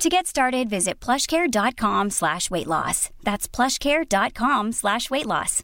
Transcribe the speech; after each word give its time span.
To 0.00 0.08
get 0.08 0.26
started, 0.26 0.70
visit 0.70 0.98
plushcare.com 0.98 2.08
slash 2.08 2.50
weight 2.50 2.66
loss. 2.66 3.10
That's 3.22 3.46
plushcare.com 3.46 4.72
slash 4.72 5.10
weight 5.10 5.26
loss. 5.26 5.62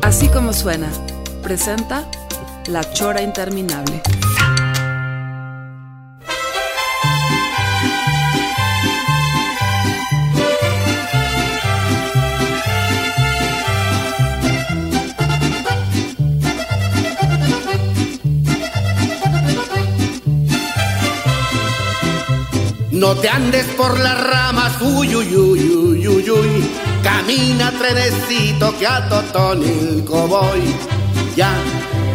Así 0.00 0.28
como 0.28 0.54
suena, 0.54 0.88
presenta 1.42 2.10
La 2.68 2.82
Chora 2.94 3.20
Interminable. 3.20 4.00
No 22.98 23.14
te 23.14 23.28
andes 23.28 23.64
por 23.76 23.96
las 24.00 24.20
ramas, 24.20 24.82
uy, 24.82 25.14
uy, 25.14 25.36
uy, 25.36 25.60
uy, 25.70 26.08
uy, 26.08 26.30
uy. 26.30 26.70
Camina 27.00 27.70
trenecito 27.70 28.76
que 28.76 28.88
a 28.88 29.08
Totonilco 29.08 30.26
voy. 30.26 30.74
Ya. 31.36 31.52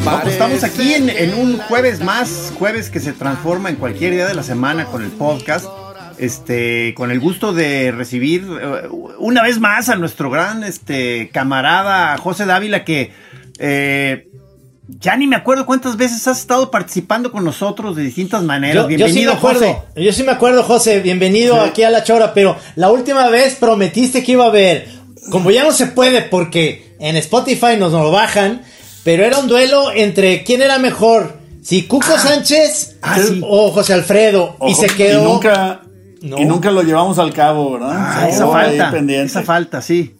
No, 0.03 0.19
pues 0.19 0.33
estamos 0.33 0.61
aquí 0.65 0.93
en, 0.93 1.33
un 1.35 1.57
jueves 1.57 2.01
más, 2.03 2.51
jueves 2.59 2.89
que 2.89 2.99
se 2.99 3.13
transforma 3.13 3.69
en 3.69 3.77
cualquier 3.77 4.11
día 4.11 4.27
de 4.27 4.33
la 4.33 4.43
semana 4.43 4.83
con 4.83 5.05
el 5.05 5.11
podcast. 5.11 5.67
Este, 6.17 6.93
con 6.95 7.11
el 7.11 7.21
gusto 7.21 7.53
de 7.53 7.93
recibir 7.93 8.45
eh, 8.61 8.89
una 9.19 9.41
vez 9.41 9.61
más 9.61 9.87
a 9.87 9.95
nuestro 9.95 10.29
gran 10.29 10.65
este, 10.65 11.29
camarada 11.31 12.17
José 12.17 12.45
Dávila, 12.45 12.83
que 12.83 13.13
eh, 13.57 14.27
ya 14.87 15.15
ni 15.15 15.27
me 15.27 15.35
acuerdo 15.35 15.65
cuántas 15.65 15.95
veces 15.97 16.27
has 16.27 16.39
estado 16.39 16.69
participando 16.69 17.31
con 17.31 17.43
nosotros 17.43 17.95
de 17.95 18.03
distintas 18.03 18.43
maneras. 18.43 18.75
Yo, 18.75 18.89
yo 18.89 18.89
sí 18.89 18.95
Bienvenido, 18.97 19.31
me 19.31 19.37
acuerdo, 19.37 19.59
José. 19.73 20.03
yo 20.03 20.13
sí 20.13 20.23
me 20.23 20.31
acuerdo, 20.31 20.63
José, 20.63 20.99
bienvenido 20.99 21.61
aquí 21.61 21.83
a 21.83 21.89
La 21.89 22.03
Chora, 22.03 22.33
pero 22.33 22.57
la 22.75 22.91
última 22.91 23.29
vez 23.29 23.55
prometiste 23.55 24.23
que 24.23 24.33
iba 24.33 24.45
a 24.45 24.49
haber, 24.49 24.87
como 25.29 25.51
ya 25.51 25.63
no 25.63 25.71
se 25.71 25.87
puede 25.87 26.21
porque 26.21 26.95
en 26.99 27.15
Spotify 27.17 27.77
nos 27.77 27.93
lo 27.93 28.11
bajan, 28.11 28.61
pero 29.03 29.23
era 29.25 29.39
un 29.39 29.47
duelo 29.47 29.91
entre 29.93 30.43
quién 30.43 30.61
era 30.61 30.79
mejor, 30.79 31.37
si 31.61 31.83
Cuco 31.83 32.17
Sánchez 32.17 32.97
ah, 33.01 33.17
sí. 33.19 33.41
o 33.41 33.71
José 33.71 33.93
Alfredo, 33.93 34.57
y 34.67 34.73
se 34.73 34.87
quedó... 34.87 35.21
Y 35.21 35.31
nunca, 35.31 35.81
No. 36.21 36.37
y 36.37 36.45
nunca 36.45 36.71
lo 36.71 36.83
llevamos 36.83 37.19
al 37.19 37.33
cabo, 37.33 37.71
¿verdad? 37.73 37.95
Ah, 37.95 38.27
esa 38.29 38.47
falta, 38.47 38.93
esa 38.97 39.43
falta, 39.43 39.81
sí. 39.81 40.15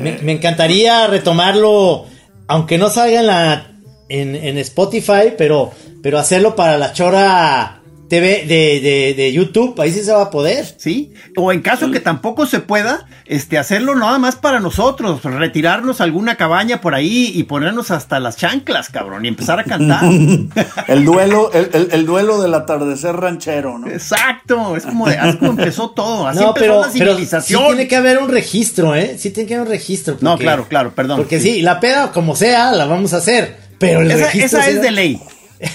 Me, 0.00 0.18
me 0.22 0.32
encantaría 0.32 1.06
retomarlo, 1.08 2.06
aunque 2.46 2.78
no 2.78 2.90
salga 2.90 3.20
en 3.20 3.26
la 3.26 3.70
en, 4.08 4.34
en 4.34 4.58
Spotify, 4.58 5.32
pero, 5.36 5.72
pero 6.02 6.18
hacerlo 6.18 6.54
para 6.54 6.78
la 6.78 6.92
Chora 6.92 7.80
TV 8.08 8.44
de, 8.46 8.80
de, 8.80 9.14
de 9.16 9.32
YouTube, 9.32 9.80
ahí 9.80 9.90
sí 9.92 10.02
se 10.04 10.12
va 10.12 10.22
a 10.22 10.30
poder. 10.30 10.64
¿Sí? 10.78 11.12
O 11.36 11.52
en 11.52 11.62
caso 11.62 11.90
que 11.90 12.00
tampoco 12.00 12.46
se 12.46 12.60
pueda, 12.60 13.06
este, 13.26 13.58
hacerlo 13.58 13.94
nada 13.94 14.18
más 14.18 14.36
para 14.36 14.60
nosotros, 14.60 15.22
retirarnos 15.22 16.00
a 16.00 16.04
alguna 16.04 16.36
cabaña 16.36 16.80
por 16.80 16.94
ahí 16.94 17.32
y 17.34 17.44
ponernos 17.44 17.90
hasta 17.90 18.20
las 18.20 18.36
chanclas, 18.36 18.88
cabrón, 18.90 19.24
y 19.24 19.28
empezar 19.28 19.58
a 19.58 19.64
cantar. 19.64 20.04
El 20.88 21.04
duelo, 21.04 21.50
el, 21.52 21.70
el- 21.72 21.88
el 21.92 22.06
duelo 22.06 22.40
del 22.40 22.54
atardecer 22.54 23.14
ranchero, 23.16 23.78
¿no? 23.78 23.88
Exacto, 23.88 24.76
es 24.76 24.84
como, 24.84 25.08
de- 25.08 25.16
así 25.18 25.38
como 25.38 25.50
empezó 25.52 25.90
todo, 25.90 26.26
así 26.28 26.40
no, 26.40 26.48
empezó 26.48 26.60
pero, 26.64 26.74
la 26.76 26.80
pero 26.82 26.92
sí 26.92 26.98
civilización. 26.98 27.66
tiene 27.68 27.88
que 27.88 27.96
haber 27.96 28.18
un 28.18 28.28
registro, 28.28 28.94
¿eh? 28.94 29.16
Sí 29.18 29.30
tiene 29.30 29.48
que 29.48 29.54
haber 29.54 29.66
un 29.68 29.72
registro. 29.72 30.16
No, 30.20 30.32
porque- 30.32 30.44
claro, 30.44 30.66
claro, 30.68 30.94
perdón. 30.94 31.16
Porque 31.18 31.40
sí, 31.40 31.62
la 31.62 31.80
peda, 31.80 32.12
como 32.12 32.36
sea, 32.36 32.72
la 32.72 32.86
vamos 32.86 33.12
a 33.14 33.18
hacer. 33.18 33.56
Pero 33.78 34.02
el 34.02 34.10
Esa, 34.10 34.26
registro. 34.26 34.58
esa 34.60 34.68
es 34.70 34.76
da- 34.76 34.82
de 34.82 34.90
ley. 34.92 35.20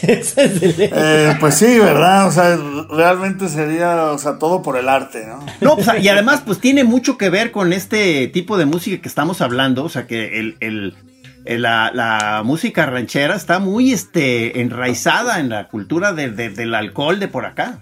Eh, 0.02 1.36
pues 1.40 1.56
sí, 1.56 1.80
¿verdad? 1.80 2.28
O 2.28 2.32
sea, 2.32 2.58
realmente 2.90 3.48
sería, 3.50 4.06
o 4.12 4.18
sea, 4.18 4.38
todo 4.38 4.62
por 4.62 4.78
el 4.78 4.90
arte, 4.90 5.26
¿no? 5.28 5.40
No, 5.62 5.76
pues, 5.76 5.88
y 6.02 6.08
además, 6.10 6.42
pues 6.46 6.60
tiene 6.60 6.84
mucho 6.84 7.18
que 7.18 7.30
ver 7.30 7.52
con 7.52 7.74
este 7.74 8.28
tipo 8.28 8.58
de 8.58 8.66
música 8.66 9.02
que 9.02 9.08
estamos 9.08 9.42
hablando. 9.42 9.84
O 9.84 9.90
sea, 9.90 10.08
que 10.08 10.40
el, 10.40 10.58
el- 10.60 10.96
el- 11.46 11.62
la, 11.62 11.92
la 11.94 12.42
música 12.44 12.86
ranchera 12.86 13.36
está 13.36 13.60
muy 13.60 13.92
este, 13.94 14.62
enraizada 14.62 15.40
en 15.40 15.50
la 15.50 15.68
cultura 15.68 16.14
de- 16.14 16.30
de- 16.32 16.50
del 16.50 16.76
alcohol 16.76 17.20
de 17.20 17.28
por 17.28 17.46
acá. 17.46 17.80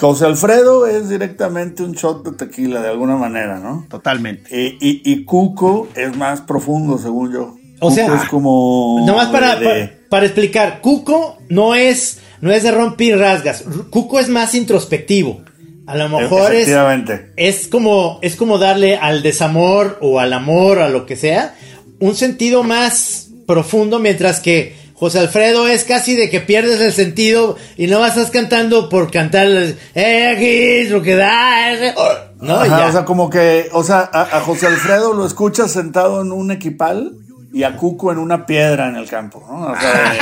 José 0.00 0.26
Alfredo 0.26 0.86
es 0.86 1.08
directamente 1.08 1.82
un 1.82 1.92
shot 1.92 2.22
de 2.24 2.32
tequila, 2.36 2.80
de 2.82 2.88
alguna 2.88 3.16
manera, 3.16 3.58
¿no? 3.58 3.86
Totalmente. 3.88 4.48
Y, 4.54 4.76
y, 4.80 5.02
y 5.04 5.24
Cuco 5.24 5.88
es 5.94 6.16
más 6.16 6.42
profundo, 6.42 6.98
según 6.98 7.32
yo. 7.32 7.56
O 7.80 7.90
sea, 7.90 8.06
es 8.22 8.28
como. 8.28 9.02
Nomás 9.06 9.28
para, 9.28 9.56
de- 9.56 9.64
para, 9.66 9.90
para 10.08 10.26
explicar, 10.26 10.80
Cuco 10.80 11.38
no 11.48 11.74
es, 11.74 12.18
no 12.40 12.52
es 12.52 12.62
de 12.62 12.70
romper 12.70 13.18
rasgas. 13.18 13.64
Cuco 13.90 14.18
es 14.20 14.28
más 14.28 14.54
introspectivo. 14.54 15.40
A 15.86 15.96
lo 15.96 16.08
mejor 16.08 16.54
es, 16.54 16.68
es 17.36 17.66
como, 17.66 18.18
es 18.22 18.36
como 18.36 18.58
darle 18.58 18.96
al 18.96 19.22
desamor 19.22 19.98
o 20.00 20.20
al 20.20 20.32
amor 20.32 20.78
o 20.78 20.84
a 20.84 20.88
lo 20.88 21.04
que 21.04 21.16
sea 21.16 21.54
un 21.98 22.14
sentido 22.14 22.62
más 22.62 23.28
profundo, 23.46 23.98
mientras 23.98 24.40
que 24.40 24.74
José 24.94 25.18
Alfredo 25.18 25.66
es 25.66 25.84
casi 25.84 26.14
de 26.14 26.30
que 26.30 26.40
pierdes 26.40 26.80
el 26.80 26.92
sentido 26.92 27.56
y 27.76 27.88
no 27.88 28.04
estás 28.06 28.30
cantando 28.30 28.88
por 28.88 29.10
cantar, 29.10 29.48
eh, 29.94 30.32
aquí 30.34 30.46
es 30.86 30.90
lo 30.90 31.02
que 31.02 31.16
da, 31.16 31.72
eh". 31.74 31.94
no, 32.40 32.54
Ajá, 32.54 32.66
ya. 32.80 32.86
O 32.86 32.92
sea, 32.92 33.04
como 33.04 33.28
que, 33.28 33.68
o 33.72 33.82
sea, 33.82 34.08
a, 34.12 34.22
a 34.38 34.40
José 34.42 34.66
Alfredo 34.68 35.12
lo 35.12 35.26
escuchas 35.26 35.72
sentado 35.72 36.22
en 36.22 36.30
un 36.32 36.50
equipal 36.52 37.16
y 37.52 37.62
a 37.64 37.76
Cuco 37.76 38.12
en 38.12 38.18
una 38.18 38.46
piedra 38.46 38.88
en 38.88 38.96
el 38.96 39.08
campo, 39.08 39.44
¿no? 39.48 39.72
O 39.72 39.76
sea, 39.80 40.14
eh, 40.14 40.18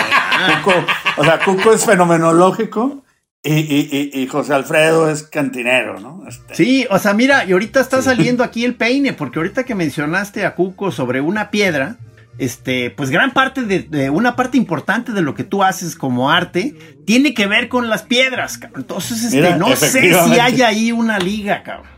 Cuco, 0.65 0.77
o 1.19 1.25
sea, 1.25 1.39
Cuco 1.45 1.73
es 1.73 1.85
fenomenológico 1.85 3.05
y, 3.43 3.55
y, 3.55 4.11
y, 4.15 4.21
y 4.23 4.27
José 4.27 4.55
Alfredo 4.55 5.11
es 5.11 5.23
cantinero, 5.25 6.01
¿no? 6.01 6.23
Este, 6.29 6.55
Sí, 6.55 6.87
o 6.91 6.99
sea, 6.99 7.15
mira, 7.15 7.45
y 7.45 7.53
ahorita 7.53 7.81
está 7.81 8.03
saliendo 8.03 8.43
aquí 8.45 8.65
el 8.65 8.75
peine, 8.75 9.13
porque 9.13 9.39
ahorita 9.39 9.65
que 9.65 9.75
mencionaste 9.75 10.45
a 10.45 10.55
Cuco 10.55 10.91
sobre 10.91 11.21
una 11.21 11.51
piedra, 11.51 11.97
este, 12.39 12.91
pues 12.91 13.11
gran 13.11 13.33
parte 13.33 13.63
de, 13.63 13.81
de- 13.81 14.11
una 14.11 14.37
parte 14.37 14.57
importante 14.59 15.13
de 15.13 15.23
lo 15.23 15.35
que 15.35 15.45
tú 15.45 15.63
haces 15.65 15.97
como 15.97 16.31
arte 16.31 16.77
tiene 17.05 17.35
que 17.35 17.47
ver 17.47 17.69
con 17.69 17.89
las 17.89 18.03
piedras, 18.05 18.59
cabrón. 18.59 18.83
Entonces, 18.83 19.25
este, 19.25 19.37
Mira, 19.37 19.57
no 19.57 19.75
sé 19.77 19.91
si 20.25 20.39
hay 20.39 20.63
ahí 20.63 20.93
una 20.93 21.19
liga, 21.19 21.63
cabrón. 21.65 21.98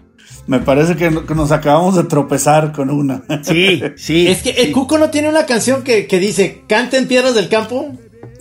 Me 0.50 0.58
parece 0.58 0.96
que, 0.96 1.08
que 1.26 1.34
nos 1.36 1.52
acabamos 1.52 1.94
de 1.94 2.02
tropezar 2.02 2.72
con 2.72 2.90
una. 2.90 3.22
Sí, 3.42 3.80
sí. 3.96 4.26
Es 4.26 4.42
que 4.42 4.50
el 4.50 4.72
Cuco 4.72 4.98
no 4.98 5.08
tiene 5.08 5.28
una 5.28 5.46
canción 5.46 5.84
que, 5.84 6.08
que 6.08 6.18
dice, 6.18 6.64
canten 6.66 7.06
piedras 7.06 7.36
del 7.36 7.48
campo. 7.48 7.92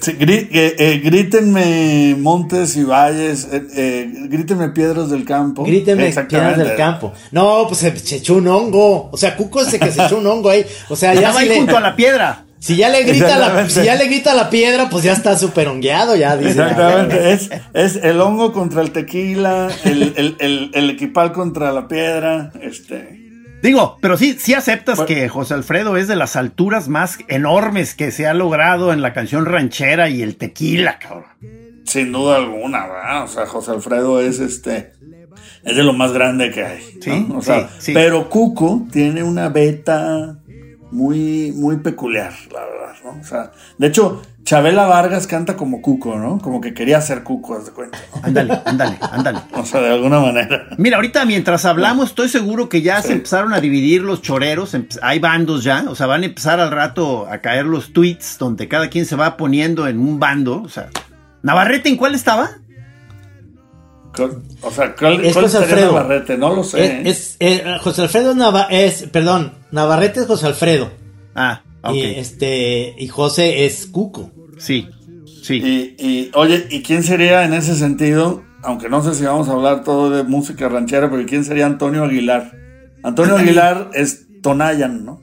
Sí, 0.02 0.14
grí- 0.14 0.47
eh, 0.52 0.75
eh, 0.80 1.02
grítenme 1.03 2.16
montes 2.18 2.75
y 2.78 2.84
valles, 2.84 3.47
eh, 3.52 3.62
eh, 3.75 4.12
grítenme 4.28 4.70
piedras 4.70 5.12
del 5.12 5.24
campo. 5.24 5.64
Grítenme 5.64 6.08
Exactamente. 6.08 6.56
piedras 6.56 6.68
del 6.70 6.78
campo. 6.78 7.14
No, 7.31 7.66
pues 7.68 7.80
se, 7.81 7.96
se 8.00 8.16
echó 8.16 8.38
un 8.38 8.47
hongo. 8.47 9.09
O 9.12 9.18
sea, 9.18 9.36
Cuco 9.38 9.62
es 9.62 9.72
el 9.74 9.80
que 9.80 9.91
se 9.91 10.03
echó 10.03 10.18
un 10.18 10.26
hongo 10.26 10.50
ahí. 10.50 10.66
O 10.90 10.96
sea, 10.96 11.14
ya 11.14 11.20
Estaba 11.20 11.41
ahí 11.41 11.50
le, 11.50 11.58
junto 11.58 11.78
a 11.78 11.81
la 11.81 11.96
piedra. 11.96 12.46
Si 12.59 12.75
ya 12.75 12.90
le 12.90 13.03
grita 13.03 13.28
la, 13.38 13.46
Exactamente. 13.47 13.74
si 13.74 13.84
ya 13.86 13.96
le 13.96 14.06
grita 14.08 14.34
la 14.34 14.50
piedra, 14.50 14.90
pues 14.90 15.03
ya 15.03 15.14
está 15.14 15.38
súper 15.38 15.68
hongueado, 15.70 16.16
ya 16.16 16.36
dice. 16.38 16.52
Exactamente, 16.52 17.31
es, 17.31 17.50
es 17.74 17.96
el 17.97 18.20
hongo 18.22 18.52
contra 18.52 18.81
el 18.81 18.92
tequila, 18.92 19.70
el, 19.86 20.14
el, 20.18 20.36
el, 20.40 20.72
el 20.74 20.90
equipal 20.90 21.31
contra 21.31 21.72
la 21.72 21.88
piedra, 21.88 22.52
este... 22.62 23.17
Digo, 23.61 23.97
pero 24.02 24.16
sí, 24.16 24.38
sí 24.40 24.53
aceptas 24.53 24.96
Bueno. 24.97 25.08
que 25.08 25.28
José 25.28 25.53
Alfredo 25.53 25.97
es 25.97 26.08
de 26.08 26.16
las 26.16 26.38
alturas 26.38 26.88
más 26.88 27.17
enormes 27.28 27.94
que 27.94 28.11
se 28.11 28.26
ha 28.26 28.34
logrado 28.34 28.94
en 28.94 29.02
la 29.02 29.11
canción 29.11 29.46
ranchera 29.46 30.08
y 30.08 30.22
el 30.22 30.38
tequila, 30.38 30.97
cabrón. 30.97 31.26
Sin 31.84 32.14
duda 32.14 32.38
alguna, 32.38 32.88
¿verdad? 32.88 33.23
O 33.23 33.28
sea, 33.28 33.46
José 33.47 33.72
Alfredo 33.72 34.22
es 34.22 34.40
este. 34.40 34.94
Es 35.66 35.76
de 35.76 35.84
lo 35.84 35.91
más 35.91 36.14
grande 36.14 36.52
que 36.52 36.64
hay. 36.64 36.79
¿no? 36.96 37.02
Sí, 37.02 37.28
O 37.35 37.41
sea, 37.41 37.67
sí, 37.67 37.76
sí. 37.79 37.94
Pero 37.94 38.29
Cuco 38.29 38.88
tiene 38.94 39.23
una 39.23 39.50
beta 39.50 40.39
muy, 40.91 41.52
muy 41.56 41.78
peculiar, 41.78 42.34
la 42.52 42.66
verdad, 42.66 42.96
¿no? 43.03 43.22
O 43.22 43.24
sea, 43.24 43.52
de 43.78 43.88
hecho, 43.88 44.22
Chabela 44.44 44.88
Vargas 44.88 45.28
canta 45.28 45.56
como 45.56 45.82
Cuco, 45.82 46.18
¿no? 46.18 46.40
Como 46.40 46.59
que 46.59 46.74
quería 46.74 47.00
ser 47.02 47.24
Cuco, 47.24 47.56
haz 47.56 47.68
de 47.68 47.72
cuenta. 47.72 48.00
¿no? 48.16 48.22
Ándale, 48.24 48.59
ándale, 48.66 48.97
ándale. 49.00 49.40
O 49.53 49.66
sea, 49.66 49.82
de 49.82 49.94
alguna 49.94 50.20
manera. 50.20 50.68
Mira, 50.78 50.96
ahorita 50.96 51.26
mientras 51.26 51.66
hablamos, 51.66 52.09
estoy 52.09 52.30
seguro 52.30 52.70
que 52.70 52.82
ya 52.82 53.02
se 53.02 53.14
empezaron 53.14 53.53
a 53.53 53.59
dividir 53.59 54.02
los 54.02 54.22
choreros. 54.22 54.76
Hay 55.02 55.20
bandos 55.20 55.64
ya, 55.64 55.86
o 55.88 55.96
sea, 55.96 56.08
van 56.08 56.24
a 56.24 56.26
empezar 56.26 56.59
al 56.59 56.72
rato 56.72 57.28
a 57.30 57.40
caer 57.40 57.66
los 57.66 57.94
tweets 57.94 58.38
donde 58.40 58.68
cada 58.68 58.90
quien 58.90 59.06
se 59.06 59.16
va 59.16 59.38
poniendo 59.38 59.88
en 59.88 60.00
un 60.00 60.20
bando. 60.20 60.64
O 60.64 60.70
sea, 60.70 60.90
Navarrete, 61.44 61.90
¿en 61.90 61.97
cuál 61.97 62.16
estaba? 62.16 62.50
O 64.62 64.72
sea, 64.72 64.96
¿cuál, 64.96 65.24
Es 65.26 65.34
cuál 65.34 65.46
José 65.46 65.58
sería 65.60 65.74
Alfredo. 65.74 65.92
Navarrete? 65.94 66.38
No 66.38 66.56
lo 66.56 66.64
sé. 66.64 66.86
¿eh? 66.86 67.02
Es, 67.06 67.36
es, 67.40 67.60
eh, 67.60 67.64
José 67.82 68.02
Alfredo 68.04 68.34
Nava- 68.36 68.68
es, 68.70 69.04
perdón, 69.12 69.54
Navarrete 69.72 70.22
es 70.22 70.26
José 70.28 70.48
Alfredo. 70.48 70.90
Ah, 71.36 71.62
ok. 71.84 71.96
Y 71.96 72.02
este, 72.04 72.96
y 72.98 73.08
José 73.08 73.66
es 73.66 73.86
Cuco. 73.88 74.32
Sí, 74.58 74.88
sí. 75.44 75.56
Y, 75.56 75.96
y, 76.06 76.32
oye, 76.34 76.68
¿y 76.70 76.82
quién 76.82 77.04
sería 77.04 77.46
en 77.46 77.54
ese 77.54 77.76
sentido? 77.76 78.44
Aunque 78.64 78.90
no 78.90 79.02
sé 79.04 79.14
si 79.16 79.24
vamos 79.24 79.48
a 79.48 79.54
hablar 79.54 79.84
todo 79.84 80.10
de 80.10 80.24
música 80.24 80.68
ranchera, 80.68 81.10
pero 81.10 81.26
¿quién 81.26 81.46
sería 81.46 81.66
Antonio 81.66 82.04
Aguilar? 82.04 82.52
Antonio 83.04 83.38
Aguilar 83.38 83.90
es 83.94 84.26
Tonayan, 84.42 85.06
¿no? 85.06 85.22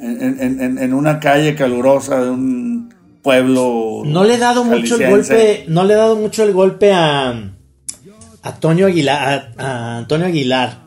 En, 0.00 0.40
en- 0.40 0.60
en- 0.60 0.78
en 0.78 0.94
una 0.94 1.20
calle 1.20 1.54
calurosa 1.54 2.24
de 2.24 2.30
un 2.30 2.92
pueblo. 3.22 4.02
No 4.04 4.24
le 4.24 4.34
he 4.34 4.38
dado 4.38 4.64
mucho 4.64 4.96
el 4.96 5.10
golpe, 5.10 5.64
no 5.68 5.84
le 5.84 5.92
he 5.92 5.96
dado 5.96 6.16
mucho 6.16 6.42
el 6.42 6.52
golpe 6.52 6.92
a, 6.92 7.52
a 8.42 8.56
Toño 8.60 8.86
Aguilar, 8.86 9.52
a, 9.58 9.64
a 9.64 9.98
Antonio 9.98 10.26
Aguilar. 10.26 10.78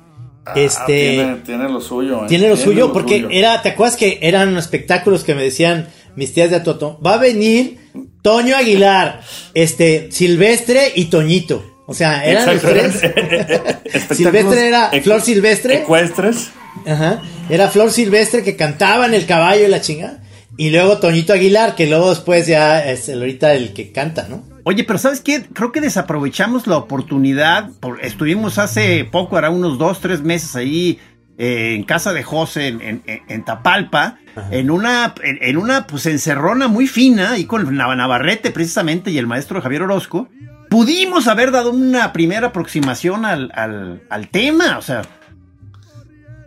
Ah, 0.46 0.54
Este, 0.56 1.12
tiene, 1.16 1.36
tiene 1.46 1.70
lo 1.70 1.80
suyo. 1.80 2.24
¿eh? 2.24 2.28
Tiene 2.28 2.50
lo 2.50 2.58
suyo, 2.58 2.88
lo 2.88 2.94
porque 2.94 3.16
suyo. 3.22 3.30
era, 3.32 3.62
¿te 3.62 3.70
acuerdas 3.70 3.96
que 3.98 4.20
eran 4.22 4.58
espectáculos 4.58 5.24
que 5.24 5.36
me 5.36 5.44
decían 5.44 5.88
mis 6.16 6.34
tías 6.34 6.50
de 6.50 6.58
Atoto? 6.58 7.00
Va 7.06 7.14
a 7.14 7.18
venir 7.18 7.78
Toño 8.22 8.56
Aguilar, 8.56 9.22
este, 9.54 10.10
Silvestre 10.12 10.92
y 10.96 11.06
Toñito. 11.06 11.64
O 11.86 11.94
sea, 11.94 12.26
eran 12.26 12.46
los 12.54 12.62
tres. 12.62 13.02
Silvestre 14.12 14.68
era 14.68 14.92
Flor 15.02 15.22
Silvestre. 15.22 15.76
Ecuestres. 15.80 16.52
Ajá. 16.86 17.22
Era 17.50 17.70
Flor 17.70 17.92
Silvestre 17.92 18.44
que 18.44 18.56
cantaba 18.56 19.06
en 19.06 19.14
el 19.14 19.26
caballo 19.26 19.66
y 19.66 19.70
la 19.70 19.82
chinga. 19.82 20.20
Y 20.58 20.70
luego 20.70 21.00
Toñito 21.00 21.34
Aguilar, 21.34 21.76
que 21.76 21.88
luego 21.88 22.10
después 22.10 22.48
ya 22.48 22.80
es 22.90 23.10
el, 23.10 23.20
ahorita 23.20 23.54
el 23.54 23.74
que 23.74 23.92
canta, 23.92 24.28
¿no? 24.30 24.44
Oye, 24.66 24.84
pero 24.86 24.98
¿sabes 24.98 25.20
qué? 25.22 25.44
Creo 25.54 25.72
que 25.72 25.82
desaprovechamos 25.82 26.68
la 26.68 26.78
oportunidad. 26.78 27.70
por- 27.80 28.04
estuvimos 28.04 28.58
hace 28.58 29.04
poco, 29.12 29.36
ahora 29.36 29.50
unos 29.50 29.78
dos, 29.78 30.00
tres 30.00 30.22
meses 30.22 30.56
ahí 30.56 31.00
eh, 31.38 31.74
en 31.76 31.84
casa 31.84 32.14
de 32.14 32.24
José, 32.24 32.68
en, 32.68 32.82
en- 32.82 33.04
en 33.28 33.44
Tapalpa, 33.44 34.18
en 34.52 34.70
una, 34.72 35.14
en, 35.24 35.38
en 35.42 35.58
una 35.58 35.86
pues 35.88 36.06
encerrona 36.06 36.68
muy 36.68 36.88
fina, 36.88 37.38
y 37.38 37.46
con 37.46 37.66
Nav- 37.76 37.96
Navarrete 37.98 38.52
precisamente 38.52 39.12
y 39.12 39.18
el 39.18 39.28
maestro 39.28 39.62
Javier 39.62 39.82
Orozco. 39.84 40.30
Pudimos 40.70 41.28
haber 41.28 41.52
dado 41.52 41.72
una 41.72 42.14
primera 42.14 42.48
aproximación 42.48 43.26
al, 43.26 43.52
al, 43.56 44.02
al 44.10 44.28
tema, 44.30 44.78
o 44.78 44.82
sea, 44.82 45.02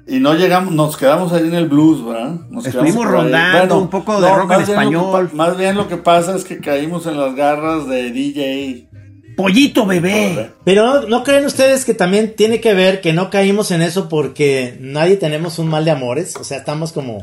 Y 0.08 0.20
no 0.20 0.34
llegamos, 0.34 0.72
nos 0.72 0.96
quedamos 0.96 1.32
ahí 1.32 1.48
en 1.48 1.54
el 1.54 1.68
blues, 1.68 2.04
¿verdad? 2.04 2.34
Nos 2.48 2.64
Estuvimos 2.66 3.04
rondando 3.06 3.76
un 3.78 3.90
poco 3.90 4.20
de 4.20 4.28
rock 4.32 4.52
en 4.52 4.56
que 4.64 4.70
español. 4.72 5.28
pa- 5.30 5.34
más 5.34 5.56
bien 5.56 5.76
lo 5.76 5.88
que 5.88 5.96
pasa 5.96 6.36
es 6.36 6.44
que 6.44 6.58
caímos 6.60 7.06
en 7.06 7.18
las 7.18 7.34
garras 7.34 7.88
de 7.88 8.10
DJ. 8.12 8.88
pollito 9.36 9.84
bebé. 9.84 10.52
Pero 10.64 10.84
¿no, 11.02 11.08
¿no 11.08 11.22
creen 11.24 11.44
ustedes 11.44 11.84
que 11.84 11.92
también 11.92 12.34
tiene 12.36 12.60
que 12.60 12.72
ver 12.72 13.00
que 13.00 13.12
no 13.12 13.30
caímos 13.30 13.70
en 13.72 13.82
eso 13.82 14.08
porque 14.08 14.78
nadie 14.80 15.16
tenemos 15.16 15.58
un 15.58 15.68
mal 15.68 15.84
de 15.84 15.90
amores? 15.90 16.36
O 16.36 16.44
sea, 16.44 16.58
estamos 16.58 16.92
como... 16.92 17.22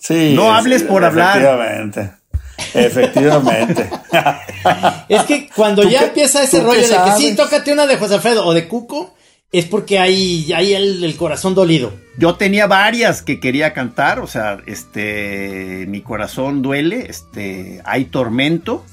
Sí. 0.00 0.32
No 0.36 0.54
hables 0.54 0.84
por 0.84 1.04
hablar. 1.04 1.36
Efectivamente. 1.38 2.12
Efectivamente. 2.74 3.90
Es 5.08 5.22
que 5.24 5.48
cuando 5.54 5.82
¿Tú 5.82 5.88
ya 5.90 6.00
qué- 6.00 6.04
empieza 6.06 6.42
ese 6.42 6.60
rollo 6.60 6.80
de 6.80 6.86
que 7.04 7.12
sí, 7.16 7.34
tócate 7.36 7.72
una 7.72 7.86
de 7.86 7.96
José 7.96 8.14
Alfredo 8.14 8.44
o 8.46 8.52
de 8.54 8.66
Cuco, 8.68 9.14
es 9.52 9.64
porque 9.64 9.98
hay, 9.98 10.52
hay 10.52 10.74
el, 10.74 11.02
el 11.04 11.16
corazón 11.16 11.54
dolido. 11.54 11.92
Yo 12.18 12.34
tenía 12.34 12.66
varias 12.66 13.22
que 13.22 13.40
quería 13.40 13.72
cantar, 13.72 14.18
o 14.20 14.26
sea, 14.26 14.58
este, 14.66 15.86
mi 15.88 16.00
corazón 16.02 16.62
duele, 16.62 17.06
este, 17.08 17.80
hay 17.84 18.06
tormento. 18.06 18.84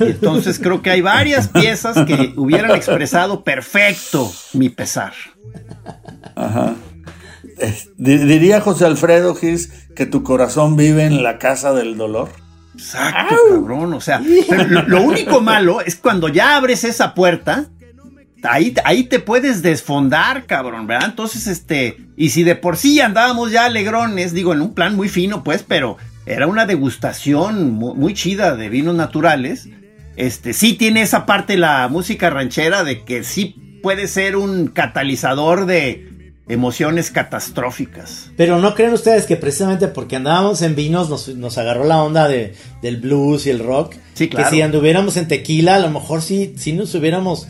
Entonces 0.00 0.58
creo 0.58 0.82
que 0.82 0.90
hay 0.90 1.00
varias 1.00 1.48
piezas 1.48 2.04
que 2.06 2.32
hubieran 2.36 2.72
expresado 2.72 3.44
perfecto 3.44 4.32
mi 4.52 4.68
pesar. 4.68 5.12
Ajá. 6.34 6.74
Eh, 7.58 7.74
di- 7.96 8.18
diría 8.18 8.60
José 8.60 8.84
Alfredo 8.84 9.34
Gis 9.34 9.70
que 9.94 10.04
tu 10.06 10.22
corazón 10.22 10.76
vive 10.76 11.04
en 11.04 11.22
la 11.22 11.38
casa 11.38 11.72
del 11.72 11.96
dolor. 11.96 12.30
Exacto, 12.74 13.36
cabrón. 13.48 13.94
O 13.94 14.00
sea, 14.00 14.20
lo 14.86 15.00
único 15.02 15.40
malo 15.40 15.80
es 15.80 15.96
cuando 15.96 16.28
ya 16.28 16.56
abres 16.56 16.84
esa 16.84 17.14
puerta, 17.14 17.66
ahí, 18.42 18.74
ahí 18.84 19.04
te 19.04 19.18
puedes 19.20 19.62
desfondar, 19.62 20.46
cabrón, 20.46 20.86
¿verdad? 20.86 21.08
Entonces, 21.10 21.46
este, 21.46 21.98
y 22.16 22.30
si 22.30 22.42
de 22.42 22.54
por 22.56 22.76
sí 22.76 23.00
andábamos 23.00 23.50
ya 23.50 23.64
alegrones, 23.66 24.32
digo, 24.32 24.52
en 24.52 24.60
un 24.60 24.74
plan 24.74 24.94
muy 24.96 25.08
fino, 25.08 25.42
pues, 25.44 25.64
pero 25.66 25.96
era 26.26 26.46
una 26.46 26.66
degustación 26.66 27.72
mu- 27.72 27.94
muy, 27.94 28.14
chida 28.14 28.56
de 28.56 28.68
vinos 28.68 28.94
naturales. 28.94 29.68
Este, 30.16 30.52
sí 30.54 30.72
tiene 30.74 31.02
esa 31.02 31.26
parte 31.26 31.56
la 31.56 31.88
música 31.88 32.30
ranchera 32.30 32.84
de 32.84 33.04
que 33.04 33.22
sí 33.24 33.78
puede 33.82 34.08
ser 34.08 34.36
un 34.36 34.68
catalizador 34.68 35.66
de 35.66 36.32
emociones 36.48 37.10
catastróficas. 37.10 38.30
Pero 38.36 38.58
no 38.60 38.74
creen 38.74 38.92
ustedes 38.92 39.26
que 39.26 39.36
precisamente 39.36 39.88
porque 39.88 40.16
andábamos 40.16 40.62
en 40.62 40.74
vinos 40.74 41.10
nos, 41.10 41.28
nos 41.28 41.58
agarró 41.58 41.84
la 41.84 42.02
onda 42.02 42.28
de, 42.28 42.54
del 42.82 42.98
blues 42.98 43.46
y 43.46 43.50
el 43.50 43.58
rock. 43.58 43.94
Sí, 44.14 44.28
claro. 44.28 44.48
Que 44.48 44.56
si 44.56 44.62
anduviéramos 44.62 45.16
en 45.16 45.28
tequila, 45.28 45.76
a 45.76 45.78
lo 45.80 45.90
mejor 45.90 46.22
sí, 46.22 46.54
sí 46.56 46.72
nos 46.72 46.94
hubiéramos, 46.94 47.48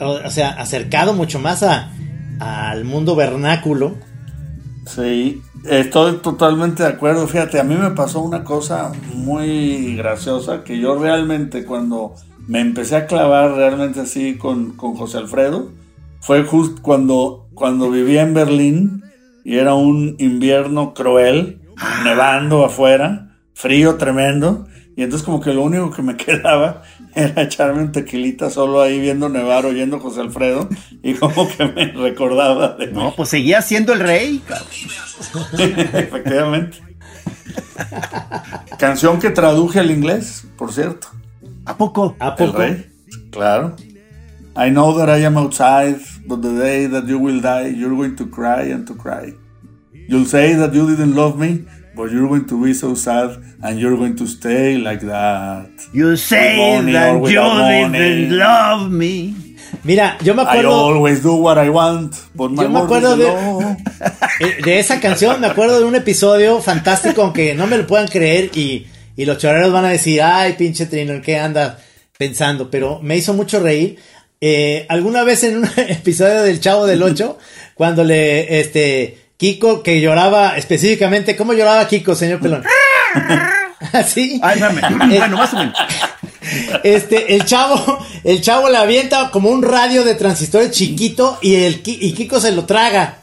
o, 0.00 0.30
sea, 0.30 0.50
acercado 0.50 1.14
mucho 1.14 1.38
más 1.38 1.62
a, 1.62 1.92
al 2.40 2.84
mundo 2.84 3.16
vernáculo. 3.16 3.96
Sí, 4.86 5.42
estoy 5.64 6.18
totalmente 6.18 6.82
de 6.82 6.90
acuerdo. 6.90 7.26
Fíjate, 7.26 7.58
a 7.58 7.64
mí 7.64 7.74
me 7.74 7.90
pasó 7.90 8.20
una 8.20 8.44
cosa 8.44 8.92
muy 9.14 9.96
graciosa 9.96 10.62
que 10.62 10.78
yo 10.78 10.98
realmente 10.98 11.64
cuando 11.64 12.14
me 12.46 12.60
empecé 12.60 12.96
a 12.96 13.06
clavar 13.06 13.52
realmente 13.52 14.00
así 14.00 14.36
con, 14.36 14.72
con 14.72 14.94
José 14.94 15.18
Alfredo, 15.18 15.70
fue 16.20 16.44
justo 16.44 16.80
cuando, 16.82 17.48
cuando 17.54 17.90
vivía 17.90 18.22
en 18.22 18.34
Berlín 18.34 19.02
y 19.44 19.58
era 19.58 19.74
un 19.74 20.16
invierno 20.18 20.94
cruel, 20.94 21.60
nevando 22.04 22.64
afuera, 22.64 23.36
frío 23.54 23.96
tremendo. 23.96 24.66
Y 24.96 25.02
entonces 25.02 25.24
como 25.24 25.40
que 25.40 25.52
lo 25.52 25.62
único 25.62 25.90
que 25.90 26.02
me 26.02 26.16
quedaba 26.16 26.82
era 27.16 27.42
echarme 27.42 27.82
un 27.82 27.92
tequilita 27.92 28.50
solo 28.50 28.80
ahí 28.82 29.00
viendo 29.00 29.28
nevar, 29.28 29.66
oyendo 29.66 29.98
José 29.98 30.20
Alfredo 30.20 30.68
y 31.02 31.14
como 31.14 31.48
que 31.48 31.64
me 31.66 31.86
recordaba 31.92 32.74
de 32.76 32.88
No, 32.88 33.14
pues 33.16 33.30
seguía 33.30 33.62
siendo 33.62 33.92
el 33.92 34.00
rey. 34.00 34.42
Efectivamente. 35.58 36.78
Canción 38.78 39.18
que 39.18 39.30
traduje 39.30 39.80
al 39.80 39.90
inglés, 39.90 40.46
por 40.56 40.72
cierto. 40.72 41.08
¿A 41.64 41.76
poco? 41.76 42.16
¿A 42.20 42.28
El 42.38 42.46
poco? 42.46 42.58
rey. 42.58 42.86
Claro. 43.30 43.74
I 44.56 44.70
know 44.70 44.96
that 44.96 45.08
I 45.08 45.24
am 45.24 45.36
outside, 45.36 45.98
but 46.26 46.40
the 46.40 46.52
day 46.58 46.86
that 46.86 47.06
you 47.06 47.18
will 47.18 47.40
die, 47.40 47.68
you're 47.68 47.94
going 47.94 48.16
to 48.16 48.26
cry 48.26 48.70
and 48.72 48.86
to 48.86 48.94
cry. 48.94 49.34
You'll 50.08 50.24
say 50.26 50.54
that 50.54 50.72
you 50.72 50.86
didn't 50.88 51.14
love 51.14 51.38
me, 51.38 51.64
but 51.96 52.10
you're 52.12 52.28
going 52.28 52.46
to 52.46 52.62
be 52.62 52.74
so 52.74 52.94
sad 52.94 53.42
and 53.62 53.80
you're 53.80 53.96
going 53.96 54.14
to 54.16 54.26
stay 54.26 54.76
like 54.76 55.00
that. 55.00 55.66
You 55.92 56.16
say 56.16 56.82
that 56.92 57.14
you 57.22 57.92
didn't 57.92 58.38
love 58.38 58.90
me. 58.90 59.34
Mira, 59.82 60.16
yo 60.22 60.34
me 60.34 60.42
I 60.42 60.44
acuerdo 60.44 60.70
always 60.70 61.22
do 61.22 61.34
what 61.36 61.58
I 61.58 61.70
want, 61.70 62.14
but 62.34 62.50
my 62.50 62.64
Yo 62.64 62.68
me 62.68 62.80
acuerdo 62.80 63.16
de- 63.16 63.26
eh, 64.40 64.62
de 64.62 64.78
esa 64.78 65.00
canción, 65.00 65.40
me 65.40 65.46
acuerdo 65.46 65.78
de 65.80 65.84
un 65.84 65.94
episodio 65.94 66.60
fantástico, 66.60 67.22
aunque 67.22 67.54
no 67.54 67.66
me 67.66 67.78
lo 67.78 67.86
puedan 67.86 68.06
creer 68.08 68.50
y, 68.54 68.86
y 69.16 69.24
los 69.24 69.38
choreros 69.38 69.72
van 69.72 69.84
a 69.84 69.88
decir, 69.88 70.22
ay, 70.22 70.52
pinche 70.52 70.86
Trino, 70.86 71.14
¿en 71.14 71.22
qué 71.22 71.38
anda 71.38 71.78
pensando? 72.18 72.70
Pero 72.70 73.00
me 73.02 73.16
hizo 73.16 73.32
mucho 73.34 73.58
reír. 73.60 73.98
Eh, 74.40 74.86
alguna 74.88 75.24
vez 75.24 75.42
en 75.44 75.58
un 75.58 75.68
episodio 75.76 76.42
del 76.42 76.60
Chavo 76.60 76.86
del 76.86 77.02
8, 77.02 77.38
cuando 77.74 78.04
le, 78.04 78.60
este, 78.60 79.18
Kiko, 79.36 79.82
que 79.82 80.00
lloraba 80.00 80.56
específicamente, 80.56 81.36
¿cómo 81.36 81.52
lloraba 81.52 81.86
Kiko, 81.88 82.14
señor 82.14 82.40
Pelón? 82.40 82.64
Así. 83.92 84.40
Ay, 84.42 84.58
espérame. 84.60 85.08
Bueno, 85.08 85.36
más 85.36 85.52
o 85.52 85.58
menos. 85.58 85.78
Este, 86.84 87.34
el 87.34 87.44
chavo, 87.44 87.98
el 88.24 88.40
chavo 88.40 88.70
le 88.70 88.78
avienta 88.78 89.30
como 89.30 89.50
un 89.50 89.62
radio 89.62 90.04
de 90.04 90.14
transistores 90.14 90.70
chiquito 90.70 91.38
y 91.42 91.56
el 91.56 91.82
y 91.84 92.12
Kiko 92.12 92.40
se 92.40 92.52
lo 92.52 92.64
traga. 92.64 93.18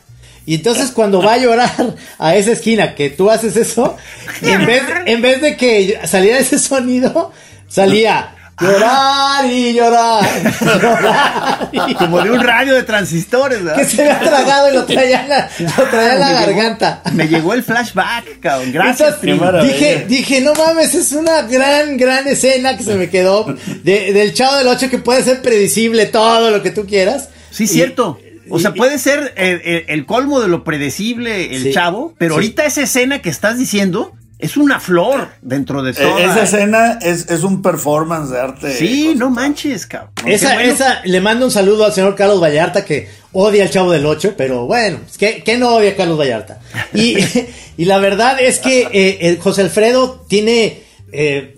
Y 0.46 0.55
entonces 0.55 0.91
cuando 0.91 1.22
va 1.22 1.34
a 1.34 1.38
llorar 1.38 1.96
a 2.20 2.36
esa 2.36 2.51
esquina 2.51 2.96
que 2.96 3.10
tú 3.10 3.32
haces 3.32 3.55
eso, 3.55 3.96
en 4.41 4.65
vez, 4.65 4.84
en 5.05 5.22
vez 5.22 5.41
de 5.41 5.55
que 5.55 6.00
saliera 6.05 6.38
ese 6.38 6.60
sonido, 6.60 7.32
salía 7.70 8.36
llorar 8.60 9.46
y 9.52 9.74
llorar, 9.74 10.24
llorar 10.62 11.70
y 11.90 11.94
Como 11.96 12.22
de 12.22 12.32
un 12.32 12.40
radio 12.42 12.76
de 12.76 12.84
transistores, 12.84 13.64
¿verdad? 13.64 13.78
que 13.82 13.86
se 13.90 14.02
había 14.02 14.20
tragado 14.20 14.70
y 14.72 14.74
lo 14.76 14.86
traía 14.86 15.24
en 15.24 15.30
la, 15.30 15.50
lo 15.78 15.84
traía 15.86 16.14
en 16.14 16.20
la 16.20 16.28
Me 16.28 16.34
llegó- 16.34 16.46
garganta. 16.48 17.02
Me 17.14 17.28
llegó 17.28 17.54
el 17.54 17.64
flashback, 17.64 18.40
cabrón. 18.40 18.72
Gracias, 18.72 19.22
dije, 19.22 20.06
dije, 20.08 20.42
no 20.42 20.54
mames, 20.54 20.94
es 20.96 21.12
una 21.14 21.42
gran, 21.44 21.98
gran 21.98 22.28
escena 22.28 22.78
que 22.78 22.84
se 22.84 22.96
me 22.96 23.10
quedó 23.10 23.46
de- 23.84 24.14
del 24.14 24.34
Chavo 24.34 24.56
del 24.58 24.68
8 24.68 24.90
que 24.90 25.00
puede 25.00 25.24
ser 25.24 25.42
predecible 25.42 26.06
todo 26.06 26.52
lo 26.52 26.62
que 26.62 26.72
tú 26.72 26.86
quieras. 26.86 27.30
Sí, 27.52 27.64
Y- 27.66 27.68
cierto. 27.68 28.20
O 28.50 28.60
sea, 28.60 28.74
puede 28.74 29.00
ser 29.00 29.34
eh, 29.38 29.62
eh, 29.64 29.86
el 29.88 30.06
colmo 30.06 30.42
de 30.42 30.50
lo 30.50 30.66
predecible 30.66 31.56
el 31.56 31.64
Sí, 31.64 31.72
chavo, 31.72 32.14
pero 32.18 32.34
sí. 32.34 32.36
ahorita 32.36 32.66
esa 32.66 32.82
escena 32.82 33.22
que 33.22 33.30
estás 33.30 33.58
diciendo 33.58 34.12
es 34.40 34.58
una 34.58 34.80
flor 34.80 35.30
dentro 35.42 35.82
de 35.84 35.92
Eh, 35.92 35.96
todo. 35.96 36.18
esa 36.18 36.44
escena 36.44 37.00
es, 37.02 37.30
es 37.30 37.44
un 37.44 37.62
performance 37.62 38.30
de 38.32 38.40
arte. 38.40 38.74
Sí, 38.78 39.13
no 39.16 39.30
manches, 39.30 39.86
cabrón. 39.86 40.12
Esa, 40.25 40.56
bueno. 40.56 40.72
esa, 40.74 41.02
le 41.06 41.22
mando 41.22 41.46
un 41.46 41.52
saludo 41.52 41.86
al 41.86 41.94
señor 41.94 42.16
Carlos 42.16 42.42
Vallarta 42.42 42.84
que 42.84 43.08
odia 43.32 43.63
al 43.63 43.70
Chavo 43.70 43.92
del 43.92 44.06
Ocho, 44.06 44.34
pero 44.38 44.66
bueno, 44.66 45.00
¿qué, 45.18 45.44
qué 45.46 45.58
no 45.58 45.75
odia 45.75 45.92
a 45.92 45.96
Carlos 45.96 46.20
Vallarta? 46.20 46.60
Y, 46.94 47.18
y 47.78 47.86
la 47.86 47.98
verdad 48.00 48.38
es 48.42 48.60
que 48.60 48.88
eh, 48.92 49.18
el 49.22 49.40
José 49.40 49.62
Alfredo 49.62 50.25
tiene, 50.28 50.82
eh, 51.12 51.56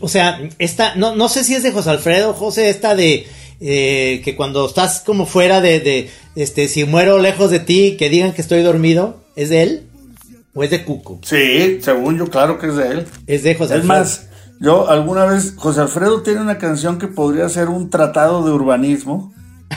o 0.00 0.08
sea, 0.08 0.40
esta, 0.58 0.94
no, 0.96 1.16
no 1.16 1.28
sé 1.28 1.44
si 1.44 1.54
es 1.54 1.62
de 1.62 1.72
José 1.72 1.90
Alfredo, 1.90 2.34
José, 2.34 2.68
esta 2.68 2.94
de 2.94 3.26
eh, 3.60 4.20
que 4.24 4.36
cuando 4.36 4.66
estás 4.66 5.00
como 5.00 5.24
fuera 5.26 5.60
de, 5.60 5.80
de, 5.80 6.10
este, 6.36 6.68
si 6.68 6.84
muero 6.84 7.18
lejos 7.18 7.50
de 7.50 7.58
ti, 7.60 7.96
que 7.98 8.10
digan 8.10 8.32
que 8.34 8.42
estoy 8.42 8.62
dormido, 8.62 9.24
¿es 9.34 9.48
de 9.48 9.62
él? 9.62 9.85
¿O 10.56 10.64
es 10.64 10.70
de 10.70 10.84
Cuco? 10.84 11.20
Sí, 11.22 11.78
según 11.82 12.16
yo, 12.18 12.26
claro 12.28 12.58
que 12.58 12.66
es 12.68 12.76
de 12.76 12.88
él. 12.90 13.06
Es 13.26 13.42
de 13.44 13.54
José 13.54 13.74
Es 13.74 13.80
Alfredo. 13.82 13.98
más, 14.00 14.28
yo 14.58 14.88
alguna 14.90 15.26
vez, 15.26 15.54
José 15.56 15.82
Alfredo 15.82 16.22
tiene 16.22 16.40
una 16.40 16.58
canción 16.58 16.98
que 16.98 17.06
podría 17.08 17.48
ser 17.50 17.68
un 17.68 17.90
tratado 17.90 18.42
de 18.44 18.50
urbanismo. 18.52 19.32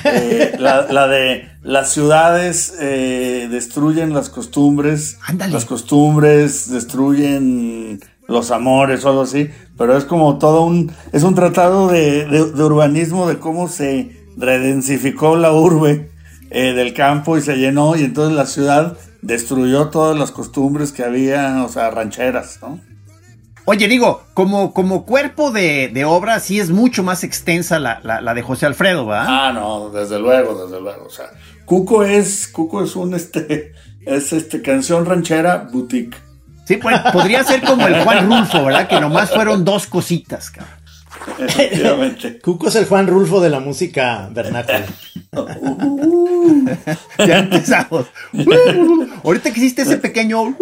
Eh, 0.05 0.53
la, 0.59 0.83
la 0.91 1.07
de 1.07 1.49
las 1.63 1.91
ciudades 1.91 2.73
eh, 2.79 3.47
destruyen 3.51 4.13
las 4.13 4.29
costumbres, 4.29 5.17
Ándale. 5.27 5.51
las 5.51 5.65
costumbres 5.65 6.69
destruyen 6.71 7.99
los 8.27 8.51
amores 8.51 9.03
o 9.03 9.09
algo 9.09 9.21
así, 9.23 9.49
pero 9.77 9.97
es 9.97 10.05
como 10.05 10.37
todo 10.37 10.61
un, 10.63 10.91
es 11.11 11.23
un 11.23 11.33
tratado 11.33 11.87
de, 11.87 12.25
de- 12.27 12.51
de 12.51 12.63
urbanismo 12.63 13.27
de 13.27 13.39
cómo 13.39 13.67
se 13.67 14.15
redensificó 14.37 15.35
la 15.35 15.51
urbe 15.51 16.11
eh, 16.51 16.73
del 16.73 16.93
campo 16.93 17.37
y 17.37 17.41
se 17.41 17.55
llenó 17.57 17.95
y 17.95 18.03
entonces 18.03 18.35
la 18.35 18.45
ciudad 18.45 18.95
destruyó 19.21 19.89
todas 19.89 20.17
las 20.17 20.31
costumbres 20.31 20.91
que 20.91 21.03
había, 21.03 21.63
o 21.63 21.69
sea, 21.69 21.89
rancheras, 21.91 22.59
¿no? 22.61 22.79
Oye, 23.65 23.87
digo, 23.87 24.23
como, 24.33 24.73
como 24.73 25.05
cuerpo 25.05 25.51
de, 25.51 25.89
de 25.93 26.03
obra, 26.03 26.39
sí 26.39 26.59
es 26.59 26.71
mucho 26.71 27.03
más 27.03 27.23
extensa 27.23 27.77
la, 27.77 27.99
la, 28.03 28.19
la 28.19 28.33
de 28.33 28.41
José 28.41 28.65
Alfredo, 28.65 29.05
¿verdad? 29.05 29.25
Ah, 29.27 29.51
no, 29.53 29.91
desde 29.91 30.17
luego, 30.19 30.65
desde 30.65 30.81
luego. 30.81 31.05
O 31.05 31.09
sea, 31.09 31.29
Cuco 31.65 32.03
es, 32.03 32.47
Cuco 32.47 32.83
es 32.83 32.95
un 32.95 33.13
este, 33.13 33.73
es 34.07 34.33
este 34.33 34.63
canción 34.63 35.05
ranchera 35.05 35.67
boutique. 35.71 36.17
Sí, 36.65 36.77
pues, 36.77 36.99
podría 37.13 37.43
ser 37.43 37.61
como 37.61 37.85
el 37.85 38.03
Juan 38.03 38.27
Rulfo, 38.27 38.65
¿verdad? 38.65 38.87
Que 38.87 38.99
nomás 38.99 39.29
fueron 39.29 39.63
dos 39.63 39.85
cositas, 39.85 40.49
cabrón. 40.49 40.79
Efectivamente. 41.39 42.39
Cuco 42.43 42.69
es 42.69 42.75
el 42.75 42.85
Juan 42.85 43.07
Rulfo 43.07 43.39
de 43.39 43.49
la 43.49 43.59
música 43.59 44.29
vernácula. 44.31 44.85
Ya 47.25 47.39
empezamos. 47.39 48.07
Ahorita 49.23 49.51
que 49.51 49.59
hiciste 49.59 49.81
ese 49.83 49.97
pequeño. 49.97 50.55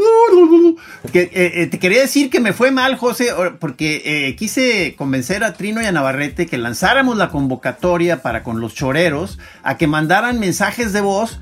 Que, 1.12 1.22
eh, 1.24 1.32
eh, 1.62 1.68
te 1.68 1.80
quería 1.80 2.02
decir 2.02 2.30
que 2.30 2.40
me 2.40 2.54
fue 2.54 2.72
mal, 2.72 2.96
José, 2.98 3.32
or- 3.32 3.58
porque 3.60 4.02
eh, 4.06 4.36
quise 4.36 4.96
convencer 4.98 5.44
a 5.44 5.54
Trino 5.54 5.82
y 5.82 5.86
a 5.86 5.92
Navarrete 5.92 6.46
que 6.48 6.58
lanzáramos 6.58 7.18
la 7.18 7.30
convocatoria 7.30 8.22
para 8.22 8.44
con 8.44 8.60
los 8.60 8.74
choreros 8.74 9.40
a 9.64 9.78
que 9.78 9.88
mandaran 9.88 10.40
mensajes 10.40 10.94
de 10.94 11.02
voz 11.02 11.40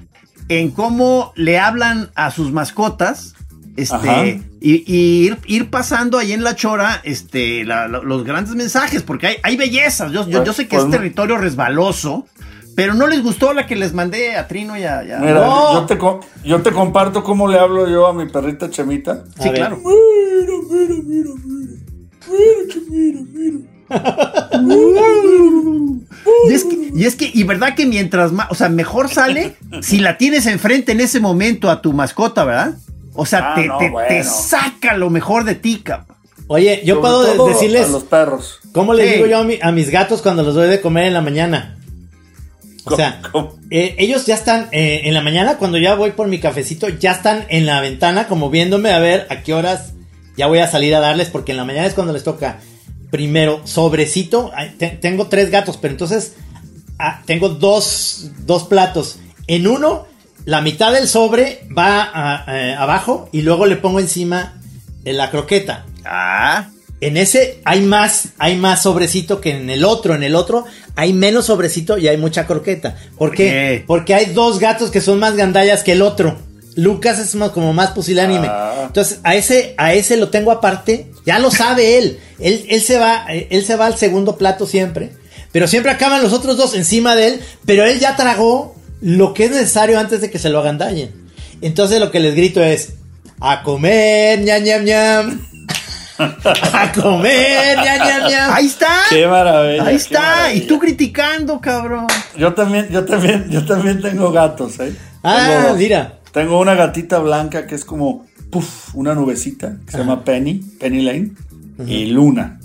en 0.49 0.71
cómo 0.71 1.33
le 1.35 1.59
hablan 1.59 2.09
a 2.15 2.31
sus 2.31 2.51
mascotas. 2.51 3.33
Este, 3.77 4.41
y, 4.61 4.83
y 4.87 5.25
ir, 5.27 5.37
ir 5.47 5.69
pasando 5.69 6.17
ahí 6.17 6.31
en 6.31 6.45
la 6.45 6.55
chora 6.55 7.01
este, 7.03 7.65
la- 7.65 7.89
la- 7.89 7.99
los 8.01 8.23
grandes 8.23 8.55
mensajes, 8.55 9.03
porque 9.03 9.27
hay, 9.27 9.35
hay 9.43 9.57
bellezas. 9.57 10.13
Yo, 10.13 10.27
yo, 10.29 10.45
yo 10.45 10.53
sé 10.53 10.67
que 10.67 10.77
Pues, 10.77 10.85
es 10.85 10.91
territorio 10.91 11.37
resbaloso, 11.37 12.25
pero 12.75 12.93
no 12.93 13.07
les 13.07 13.23
gustó 13.23 13.53
la 13.53 13.65
que 13.65 13.75
les 13.75 13.93
mandé 13.93 14.35
a 14.35 14.47
Trino 14.47 14.77
y 14.77 14.83
a. 14.83 15.03
y 15.03 15.11
a- 15.11 15.19
Mira, 15.19 15.33
No. 15.45 15.73
yo, 15.73 15.85
te, 15.85 15.97
co- 15.97 16.19
yo 16.43 16.61
te 16.61 16.71
comparto 16.71 17.23
cómo 17.23 17.47
le 17.47 17.57
hablo 17.59 17.87
yo 17.89 18.07
a 18.07 18.13
mi 18.13 18.25
perrita 18.27 18.69
Chemita. 18.69 19.23
Sí, 19.39 19.49
claro. 19.51 19.77
Mira, 19.77 20.53
mira, 20.69 20.95
mira, 21.03 21.31
mira. 21.45 21.71
Mira, 22.27 23.25
mira. 23.31 23.59
Y 26.49 26.53
es, 26.53 26.63
que, 26.65 26.91
y 26.93 27.05
es 27.05 27.15
que, 27.15 27.29
y 27.33 27.43
verdad 27.43 27.75
que 27.75 27.85
mientras 27.85 28.31
más, 28.31 28.47
o 28.51 28.55
sea, 28.55 28.69
mejor 28.69 29.09
sale 29.09 29.55
si 29.81 29.99
la 29.99 30.17
tienes 30.17 30.45
enfrente 30.47 30.91
en 30.91 31.01
ese 31.01 31.19
momento 31.19 31.69
a 31.69 31.81
tu 31.81 31.93
mascota, 31.93 32.43
¿verdad? 32.43 32.75
O 33.13 33.25
sea, 33.25 33.51
Ah, 33.51 33.55
te, 33.55 33.67
no, 33.67 33.77
te- 33.77 33.89
bueno. 33.89 34.07
te 34.09 34.23
saca 34.23 34.97
lo 34.97 35.09
mejor 35.09 35.43
de 35.43 35.55
ti, 35.55 35.77
cabrón. 35.83 36.07
Oye, 36.47 36.81
yo 36.85 36.95
Sobre 36.95 37.01
puedo 37.35 37.47
decirles 37.47 37.85
A 37.87 37.91
los 37.91 38.03
perros. 38.03 38.59
cómo 38.71 38.93
les 38.93 39.07
Sí. 39.09 39.15
digo 39.15 39.27
yo 39.27 39.39
a, 39.39 39.43
mi- 39.43 39.59
a 39.61 39.71
mis 39.71 39.89
gatos 39.89 40.21
cuando 40.21 40.43
los 40.43 40.53
doy 40.55 40.67
de 40.69 40.81
comer 40.81 41.05
en 41.05 41.13
la 41.13 41.21
mañana. 41.21 41.77
O 42.85 42.95
sea, 42.95 43.21
eh, 43.71 43.95
ellos 43.97 44.25
ya 44.25 44.35
están 44.35 44.67
eh, 44.71 45.01
en 45.05 45.13
la 45.13 45.21
mañana 45.21 45.57
cuando 45.57 45.77
ya 45.77 45.95
voy 45.95 46.11
por 46.11 46.27
mi 46.27 46.39
cafecito, 46.39 46.87
ya 46.89 47.11
están 47.13 47.45
en 47.49 47.65
la 47.65 47.81
ventana 47.81 48.27
como 48.27 48.49
viéndome 48.49 48.91
a 48.91 48.99
ver 48.99 49.27
a 49.29 49.41
qué 49.41 49.53
horas 49.53 49.93
ya 50.37 50.47
voy 50.47 50.59
a 50.59 50.67
salir 50.67 50.93
a 50.95 50.99
darles 50.99 51.29
porque 51.29 51.51
en 51.53 51.57
la 51.57 51.65
mañana 51.65 51.87
es 51.87 51.93
cuando 51.93 52.13
les 52.13 52.23
toca 52.23 52.59
primero 53.09 53.61
sobrecito. 53.65 54.51
Tengo 55.01 55.27
tres 55.27 55.49
gatos, 55.49 55.77
pero 55.77 55.93
entonces 55.93 56.33
ah, 56.99 57.21
tengo 57.25 57.49
dos, 57.49 58.31
dos 58.45 58.63
platos. 58.65 59.19
En 59.47 59.65
uno, 59.67 60.05
la 60.45 60.61
mitad 60.61 60.91
del 60.91 61.07
sobre 61.07 61.61
va 61.75 62.09
a- 62.13 62.45
eh, 62.49 62.75
abajo 62.77 63.29
y 63.31 63.43
luego 63.43 63.65
le 63.65 63.77
pongo 63.77 63.99
encima 63.99 64.55
la 65.05 65.31
croqueta. 65.31 65.85
Ah, 66.03 66.67
En 67.07 67.17
ese 67.17 67.59
hay 67.65 67.81
más, 67.81 68.29
hay 68.37 68.55
más 68.55 68.83
sobrecito 68.83 69.41
que 69.41 69.51
en 69.51 69.69
el 69.69 69.83
otro. 69.85 70.15
En 70.15 70.23
el 70.23 70.35
otro 70.35 70.65
hay 70.95 71.13
menos 71.13 71.45
sobrecito 71.45 71.97
y 71.97 72.07
hay 72.07 72.17
mucha 72.17 72.47
croqueta. 72.47 72.95
¿Por 73.17 73.31
qué? 73.31 73.37
qué? 73.37 73.83
Porque 73.85 74.13
hay 74.15 74.27
dos 74.27 74.59
gatos 74.59 74.91
que 74.91 75.01
son 75.01 75.19
más 75.19 75.35
gandallas 75.35 75.83
que 75.83 75.91
el 75.93 76.01
otro. 76.01 76.37
Lucas 76.75 77.19
es 77.19 77.35
más- 77.35 77.51
como 77.51 77.73
más 77.73 77.91
pusilánime. 77.91 78.47
Ah. 78.49 78.83
Entonces, 78.87 79.19
a 79.23 79.35
ese, 79.35 79.75
a 79.77 79.93
ese 79.93 80.17
lo 80.17 80.29
tengo 80.29 80.51
aparte. 80.51 81.07
Ya 81.25 81.39
lo 81.39 81.51
sabe 81.51 81.97
él. 81.97 82.19
Él, 82.39 82.65
él 82.69 82.81
se 82.81 82.97
va, 82.97 83.25
él 83.29 83.63
se 83.65 83.75
va 83.75 83.85
al 83.85 83.97
segundo 83.97 84.37
plato 84.37 84.65
siempre. 84.67 85.11
Pero 85.51 85.67
siempre 85.67 85.91
acaban 85.91 86.21
los 86.21 86.33
otros 86.33 86.57
dos 86.57 86.75
encima 86.75 87.15
de 87.15 87.27
él. 87.27 87.39
Pero 87.65 87.85
él 87.85 87.99
ya 87.99 88.15
tragó 88.15 88.75
lo 89.01 89.33
que 89.33 89.45
es 89.45 89.51
necesario 89.51 89.99
antes 89.99 90.21
de 90.21 90.29
que 90.31 90.39
se 90.39 90.49
lo 90.49 90.59
agandallen. 90.59 91.11
Entonces 91.61 91.99
lo 91.99 92.11
que 92.11 92.19
les 92.19 92.35
grito 92.35 92.61
es, 92.63 92.89
a 93.39 93.63
comer, 93.63 94.39
ñam, 94.41 94.63
ñam, 94.63 94.83
ñam. 94.83 95.47
A 96.17 96.91
comer, 96.93 97.77
ñam, 97.77 97.97
ñam, 98.07 98.29
ñam. 98.29 98.53
ahí 98.53 98.65
está. 98.67 99.03
Qué 99.09 99.27
maravilla. 99.27 99.85
Ahí 99.85 99.95
está. 99.95 100.21
maravilla. 100.21 100.53
Y 100.63 100.67
tú 100.67 100.79
criticando, 100.79 101.59
cabrón. 101.59 102.07
Yo 102.37 102.53
también, 102.53 102.89
yo 102.89 103.05
también, 103.05 103.49
yo 103.49 103.65
también 103.65 104.01
tengo 104.01 104.31
gatos, 104.31 104.79
¿eh? 104.79 104.95
Ah, 105.23 105.63
Tengo 105.63 105.75
mira. 105.77 106.19
Tengo 106.31 106.59
una 106.59 106.75
gatita 106.75 107.19
blanca 107.19 107.65
que 107.65 107.75
es 107.75 107.85
como 107.85 108.25
puff, 108.49 108.93
una 108.93 109.15
nubecita 109.15 109.77
que 109.85 109.91
se 109.93 109.97
llama 109.99 110.23
Penny, 110.23 110.55
Penny 110.79 111.01
Lane, 111.01 111.31
y 111.87 112.07
Luna. 112.07 112.59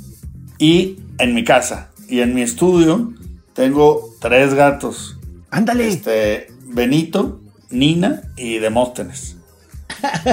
Y 0.59 0.99
en 1.19 1.35
mi 1.35 1.45
casa 1.45 1.91
y 2.09 2.21
en 2.21 2.35
mi 2.35 2.43
estudio 2.43 3.13
tengo 3.55 4.15
tres 4.21 4.55
gatos. 4.55 5.19
Ándale. 5.51 5.89
Este, 5.89 6.49
Benito, 6.67 7.41
Nina 7.71 8.23
y 8.37 8.59
Demóstenes. 8.59 9.37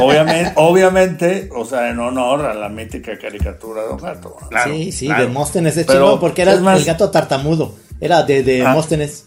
Obviamente, 0.01 0.51
obviamente, 0.55 1.49
o 1.55 1.65
sea, 1.65 1.89
en 1.89 1.99
honor 1.99 2.45
a 2.45 2.53
la 2.53 2.69
mítica 2.69 3.17
caricatura 3.17 3.83
de 3.83 3.89
un 3.89 3.97
gato. 3.97 4.35
¿no? 4.41 4.49
Claro, 4.49 4.73
sí, 4.73 4.91
sí, 4.91 5.05
claro. 5.07 5.23
Demóstenes 5.23 5.77
es 5.77 5.85
chido 5.87 6.19
porque 6.19 6.41
era 6.43 6.55
más- 6.61 6.79
el 6.79 6.85
gato 6.85 7.09
tartamudo. 7.11 7.75
Era 7.99 8.23
de, 8.23 8.43
de 8.43 8.61
Ah. 8.65 8.69
Demóstenes. 8.69 9.25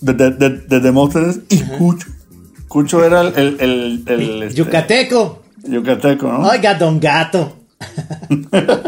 De, 0.00 0.12
de, 0.12 0.30
de- 0.30 0.50
de 0.50 0.80
Demóstenes 0.80 1.40
y 1.48 1.60
Cucho. 1.62 2.08
Cucho 2.68 3.04
era 3.04 3.20
el, 3.22 3.32
el, 3.36 3.60
el- 3.60 4.04
el, 4.06 4.42
este, 4.44 4.54
Yucateco. 4.56 5.42
yucateco, 5.64 6.26
¿no? 6.32 6.48
Oiga, 6.48 6.74
don 6.74 7.00
gato. 7.00 7.56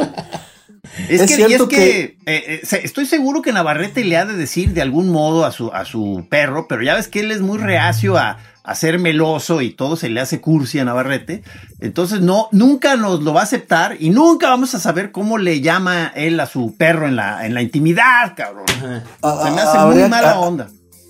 Es, 1.11 1.21
Es 1.21 1.29
que, 1.37 1.43
y 1.43 1.47
cierto 1.47 1.65
es 1.65 1.69
que, 1.71 2.01
eh, 2.05 2.17
eh, 2.27 2.81
estoy 2.83 3.05
seguro 3.05 3.43
que 3.43 3.53
Navarrete 3.53 4.03
le 4.03 4.17
ha 4.17 4.25
de 4.25 4.35
decir 4.35 4.71
de 4.73 4.81
algún 4.81 5.11
modo 5.11 5.45
a 5.45 5.53
su, 5.53 5.69
a 5.71 5.85
su 5.85 6.27
perro, 6.31 6.67
pero 6.69 6.83
ya 6.83 6.95
ves 6.95 7.09
que 7.09 7.21
él 7.21 7.31
es 7.33 7.43
muy 7.43 7.59
reacio 7.59 8.17
a, 8.17 8.39
a 8.67 8.75
ser 8.75 8.99
meloso 8.99 9.63
y 9.63 9.71
todo 9.71 9.97
se 9.97 10.09
le 10.09 10.21
hace 10.21 10.41
cursi 10.41 10.79
a 10.81 10.85
Navarrete. 10.85 11.43
Entonces 11.81 12.21
no, 12.21 12.49
nunca 12.53 12.97
nos 12.97 13.23
lo 13.23 13.33
va 13.33 13.41
a 13.41 13.45
aceptar 13.45 13.97
y 14.01 14.11
nunca 14.11 14.49
vamos 14.51 14.75
a 14.75 14.81
saber 14.81 15.13
cómo 15.13 15.39
le 15.39 15.61
llama 15.61 16.13
él 16.17 16.39
a 16.41 16.47
su 16.47 16.75
perro 16.77 17.07
en 17.07 17.17
la, 17.17 17.47
en 17.47 17.55
la 17.55 17.63
intimidad, 17.63 18.35
cabrón. 18.37 18.65
Ah, 19.23 19.43
Se 19.45 19.51
me 19.53 19.61
hace 19.61 19.79
habría- 19.79 20.01
muy 20.03 20.11
mala 20.11 20.41
onda. 20.41 20.67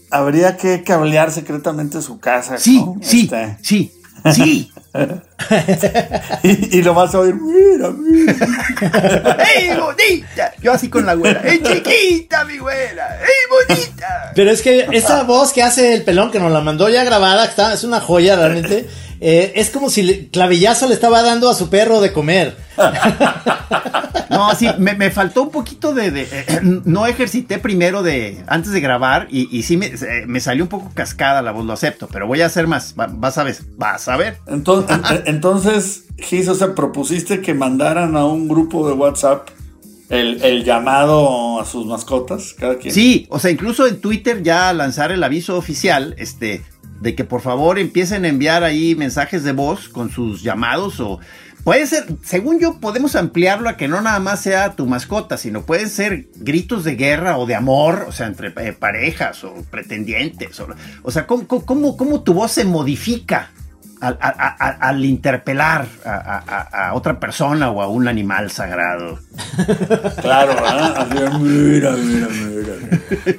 Habría 0.08 0.56
que 0.56 0.84
cablear 0.84 1.32
secretamente 1.32 2.00
su 2.00 2.20
casa. 2.20 2.58
Sí, 2.58 2.78
¿no? 2.78 2.94
sí, 3.02 3.22
Este, 3.25 3.56
sí, 3.60 3.92
sí. 4.33 4.73
y, 6.42 6.78
y 6.78 6.83
lo 6.83 6.95
vas 6.95 7.14
a 7.14 7.21
oír, 7.21 7.35
mira, 7.35 7.90
mira. 7.90 9.37
¡Ey, 9.56 9.76
bonita! 9.78 10.52
Yo 10.62 10.73
así 10.73 10.88
con 10.88 11.04
la 11.04 11.14
güera. 11.14 11.42
¡Ey, 11.45 11.62
chiquita, 11.62 12.45
mi 12.45 12.59
güera! 12.59 13.21
¡Ey, 13.21 13.68
bonita! 13.68 14.33
Pero 14.35 14.50
es 14.50 14.62
que 14.62 14.88
esa 14.92 15.25
voz 15.25 15.52
que 15.52 15.62
hace 15.62 15.95
el 15.95 16.02
pelón 16.02 16.30
que 16.30 16.40
nos 16.40 16.50
la 16.50 16.61
mandó 16.61 16.88
ya 16.88 17.04
grabada, 17.04 17.45
está, 17.45 17.73
es 17.73 17.85
una 17.85 18.00
joya 18.00 18.37
realmente. 18.37 18.87
Eh, 19.20 19.52
es 19.56 19.70
como 19.70 19.90
si 19.90 20.02
le- 20.02 20.28
clavillazo 20.28 20.87
le 20.88 20.94
estaba 20.94 21.23
dando 21.23 21.49
a 21.50 21.54
su 21.54 21.68
perro 21.70 22.00
de 22.00 22.12
comer. 22.12 22.56
No, 24.28 24.54
sí, 24.54 24.66
me, 24.78 24.94
me 24.94 25.11
faltó 25.11 25.44
un 25.44 25.50
poquito 25.50 25.94
de, 25.94 26.11
de- 26.11 26.28
eh, 26.30 26.61
no 26.85 27.06
ejercité 27.06 27.58
primero 27.58 28.02
de 28.02 28.42
antes 28.49 28.73
de 28.73 28.80
grabar 28.80 29.28
y, 29.30 29.49
y 29.56 29.62
sí 29.62 29.76
me, 29.76 29.87
eh, 29.87 30.25
me 30.26 30.40
salió 30.40 30.64
un 30.64 30.68
poco 30.68 30.90
cascada 30.94 31.42
la 31.42 31.52
voz, 31.52 31.64
lo 31.64 31.73
acepto, 31.73 32.08
pero 32.12 32.26
voy 32.26 32.40
a 32.42 32.46
hacer 32.46 32.66
más, 32.66 32.94
Va- 32.99 33.06
vas 33.08 33.38
a 33.38 33.44
ver, 33.44 33.56
vas 33.76 34.08
a 34.08 34.16
ver. 34.16 34.38
Entonces, 34.46 34.99
entonces 35.26 36.04
Gis, 36.18 36.49
o 36.49 36.54
sea, 36.54 36.75
propusiste 36.75 37.40
que 37.40 37.54
mandaran 37.54 38.16
a 38.16 38.25
un 38.26 38.49
grupo 38.49 38.87
de 38.88 38.94
WhatsApp 38.94 39.49
el, 40.08 40.42
el 40.42 40.64
llamado 40.64 41.61
a 41.61 41.64
sus 41.64 41.87
mascotas, 41.87 42.54
cada 42.58 42.76
quien. 42.78 42.92
Sí, 42.92 43.26
o 43.30 43.38
sea, 43.38 43.50
incluso 43.50 43.87
en 43.87 44.00
Twitter 44.00 44.42
ya 44.42 44.73
lanzar 44.73 45.12
el 45.12 45.23
aviso 45.25 45.56
oficial, 45.56 46.14
este, 46.18 46.62
de 47.00 47.15
que 47.15 47.25
por 47.25 47.41
favor 47.41 47.79
empiecen 47.79 48.25
a 48.25 48.29
enviar 48.29 48.65
ahí 48.65 48.95
mensajes 48.95 49.45
de 49.45 49.53
voz 49.53 49.88
con 49.88 50.11
sus 50.11 50.43
llamados 50.43 51.00
o 51.00 51.21
puede 51.65 51.87
ser, 51.87 52.07
según 52.23 52.61
yo, 52.61 52.79
podemos 52.79 53.17
ampliarlo 53.17 53.69
a 53.69 53.76
que 53.76 53.88
no 53.88 54.00
nada 54.00 54.21
más 54.21 54.41
sea 54.41 54.76
tu 54.76 54.87
mascota, 54.87 55.37
sino 55.37 55.67
pueden 55.67 55.91
ser 55.91 56.29
gritos 56.37 56.85
de 56.85 56.95
guerra 56.95 57.38
o 57.38 57.47
de 57.47 57.55
amor, 57.57 58.07
o 58.09 58.12
sea, 58.12 58.26
entre 58.26 58.53
eh, 58.57 58.73
parejas 58.73 59.43
o 59.45 59.55
pretendientes, 59.71 60.61
o, 60.61 60.69
o 61.03 61.11
sea, 61.11 61.26
¿cómo, 61.26 61.47
cómo, 61.47 61.97
cómo 61.97 62.23
tu 62.23 62.35
voz 62.35 62.53
se 62.53 62.65
modifica? 62.65 63.50
Al, 63.99 64.19
a- 64.21 64.29
a- 64.29 64.57
a- 64.69 64.88
al 64.88 65.05
interpelar 65.07 65.87
a, 66.05 66.11
a- 66.11 66.45
a- 66.47 66.88
a 66.88 66.95
otra 66.95 67.19
persona 67.19 67.71
o 67.71 67.81
a 67.81 67.88
un 67.88 68.09
animal 68.09 68.50
sagrado. 68.50 69.19
Claro, 70.21 70.55
¿verdad? 70.55 70.97
Así, 70.99 71.38
mira, 71.41 71.93
mira, 71.93 72.29
mira. 72.31 72.75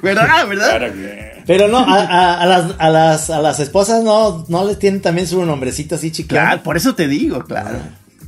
¿Verdad? 0.02 0.48
¿Verdad? 0.48 0.68
Claro 0.78 0.92
que- 0.94 1.42
Pero 1.46 1.68
no, 1.68 1.78
a, 1.78 1.94
a- 2.00 2.40
a 2.42 2.46
las, 2.46 2.74
a, 2.78 2.90
las, 2.90 3.30
a 3.30 3.40
las 3.40 3.60
esposas 3.60 4.02
no, 4.02 4.44
no 4.48 4.64
les 4.64 4.78
tienen 4.78 5.00
también 5.00 5.26
su 5.28 5.44
nombrecito 5.44 5.94
así 5.94 6.10
chiclán. 6.10 6.44
Claro, 6.46 6.62
por 6.64 6.76
eso 6.76 6.94
te 6.94 7.06
digo, 7.08 7.44
claro. 7.44 7.78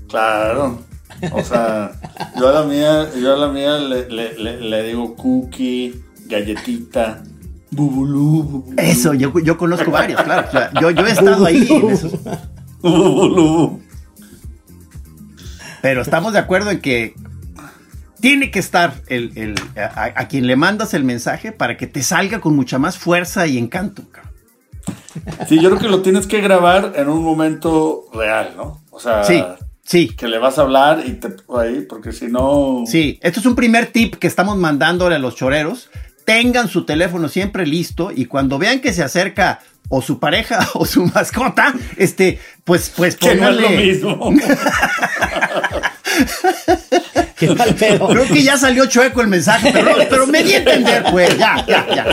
Claro. 0.09 0.83
O 1.33 1.43
sea, 1.43 1.91
yo 2.39 2.49
a 2.49 2.53
la 2.53 2.63
mía, 2.63 3.09
yo 3.21 3.35
a 3.35 3.37
la 3.37 3.49
mía 3.49 3.77
le, 3.79 4.09
le- 4.09 4.39
le- 4.39 4.61
le 4.61 4.83
digo 4.85 5.17
cookie, 5.17 6.01
galletita, 6.27 7.23
bubulú, 7.71 8.43
bubulú, 8.43 8.75
Eso, 8.79 9.15
yo, 9.15 9.33
yo 9.41 9.57
conozco 9.57 9.91
varios, 9.91 10.21
claro. 10.23 10.49
Yo, 10.81 10.91
yo 10.91 11.07
he 11.07 11.11
estado 11.11 11.45
ahí. 11.47 11.67
en 11.71 11.91
esos. 11.91 12.13
bubulú. 12.81 13.81
pero 15.83 16.03
estamos 16.03 16.33
de 16.33 16.39
acuerdo 16.39 16.71
en 16.71 16.81
que 16.81 17.15
tiene 18.21 18.51
que 18.51 18.59
estar 18.59 18.95
el, 19.07 19.33
el- 19.37 19.55
a, 19.79 20.05
a 20.15 20.29
quien 20.29 20.47
le 20.47 20.57
mandas 20.57 20.93
el 20.95 21.05
mensaje 21.05 21.53
para 21.53 21.77
que 21.77 21.87
te 21.87 22.03
salga 22.03 22.41
con 22.41 22.55
mucha 22.55 22.79
más 22.79 22.99
fuerza 22.99 23.47
y 23.47 23.57
encanto. 23.57 24.03
cabrón. 24.11 24.31
Sí, 25.49 25.61
yo 25.61 25.71
creo 25.71 25.81
que 25.81 25.89
lo 25.89 26.03
tienes 26.03 26.27
que 26.27 26.41
grabar 26.41 26.93
en 26.97 27.09
un 27.09 27.23
momento 27.25 28.05
real, 28.13 28.53
¿no? 28.57 28.83
O 28.91 29.01
sea, 29.01 29.25
Sí, 29.25 29.43
sí, 29.85 30.09
que 30.09 30.29
le 30.29 30.39
vas 30.39 30.59
a 30.59 30.63
hablar 30.63 31.03
y 31.07 31.13
te 31.15 31.29
ahí, 31.59 31.87
porque 31.89 32.13
si 32.13 32.27
no. 32.27 32.83
sí. 32.87 33.19
Esto 33.23 33.41
es 33.41 33.47
un 33.47 33.55
primer 33.55 33.87
tip 33.87 34.17
que 34.17 34.27
estamos 34.27 34.57
mandándole 34.59 35.15
a 35.17 35.19
los 35.19 35.35
choreros. 35.37 35.89
Tengan 36.31 36.69
su 36.69 36.85
teléfono 36.85 37.29
siempre 37.29 37.67
listo 37.67 38.13
y 38.15 38.27
cuando 38.27 38.59
vean 38.59 38.81
que 38.81 38.93
se 38.93 39.03
acerca 39.03 39.61
o 39.89 40.01
su 40.03 40.19
pareja 40.21 40.69
o 40.75 40.87
su 40.87 41.05
mascota, 41.07 41.75
este, 41.97 42.39
pues, 42.65 42.93
pues 42.97 43.17
Que 43.17 43.35
no 43.35 43.49
es 43.49 43.57
lo 43.57 43.69
pónganle- 43.69 43.77
mismo. 43.85 44.35
Qué 47.37 47.49
mal 47.55 47.75
pedo. 47.75 48.09
Creo 48.09 48.27
que 48.27 48.43
ya 48.43 48.57
salió 48.59 48.87
chueco 48.87 49.21
el 49.23 49.29
mensaje, 49.29 49.71
pero, 49.73 49.93
pero 50.09 50.27
me 50.27 50.43
di 50.45 50.53
a 50.55 50.59
entender, 50.59 51.05
pues, 51.11 51.37
ya, 51.39 51.65
ya, 51.67 51.87
ya. 51.95 52.05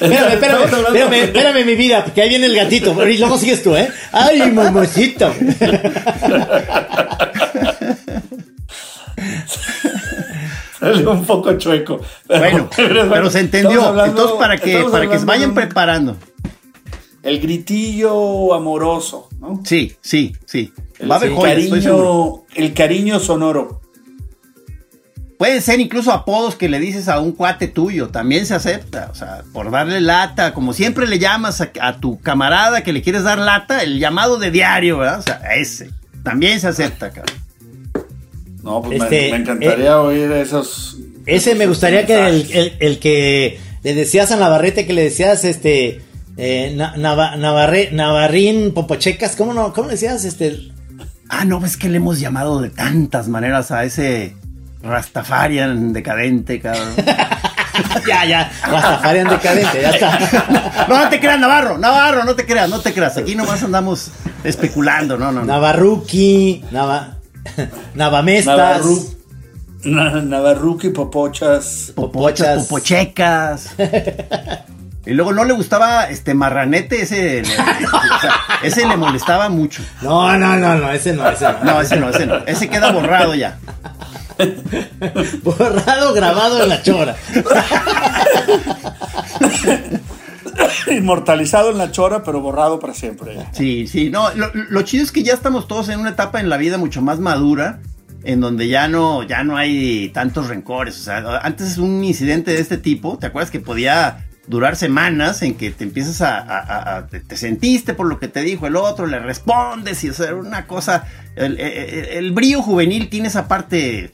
Espérame, 0.00 0.32
espérame, 0.34 0.64
espérame, 0.64 1.14
espérame, 1.24 1.64
mi 1.64 1.74
vida, 1.76 2.04
porque 2.04 2.22
ahí 2.22 2.28
viene 2.28 2.46
el 2.46 2.54
gatito. 2.56 3.08
Y 3.08 3.18
luego 3.18 3.38
sigues 3.38 3.62
tú, 3.62 3.76
¿eh? 3.76 3.88
¡Ay, 4.12 4.50
mamacita! 4.52 5.32
Salió 10.78 11.10
un 11.12 11.24
poco 11.24 11.52
chueco. 11.58 12.00
Pero- 12.26 12.40
Bueno, 12.40 12.70
pero 13.10 13.30
se 13.30 13.40
entendió. 13.40 13.82
hablando- 13.82 14.12
Entonces, 14.12 14.36
para 14.38 14.56
que, 14.58 14.84
para 14.90 15.08
que 15.08 15.18
se 15.18 15.24
vayan 15.24 15.50
un- 15.50 15.54
preparando. 15.54 16.16
El 17.22 17.40
gritillo 17.40 18.54
amoroso, 18.54 19.28
¿no? 19.40 19.60
Sí, 19.64 19.96
sí, 20.00 20.34
sí. 20.46 20.72
El, 20.98 21.10
Va 21.10 21.16
a 21.16 21.18
haber 21.18 21.30
el 21.30 21.36
joyas, 21.36 21.54
cariño, 21.68 22.42
el 22.54 22.74
cariño 22.74 23.18
sonoro. 23.18 23.80
Pueden 25.36 25.62
ser 25.62 25.78
incluso 25.78 26.10
apodos 26.12 26.56
que 26.56 26.68
le 26.68 26.80
dices 26.80 27.08
a 27.08 27.20
un 27.20 27.30
cuate 27.32 27.68
tuyo, 27.68 28.08
también 28.08 28.44
se 28.46 28.54
acepta. 28.54 29.08
O 29.12 29.14
sea, 29.14 29.42
por 29.52 29.70
darle 29.70 30.00
lata, 30.00 30.52
como 30.52 30.72
siempre 30.72 31.06
le 31.06 31.18
llamas 31.20 31.60
a, 31.60 31.70
a 31.80 32.00
tu 32.00 32.18
camarada 32.20 32.82
que 32.82 32.92
le 32.92 33.02
quieres 33.02 33.22
dar 33.22 33.38
lata, 33.38 33.82
el 33.84 34.00
llamado 34.00 34.38
de 34.38 34.50
diario, 34.50 34.98
¿verdad? 34.98 35.20
O 35.20 35.22
sea, 35.22 35.36
ese. 35.56 35.90
También 36.24 36.60
se 36.60 36.66
acepta, 36.68 37.10
cabrón. 37.10 37.36
No, 38.62 38.82
pues 38.82 38.98
me- 38.98 39.04
Este, 39.04 39.30
me, 39.30 39.36
encantaría 39.38 40.00
oír 40.00 40.30
esos. 40.32 40.98
Ese 41.26 41.54
me 41.54 41.66
gustaría 41.66 42.06
que 42.06 42.26
el, 42.26 42.50
el- 42.52 42.72
el 42.80 42.98
que 42.98 43.60
le 43.82 43.94
decías 43.94 44.30
a 44.32 44.36
Navarrete, 44.36 44.86
que 44.86 44.92
le 44.92 45.04
decías, 45.04 45.44
este, 45.44 46.02
eh, 46.36 46.72
Na- 46.76 46.94
Nava- 46.96 47.36
Navarre- 47.36 47.90
Navarrín 47.92 48.72
Popochecas, 48.72 49.36
¿cómo 49.36 49.52
no? 49.54 49.72
¿Cómo 49.72 49.88
le 49.88 49.94
decías, 49.94 50.24
este? 50.24 50.70
Ah, 51.28 51.44
no, 51.44 51.64
es 51.64 51.76
que 51.76 51.88
le 51.88 51.98
hemos 51.98 52.18
llamado 52.20 52.60
de 52.60 52.70
tantas 52.70 53.28
maneras 53.28 53.70
a 53.70 53.84
ese 53.84 54.34
Rastafarian 54.82 55.92
decadente, 55.92 56.60
cabrón. 56.60 56.94
ya, 58.06 58.24
ya, 58.24 58.50
Rastafarian 58.66 59.28
decadente, 59.28 59.82
ya 59.82 59.90
está. 59.90 60.18
No, 60.88 61.04
no 61.04 61.10
te 61.10 61.20
creas, 61.20 61.38
Navarro, 61.38 61.76
Navarro, 61.76 62.24
no 62.24 62.34
te 62.34 62.46
creas, 62.46 62.70
no 62.70 62.80
te 62.80 62.94
creas. 62.94 63.18
Aquí 63.18 63.34
nomás 63.34 63.62
andamos 63.62 64.10
especulando, 64.42 65.18
no, 65.18 65.30
no, 65.30 65.40
no. 65.40 65.44
Navarruki, 65.46 66.64
Nava, 66.70 67.17
Navamestas. 67.94 68.56
Navarru, 68.56 69.14
Na- 69.84 70.22
Navarruki, 70.22 70.90
Popochas. 70.90 71.92
Popochas, 71.94 72.64
popochecas. 72.66 73.70
Y 75.06 75.12
luego 75.14 75.32
no 75.32 75.42
le 75.44 75.54
gustaba 75.54 76.04
este 76.10 76.34
marranete, 76.34 77.00
ese, 77.00 77.40
le, 77.40 77.40
o 77.42 78.20
sea, 78.20 78.34
ese 78.62 78.84
le 78.86 78.94
molestaba 78.94 79.48
mucho. 79.48 79.82
No, 80.02 80.36
no, 80.36 80.56
no, 80.56 80.74
no, 80.74 80.92
ese 80.92 81.14
no, 81.14 81.26
ese 81.30 81.46
no. 81.50 81.64
No, 81.64 81.80
ese 81.80 81.96
no, 81.96 82.10
ese 82.10 82.26
no. 82.26 82.36
Ese 82.44 82.68
queda 82.68 82.92
borrado 82.92 83.34
ya. 83.34 83.56
Borrado, 85.42 86.12
grabado 86.12 86.62
en 86.62 86.68
la 86.68 86.82
chora. 86.82 87.16
Inmortalizado 90.90 91.70
en 91.70 91.78
la 91.78 91.90
chora, 91.90 92.22
pero 92.22 92.40
borrado 92.40 92.78
para 92.80 92.94
siempre. 92.94 93.36
Sí, 93.52 93.86
sí. 93.86 94.10
No, 94.10 94.32
lo, 94.34 94.50
lo 94.54 94.82
chido 94.82 95.04
es 95.04 95.12
que 95.12 95.22
ya 95.22 95.34
estamos 95.34 95.68
todos 95.68 95.88
en 95.88 96.00
una 96.00 96.10
etapa 96.10 96.40
en 96.40 96.48
la 96.48 96.56
vida 96.56 96.78
mucho 96.78 97.02
más 97.02 97.18
madura. 97.18 97.80
En 98.24 98.40
donde 98.40 98.66
ya 98.68 98.88
no, 98.88 99.22
ya 99.22 99.44
no 99.44 99.56
hay 99.56 100.08
tantos 100.10 100.48
rencores. 100.48 100.98
O 100.98 101.02
sea, 101.04 101.38
antes 101.38 101.78
un 101.78 102.02
incidente 102.02 102.50
de 102.50 102.60
este 102.60 102.76
tipo, 102.76 103.16
¿te 103.16 103.26
acuerdas 103.28 103.50
que 103.50 103.60
podía 103.60 104.26
durar 104.48 104.74
semanas 104.76 105.40
en 105.42 105.54
que 105.54 105.70
te 105.70 105.84
empiezas 105.84 106.20
a, 106.22 106.38
a- 106.38 106.96
a- 106.98 107.06
te, 107.06 107.20
te 107.20 107.36
sentiste 107.36 107.94
por 107.94 108.06
lo 108.08 108.18
que 108.18 108.26
te 108.28 108.40
dijo 108.42 108.66
el 108.66 108.74
otro, 108.76 109.06
le 109.06 109.18
respondes 109.20 110.02
y 110.04 110.10
o 110.10 110.14
sea, 110.14 110.34
una 110.34 110.66
cosa, 110.66 111.04
el, 111.36 111.60
el- 111.60 112.06
el 112.06 112.32
brío 112.32 112.60
juvenil 112.60 113.08
tiene 113.08 113.28
esa 113.28 113.46
parte 113.46 114.10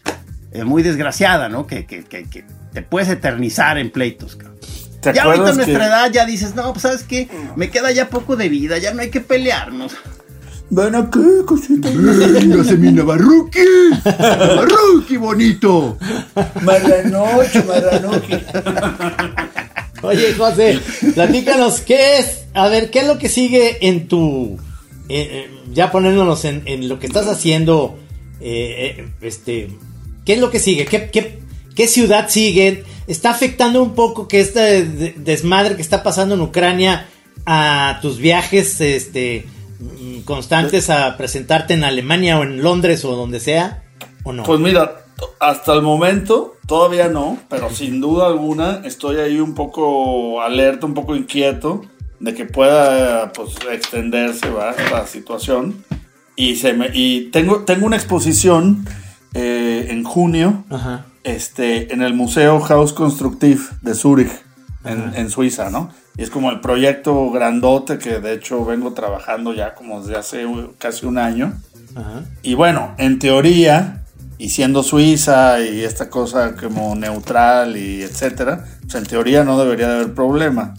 eh, 0.52 0.64
muy 0.64 0.82
desgraciada, 0.82 1.48
¿no? 1.48 1.66
Que, 1.66 1.86
que- 1.86 2.04
que- 2.04 2.24
que 2.28 2.44
te 2.74 2.82
puedes 2.82 3.08
eternizar 3.08 3.78
en 3.78 3.90
pleitos. 3.90 4.36
cabrón. 4.36 4.58
¿Te 5.12 5.16
Ya 5.16 5.22
ahorita 5.24 5.42
a 5.44 5.50
acuerdas 5.50 5.56
nuestra 5.56 5.78
que- 5.78 5.84
edad 5.86 6.10
ya 6.12 6.24
dices, 6.26 6.54
no, 6.54 6.72
pues 6.72 6.82
sabes 6.82 7.02
qué, 7.04 7.28
me 7.56 7.70
queda 7.70 7.90
ya 7.92 8.08
poco 8.08 8.36
de 8.36 8.48
vida, 8.48 8.78
ya 8.78 8.92
no 8.94 9.02
hay 9.02 9.10
que 9.10 9.20
pelearnos. 9.20 9.92
Ven 10.70 10.94
aquí, 10.94 11.20
cosita. 11.46 11.88
Véngase 11.90 12.76
mi 12.78 12.90
Navarruki, 12.90 13.60
Navarruki 14.04 15.16
bonito. 15.18 15.98
Marranoche, 16.62 17.62
marranoche. 17.64 18.40
Oye, 20.02 20.34
José, 20.34 20.78
platícanos, 21.14 21.80
¿qué 21.80 22.18
es? 22.18 22.44
A 22.54 22.68
ver, 22.68 22.90
¿qué 22.90 23.00
es 23.00 23.06
lo 23.06 23.18
que 23.18 23.28
sigue 23.28 23.86
en 23.88 24.08
tu. 24.08 24.58
eh, 25.08 25.28
eh, 25.46 25.50
ya 25.72 25.90
poniéndonos 25.90 26.44
en, 26.44 26.62
en 26.66 26.88
lo 26.88 26.98
que 26.98 27.06
estás 27.06 27.26
haciendo, 27.26 27.98
eh, 28.40 28.96
eh, 28.98 29.08
este. 29.22 29.70
¿Qué 30.24 30.34
es 30.34 30.40
lo 30.40 30.50
que 30.50 30.58
sigue? 30.58 30.86
¿Qué, 30.86 31.10
qué, 31.10 31.40
qué 31.74 31.86
ciudad 31.88 32.28
sigue? 32.28 32.84
¿Está 33.06 33.30
afectando 33.30 33.82
un 33.82 33.94
poco 33.94 34.28
que 34.28 34.40
este 34.40 34.84
de- 34.84 35.14
desmadre 35.16 35.76
que 35.76 35.82
está 35.82 36.02
pasando 36.02 36.34
en 36.34 36.40
Ucrania 36.40 37.08
a 37.46 37.98
tus 38.00 38.18
viajes 38.18 38.80
este, 38.80 39.46
constantes 40.24 40.88
a 40.90 41.16
presentarte 41.16 41.74
en 41.74 41.84
Alemania 41.84 42.38
o 42.38 42.42
en 42.42 42.62
Londres 42.62 43.04
o 43.04 43.14
donde 43.14 43.40
sea? 43.40 43.82
¿O 44.22 44.32
no? 44.32 44.42
Pues 44.44 44.58
mira, 44.60 45.04
hasta 45.40 45.74
el 45.74 45.82
momento 45.82 46.56
todavía 46.66 47.08
no, 47.08 47.38
pero 47.48 47.70
sin 47.70 48.00
duda 48.00 48.26
alguna 48.26 48.80
estoy 48.84 49.16
ahí 49.16 49.38
un 49.38 49.54
poco 49.54 50.40
alerta, 50.40 50.86
un 50.86 50.94
poco 50.94 51.14
inquieto 51.14 51.82
de 52.20 52.32
que 52.32 52.46
pueda 52.46 53.32
pues, 53.32 53.50
extenderse 53.70 54.48
¿va? 54.48 54.70
esta 54.70 55.06
situación. 55.06 55.84
Y, 56.36 56.56
se 56.56 56.72
me, 56.72 56.88
y 56.92 57.30
tengo, 57.30 57.60
tengo 57.64 57.86
una 57.86 57.96
exposición 57.96 58.84
eh, 59.34 59.86
en 59.90 60.02
junio 60.04 60.64
Ajá. 60.70 61.06
Este, 61.24 61.92
en 61.92 62.02
el 62.02 62.14
Museo 62.14 62.64
Haus 62.64 62.92
Constructiv 62.92 63.70
de 63.80 63.94
Zurich, 63.94 64.30
en, 64.84 65.12
en 65.14 65.30
Suiza, 65.30 65.70
¿no? 65.70 65.90
Y 66.16 66.22
es 66.22 66.30
como 66.30 66.50
el 66.50 66.60
proyecto 66.60 67.30
grandote 67.30 67.98
que 67.98 68.20
de 68.20 68.34
hecho 68.34 68.64
vengo 68.64 68.92
trabajando 68.92 69.52
ya 69.52 69.74
como 69.74 70.00
desde 70.00 70.16
hace 70.16 70.46
casi 70.78 71.06
un 71.06 71.18
año. 71.18 71.54
Y 72.42 72.54
bueno, 72.54 72.94
en 72.98 73.18
teoría, 73.18 74.04
y 74.38 74.50
siendo 74.50 74.82
Suiza 74.82 75.60
y 75.60 75.82
esta 75.82 76.10
cosa 76.10 76.54
como 76.54 76.94
neutral 76.94 77.76
y 77.76 78.02
etcétera, 78.02 78.64
pues 78.82 78.94
en 78.94 79.04
teoría 79.04 79.44
no 79.44 79.58
debería 79.58 79.88
de 79.88 79.94
haber 79.94 80.14
problema. 80.14 80.74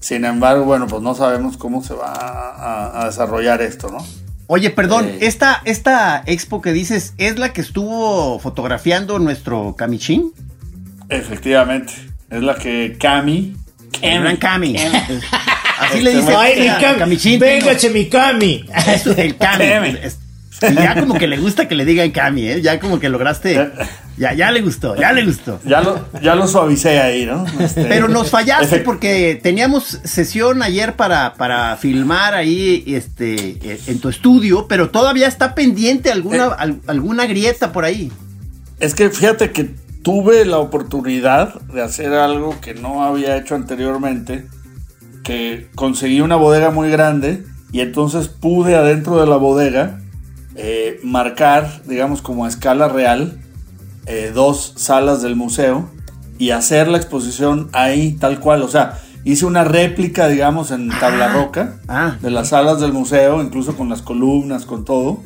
Sin 0.00 0.24
embargo, 0.24 0.64
bueno, 0.64 0.86
pues 0.86 1.02
no 1.02 1.14
sabemos 1.14 1.56
cómo 1.56 1.82
se 1.82 1.94
va 1.94 2.12
a, 2.12 3.02
a 3.02 3.06
desarrollar 3.06 3.62
esto, 3.62 3.90
¿no? 3.90 3.98
Oye, 4.48 4.70
perdón, 4.70 5.06
eh, 5.06 5.18
esta, 5.22 5.60
esta 5.64 6.22
expo 6.26 6.62
que 6.62 6.72
dices, 6.72 7.14
¿es 7.18 7.38
la 7.38 7.52
que 7.52 7.60
estuvo 7.60 8.38
fotografiando 8.38 9.18
nuestro 9.18 9.74
Camichín? 9.76 10.32
Efectivamente, 11.08 11.92
es 12.30 12.42
la 12.42 12.54
que 12.54 12.96
Cami. 12.98 13.56
Gran 14.00 14.36
Cami. 14.36 14.76
Así 15.78 16.00
le 16.00 16.14
dice. 16.14 16.34
Ay, 16.34 16.60
mi 16.60 17.16
Cami. 17.16 17.38
Venga, 17.38 17.72
mi 17.92 18.06
Cami. 18.06 18.64
el 19.16 19.36
Cami. 19.36 19.98
Y 20.62 20.74
ya 20.74 20.98
como 20.98 21.14
que 21.14 21.26
le 21.26 21.36
gusta 21.36 21.68
que 21.68 21.74
le 21.74 21.84
digan 21.84 22.10
Cami, 22.10 22.48
¿eh? 22.48 22.62
Ya 22.62 22.80
como 22.80 22.98
que 22.98 23.08
lograste. 23.08 23.70
Ya, 24.16 24.32
ya 24.32 24.50
le 24.50 24.62
gustó, 24.62 24.96
ya 24.96 25.12
le 25.12 25.26
gustó. 25.26 25.60
Ya 25.64 25.82
lo, 25.82 26.08
ya 26.22 26.34
lo 26.34 26.48
suavicé 26.48 26.98
ahí, 27.00 27.26
¿no? 27.26 27.44
Este, 27.60 27.84
Pero 27.84 28.08
nos 28.08 28.30
fallaste 28.30 28.78
porque 28.78 29.38
teníamos 29.42 30.00
sesión 30.04 30.62
ayer 30.62 30.94
para, 30.94 31.34
para 31.34 31.76
filmar 31.76 32.34
ahí 32.34 32.82
este, 32.86 33.58
eh, 33.62 33.80
en 33.86 34.00
tu 34.00 34.08
estudio, 34.08 34.66
pero 34.68 34.88
todavía 34.88 35.28
está 35.28 35.54
pendiente 35.54 36.10
alguna, 36.10 36.56
eh. 36.64 36.74
alguna 36.86 37.26
grieta 37.26 37.72
por 37.72 37.84
ahí. 37.84 38.10
Es 38.80 38.94
que 38.94 39.10
fíjate 39.10 39.52
que 39.52 39.74
tuve 40.02 40.46
la 40.46 40.58
oportunidad 40.58 41.60
de 41.62 41.82
hacer 41.82 42.14
algo 42.14 42.58
que 42.60 42.72
no 42.72 43.04
había 43.04 43.36
hecho 43.36 43.54
anteriormente, 43.54 44.46
que 45.24 45.68
conseguí 45.74 46.22
una 46.22 46.36
bodega 46.36 46.70
muy 46.70 46.90
grande 46.90 47.44
y 47.70 47.80
entonces 47.80 48.28
pude 48.28 48.76
adentro 48.76 49.20
de 49.20 49.26
la 49.26 49.36
bodega 49.36 50.00
eh, 50.56 51.00
marcar, 51.02 51.82
digamos, 51.84 52.22
como 52.22 52.44
a 52.44 52.48
escala 52.48 52.88
real, 52.88 53.38
eh, 54.06 54.32
dos 54.34 54.74
salas 54.76 55.22
del 55.22 55.36
museo 55.36 55.90
y 56.38 56.50
hacer 56.50 56.88
la 56.88 56.96
exposición 56.96 57.68
ahí 57.72 58.12
tal 58.12 58.40
cual. 58.40 58.62
O 58.62 58.68
sea, 58.68 58.98
hice 59.24 59.44
una 59.44 59.64
réplica, 59.64 60.28
digamos, 60.28 60.70
en 60.70 60.88
tabla 60.88 61.28
roca 61.28 61.80
ah. 61.88 62.16
de 62.20 62.30
las 62.30 62.48
salas 62.48 62.80
del 62.80 62.92
museo, 62.92 63.42
incluso 63.42 63.76
con 63.76 63.88
las 63.88 64.02
columnas, 64.02 64.64
con 64.64 64.84
todo. 64.84 65.22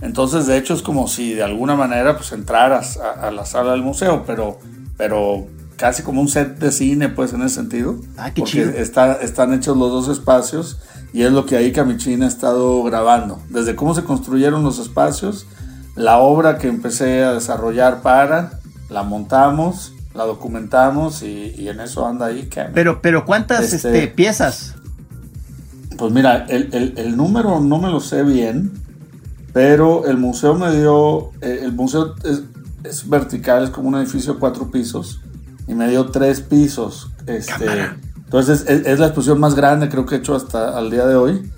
Entonces, 0.00 0.46
de 0.46 0.56
hecho, 0.56 0.74
es 0.74 0.82
como 0.82 1.08
si 1.08 1.34
de 1.34 1.42
alguna 1.42 1.74
manera 1.74 2.16
pues 2.16 2.32
entraras 2.32 2.96
a, 2.96 3.30
la 3.30 3.44
sala 3.44 3.72
del 3.72 3.82
museo, 3.82 4.24
pero, 4.26 4.58
pero 4.96 5.46
casi 5.80 6.02
como 6.02 6.20
un 6.20 6.28
set 6.28 6.58
de 6.58 6.72
cine, 6.72 7.08
pues, 7.08 7.32
en 7.32 7.40
ese 7.40 7.54
sentido. 7.54 7.96
Ah, 8.18 8.32
qué 8.34 8.42
porque 8.42 8.82
Está, 8.82 9.14
están 9.14 9.54
hechos 9.54 9.78
los 9.78 9.90
dos 9.90 10.14
espacios 10.14 10.78
y 11.14 11.22
es 11.22 11.32
lo 11.32 11.46
que 11.46 11.56
ahí 11.56 11.72
Camichín 11.72 12.22
ha 12.22 12.26
estado 12.26 12.82
grabando. 12.82 13.40
Desde 13.48 13.74
cómo 13.74 13.94
se 13.94 14.04
construyeron 14.04 14.62
los 14.62 14.78
espacios, 14.78 15.46
la 15.96 16.18
obra 16.18 16.58
que 16.58 16.68
empecé 16.68 17.24
a 17.24 17.32
desarrollar 17.32 18.02
para, 18.02 18.60
la 18.90 19.04
montamos, 19.04 19.94
la 20.14 20.24
documentamos 20.24 21.22
y, 21.22 21.66
en 21.66 21.80
eso 21.80 22.06
anda 22.06 22.26
ahí. 22.26 22.50
Pero, 22.74 23.00
pero 23.00 23.24
¿cuántas 23.24 23.72
este, 23.72 23.88
este, 23.88 24.08
piezas? 24.08 24.74
Pues 25.96 26.12
mira, 26.12 26.44
el, 26.50 27.16
número 27.16 27.58
no 27.60 27.78
me 27.78 27.88
lo 27.88 28.00
sé 28.00 28.22
bien, 28.22 28.70
pero 29.54 30.06
el 30.06 30.18
museo 30.18 30.54
me 30.56 30.76
dio, 30.76 31.30
eh, 31.40 31.60
el 31.62 31.72
museo 31.72 32.16
es, 32.22 33.08
vertical, 33.08 33.64
es 33.64 33.70
como 33.70 33.88
un 33.88 33.94
edificio 33.94 34.34
de 34.34 34.38
cuatro 34.38 34.70
pisos 34.70 35.22
y 35.70 35.74
me 35.74 35.88
dio 35.88 36.10
tres 36.10 36.40
pisos. 36.40 37.12
Este, 37.26 37.64
entonces 38.16 38.68
es, 38.68 38.98
la 38.98 39.06
exposición 39.06 39.38
más 39.38 39.54
grande 39.54 39.88
creo 39.88 40.04
que 40.04 40.16
he 40.16 40.18
hecho 40.18 40.34
hasta 40.34 40.76
al 40.76 40.90
día 40.90 41.06
de 41.06 41.14
hoy, 41.14 41.50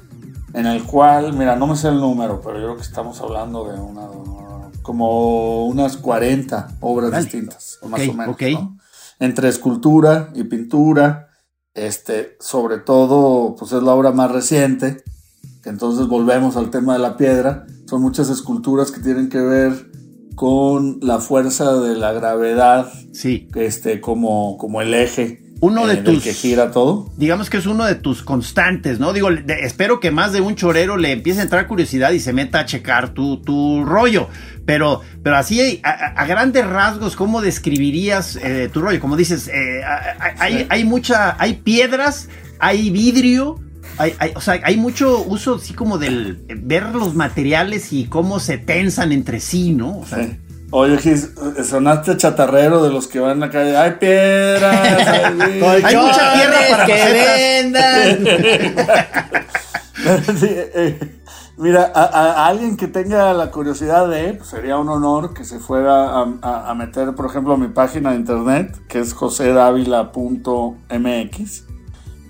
en 0.53 0.67
el 0.67 0.85
cual, 0.85 1.33
mira, 1.33 1.57
no 1.57 1.67
me 1.67 1.77
sé 1.77 1.89
el 1.89 1.97
número, 1.97 2.43
pero 2.43 2.59
yo 2.59 2.65
creo 2.65 2.77
que 2.77 2.83
estamos 2.83 3.19
hablando 3.23 3.65
de 3.73 3.81
una, 3.81 4.07
como 4.83 5.67
unas 5.67 5.97
40 5.97 6.77
obras 6.81 7.25
distintas, 7.25 7.79
más 7.89 8.07
o 8.07 8.13
menos. 8.13 8.37
Entre 9.19 9.49
escultura 9.49 10.31
y 10.35 10.45
pintura, 10.45 11.29
este, 11.73 12.37
sobre 12.39 12.79
todo, 12.79 13.57
pues 13.57 13.73
es 13.73 13.83
la 13.83 13.95
obra 13.95 14.13
más 14.13 14.31
reciente, 14.31 15.03
entonces 15.65 16.07
volvemos 16.07 16.57
al 16.57 16.71
tema 16.71 16.93
de 16.95 16.99
la 16.99 17.17
piedra. 17.17 17.67
Son 17.87 18.03
muchas 18.03 18.29
esculturas 18.29 18.91
que 18.91 19.01
tienen 19.01 19.31
que 19.31 19.41
ver 19.41 19.91
con 20.35 20.99
la 21.03 21.19
fuerza 21.19 21.75
de 21.75 21.97
la 21.97 22.13
gravedad, 22.13 22.93
sí. 23.13 23.49
este, 23.55 24.01
como, 24.01 24.57
como 24.59 24.81
el 24.81 24.95
eje 24.95 25.43
uno 25.63 25.87
de 25.87 25.99
tus 25.99 26.25
que 26.25 26.35
gira 26.35 26.73
todo. 26.73 27.09
Digamos 27.17 27.49
que 27.49 27.57
es 27.57 27.67
uno 27.67 27.85
de 27.85 27.95
tus 27.95 28.25
constantes, 28.25 28.99
¿no? 28.99 29.13
Digo, 29.13 29.31
espero 29.31 30.01
que 30.01 30.11
más 30.11 30.33
de 30.33 30.41
un 30.41 30.57
chorero 30.57 30.97
le 30.97 31.13
empiece 31.13 31.39
a 31.39 31.45
entrar 31.45 31.69
curiosidad 31.69 32.11
y 32.11 32.19
se 32.19 32.33
meta 32.33 32.59
a 32.59 32.67
checar 32.67 33.15
tu, 33.15 33.41
tu 33.43 33.85
rollo. 33.85 34.29
Pero, 34.67 35.03
pero 35.23 35.37
así 35.37 35.81
a, 35.85 36.27
grandes 36.27 36.67
rasgos, 36.67 37.15
¿cómo 37.15 37.41
describirías 37.41 38.35
eh, 38.43 38.71
tu 38.73 38.81
rollo? 38.81 38.99
Como 38.99 39.17
dices, 39.17 39.47
eh, 39.47 39.83
hay, 40.41 40.67
hay 40.69 40.83
mucha, 40.83 41.37
hay 41.41 41.55
piedras, 41.55 42.29
hay 42.59 42.91
vidrio, 42.91 43.61
hay, 43.99 44.15
o 44.35 44.41
sea, 44.41 44.61
hay 44.65 44.77
mucho 44.77 45.23
uso 45.23 45.57
así 45.57 45.75
como 45.75 45.99
del 45.99 46.45
ver 46.63 46.95
los 46.95 47.15
materiales 47.15 47.93
y 47.93 48.07
cómo 48.07 48.41
se 48.41 48.59
tensan 48.59 49.13
entre 49.13 49.41
sí, 49.41 49.73
¿no? 49.73 49.99
O 49.99 50.07
sea, 50.07 50.29
Oye, 50.75 50.99
sonaste 51.65 52.17
chatarrero 52.17 52.83
de 52.83 52.91
los 52.91 53.07
que 53.07 53.21
van 53.21 53.43
a 53.43 53.47
la 53.47 53.53
calle. 53.53 53.77
¡Hay 53.77 53.91
piedras! 53.93 55.07
hay 55.07 55.97
mucha 55.97 56.33
tierra 56.33 56.59
para 56.71 56.87
que 56.87 57.63
vendan. 57.63 58.25
Eh, 60.05 60.99
mira, 61.59 61.93
a, 61.95 62.49
alguien 62.49 62.77
que 62.77 62.89
tenga 62.89 63.33
la 63.35 63.53
curiosidad 63.53 64.09
de, 64.09 64.35
pues 64.35 64.49
sería 64.49 64.79
un 64.79 64.89
honor 64.89 65.33
que 65.33 65.45
se 65.45 65.61
fuera 65.61 66.25
a, 66.43 66.75
meter, 66.75 67.15
por 67.15 67.27
ejemplo, 67.27 67.55
a 67.55 67.57
mi 67.57 67.69
página 67.69 68.11
de 68.11 68.17
internet, 68.17 68.77
que 68.89 68.99
es 68.99 69.13
josedavila.mx. 69.13 71.67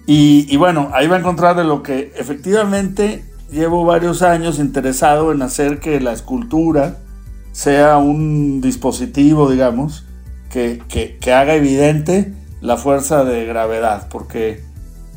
Y, 0.07 0.47
y 0.53 0.57
bueno, 0.57 0.91
ahí 0.93 1.07
va 1.07 1.17
a 1.17 1.21
encontrar 1.21 1.57
de 1.57 1.65
lo 1.65 1.83
que 1.83 2.13
efectivamente 2.17 3.25
llevo 3.53 3.85
varios 3.85 4.23
años 4.23 4.59
interesado 4.59 5.31
en 5.31 5.43
hacer 5.43 5.79
que 5.79 6.01
la 6.01 6.13
escultura 6.13 6.97
sea 7.53 7.99
un 7.99 8.61
dispositivo, 8.61 9.51
digamos, 9.51 10.05
que, 10.51 11.19
haga 11.33 11.55
evidente 11.55 12.35
la 12.61 12.77
fuerza 12.77 13.25
de 13.25 13.45
gravedad, 13.45 14.09
porque 14.11 14.65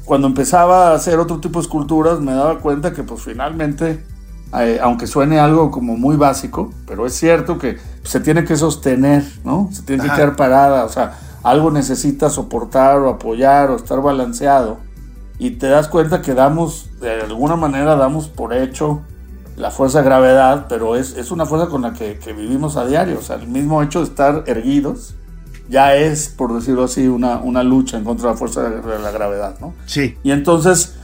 cuando 0.04 0.28
empezaba 0.28 0.91
a 0.91 0.95
hacer 0.95 1.19
otro 1.19 1.39
tipo 1.39 1.60
de 1.60 1.63
esculturas 1.63 2.19
me 2.19 2.34
daba 2.34 2.60
cuenta 2.60 2.93
que 2.93 3.04
pues 3.04 3.21
finalmente, 3.21 4.04
eh, 4.60 4.80
aunque 4.82 5.08
suene 5.08 5.39
algo 5.39 5.71
como 5.71 5.98
muy 5.98 6.15
básico, 6.15 6.71
pero 6.86 7.06
es 7.06 7.13
cierto 7.13 7.58
que 7.58 7.78
se 8.04 8.19
tiene 8.19 8.43
que 8.45 8.56
sostener, 8.56 9.24
¿no? 9.43 9.69
Se 9.71 9.84
tiene 9.84 10.04
que 10.04 10.10
quedar 10.10 10.36
parada, 10.36 10.86
o 10.86 10.89
sea, 10.89 11.17
algo 11.46 11.70
necesita 11.70 12.32
soportar 12.32 12.98
o 12.98 13.10
apoyar 13.10 13.70
o 13.70 13.76
estar 13.76 14.02
balanceado. 14.02 14.80
Y 15.38 15.52
te 15.52 15.68
das 15.68 15.88
cuenta 15.88 16.24
que 16.24 16.34
damos, 16.34 16.90
de 17.00 17.22
alguna 17.22 17.56
manera 17.56 17.96
damos 17.96 18.28
por 18.28 18.52
hecho 18.52 19.02
la 19.56 19.70
fuerza 19.70 20.00
de 20.00 20.06
gravedad, 20.06 20.66
pero 20.68 20.96
es, 20.96 21.16
es 21.16 21.30
una 21.30 21.46
fuerza 21.46 21.68
con 21.68 21.84
la 21.84 21.94
que, 21.94 22.18
vivimos 22.36 22.78
a 22.78 22.88
diario. 22.88 23.20
O 23.20 23.22
sea, 23.22 23.36
el 23.36 23.48
mismo 23.48 23.84
hecho 23.84 24.00
de 24.00 24.06
estar 24.06 24.44
erguidos 24.48 25.14
ya 25.70 25.96
es, 25.96 26.30
por 26.30 26.52
decirlo 26.52 26.86
así, 26.86 27.08
una, 27.08 27.38
una 27.38 27.62
lucha 27.62 27.98
en 27.98 28.06
contra 28.06 28.30
de 28.30 28.34
la 28.34 28.38
fuerza 28.40 28.64
de 28.68 29.00
la 29.00 29.12
gravedad, 29.12 29.60
¿no? 29.62 29.76
Sí. 29.86 30.18
Y 30.24 30.32
entonces 30.32 30.96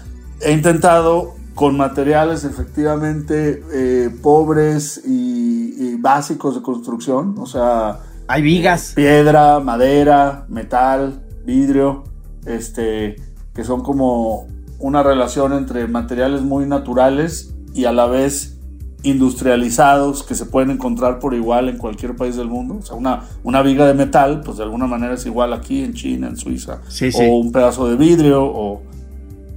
he 0.42 0.54
intentado 0.54 1.36
con 1.54 1.78
materiales 1.78 2.46
efectivamente 2.46 3.64
eh, 3.72 4.10
pobres 4.24 5.04
y, 5.06 5.98
básicos 5.98 6.56
de 6.56 6.64
construcción, 6.64 7.36
o 7.38 7.46
sea... 7.46 8.00
Hay 8.28 8.42
vigas. 8.42 8.94
piedra, 8.96 9.60
madera, 9.60 10.46
metal, 10.48 11.22
vidrio, 11.46 12.04
este, 12.46 13.16
que 13.54 13.64
son 13.64 13.82
como 13.82 14.48
una 14.80 15.04
relación 15.04 15.54
entre 15.54 15.88
materiales 15.88 16.42
muy 16.42 16.66
naturales 16.66 17.54
y 17.74 17.86
a 17.86 17.92
la 17.92 18.08
vez 18.08 18.58
industrializados 19.04 20.24
que 20.24 20.36
se 20.36 20.46
pueden 20.46 20.72
encontrar 20.72 21.20
por 21.20 21.34
igual 21.34 21.70
en 21.70 21.78
cualquier 21.78 22.16
país 22.16 22.36
del 22.36 22.48
mundo. 22.48 22.78
O 22.80 22.82
sea, 22.82 22.96
una, 22.96 23.24
una 23.44 23.62
viga 23.62 23.86
de 23.88 23.94
metal, 23.94 24.42
pues 24.46 24.58
de 24.58 24.64
alguna 24.64 24.88
manera 24.88 25.16
es 25.16 25.26
igual 25.26 25.54
aquí 25.54 25.84
en 25.84 25.94
China, 25.94 26.28
en 26.28 26.38
Suiza. 26.38 26.82
O 27.16 27.38
un 27.38 27.52
pedazo 27.52 27.90
de 27.90 27.96
vidrio. 27.96 28.44
O... 28.44 28.82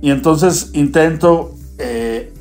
Y 0.01 0.11
entonces 0.11 0.71
intento 0.73 1.55
eh, 1.79 2.33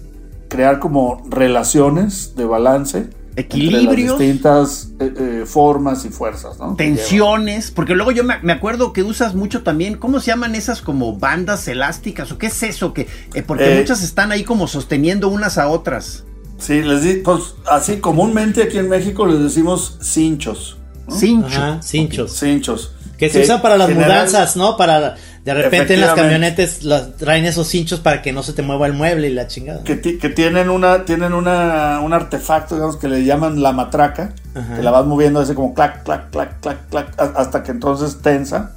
crear 0.47 0.79
como 0.79 1.21
relaciones 1.29 2.35
de 2.35 2.45
balance 2.45 3.09
equilibrios, 3.35 4.19
distintas 4.19 4.89
eh, 4.99 5.13
eh, 5.17 5.43
formas 5.45 6.05
y 6.05 6.09
fuerzas, 6.09 6.59
¿no? 6.59 6.75
Tensiones, 6.75 7.71
porque 7.71 7.95
luego 7.95 8.11
yo 8.11 8.23
me, 8.23 8.51
acuerdo 8.51 8.93
que 8.93 9.03
usas 9.03 9.35
mucho 9.35 9.63
también, 9.63 9.97
¿cómo 9.97 10.19
se 10.19 10.27
llaman 10.27 10.55
esas 10.55 10.81
como 10.81 11.17
bandas 11.17 11.67
elásticas 11.67 12.31
o 12.31 12.37
qué 12.37 12.47
es 12.47 12.63
eso? 12.63 12.93
Que 12.93 13.07
eh, 13.33 13.43
porque 13.43 13.75
muchas 13.77 14.03
están 14.03 14.31
ahí 14.31 14.43
como 14.43 14.67
sosteniendo 14.67 15.29
unas 15.29 15.57
a 15.57 15.67
otras. 15.67 16.25
Sí, 16.57 16.81
les 16.81 17.03
digo, 17.03 17.23
pues 17.23 17.55
así 17.69 17.97
comúnmente 17.97 18.63
aquí 18.63 18.77
en 18.77 18.89
México 18.89 19.25
les 19.25 19.39
decimos 19.39 19.97
cinchos. 20.01 20.77
Cinchos. 21.09 21.85
cinchos. 21.85 22.31
Cinchos. 22.37 22.93
Que 23.17 23.29
se 23.29 23.41
usan 23.41 23.61
para 23.61 23.77
las 23.77 23.89
mudanzas, 23.89 24.55
¿no? 24.55 24.75
Para 24.77 25.15
de 25.45 25.53
repente 25.53 25.93
en 25.95 26.01
las 26.01 26.13
camionetas 26.13 26.83
las- 26.83 27.17
traen 27.17 27.43
esos 27.45 27.67
cinchos 27.67 27.99
para 27.99 28.21
que 28.21 28.31
no 28.31 28.43
se 28.43 28.53
te 28.53 28.61
mueva 28.61 28.87
el 28.87 28.93
mueble 28.93 29.27
y 29.29 29.33
la 29.33 29.47
chingada. 29.47 29.83
que, 29.83 29.95
ti- 29.97 30.17
que 30.17 30.29
tienen 30.29 30.69
una 30.69 31.03
tienen 31.05 31.33
una 31.33 31.99
un 32.01 32.13
artefacto 32.13 32.75
digamos 32.75 32.95
que 32.97 33.09
le 33.09 33.25
llaman 33.25 33.61
la 33.61 33.73
matraca 33.73 34.33
Ajá. 34.55 34.75
que 34.75 34.81
la 34.83 34.91
vas 34.91 35.05
moviendo 35.05 35.39
así 35.41 35.53
como 35.53 35.73
clac 35.73 36.03
clac 36.03 36.29
clac 36.31 36.59
clac 36.61 36.87
clac 36.89 37.13
hasta 37.35 37.61
que 37.63 37.71
entonces 37.71 38.19
tensa 38.21 38.71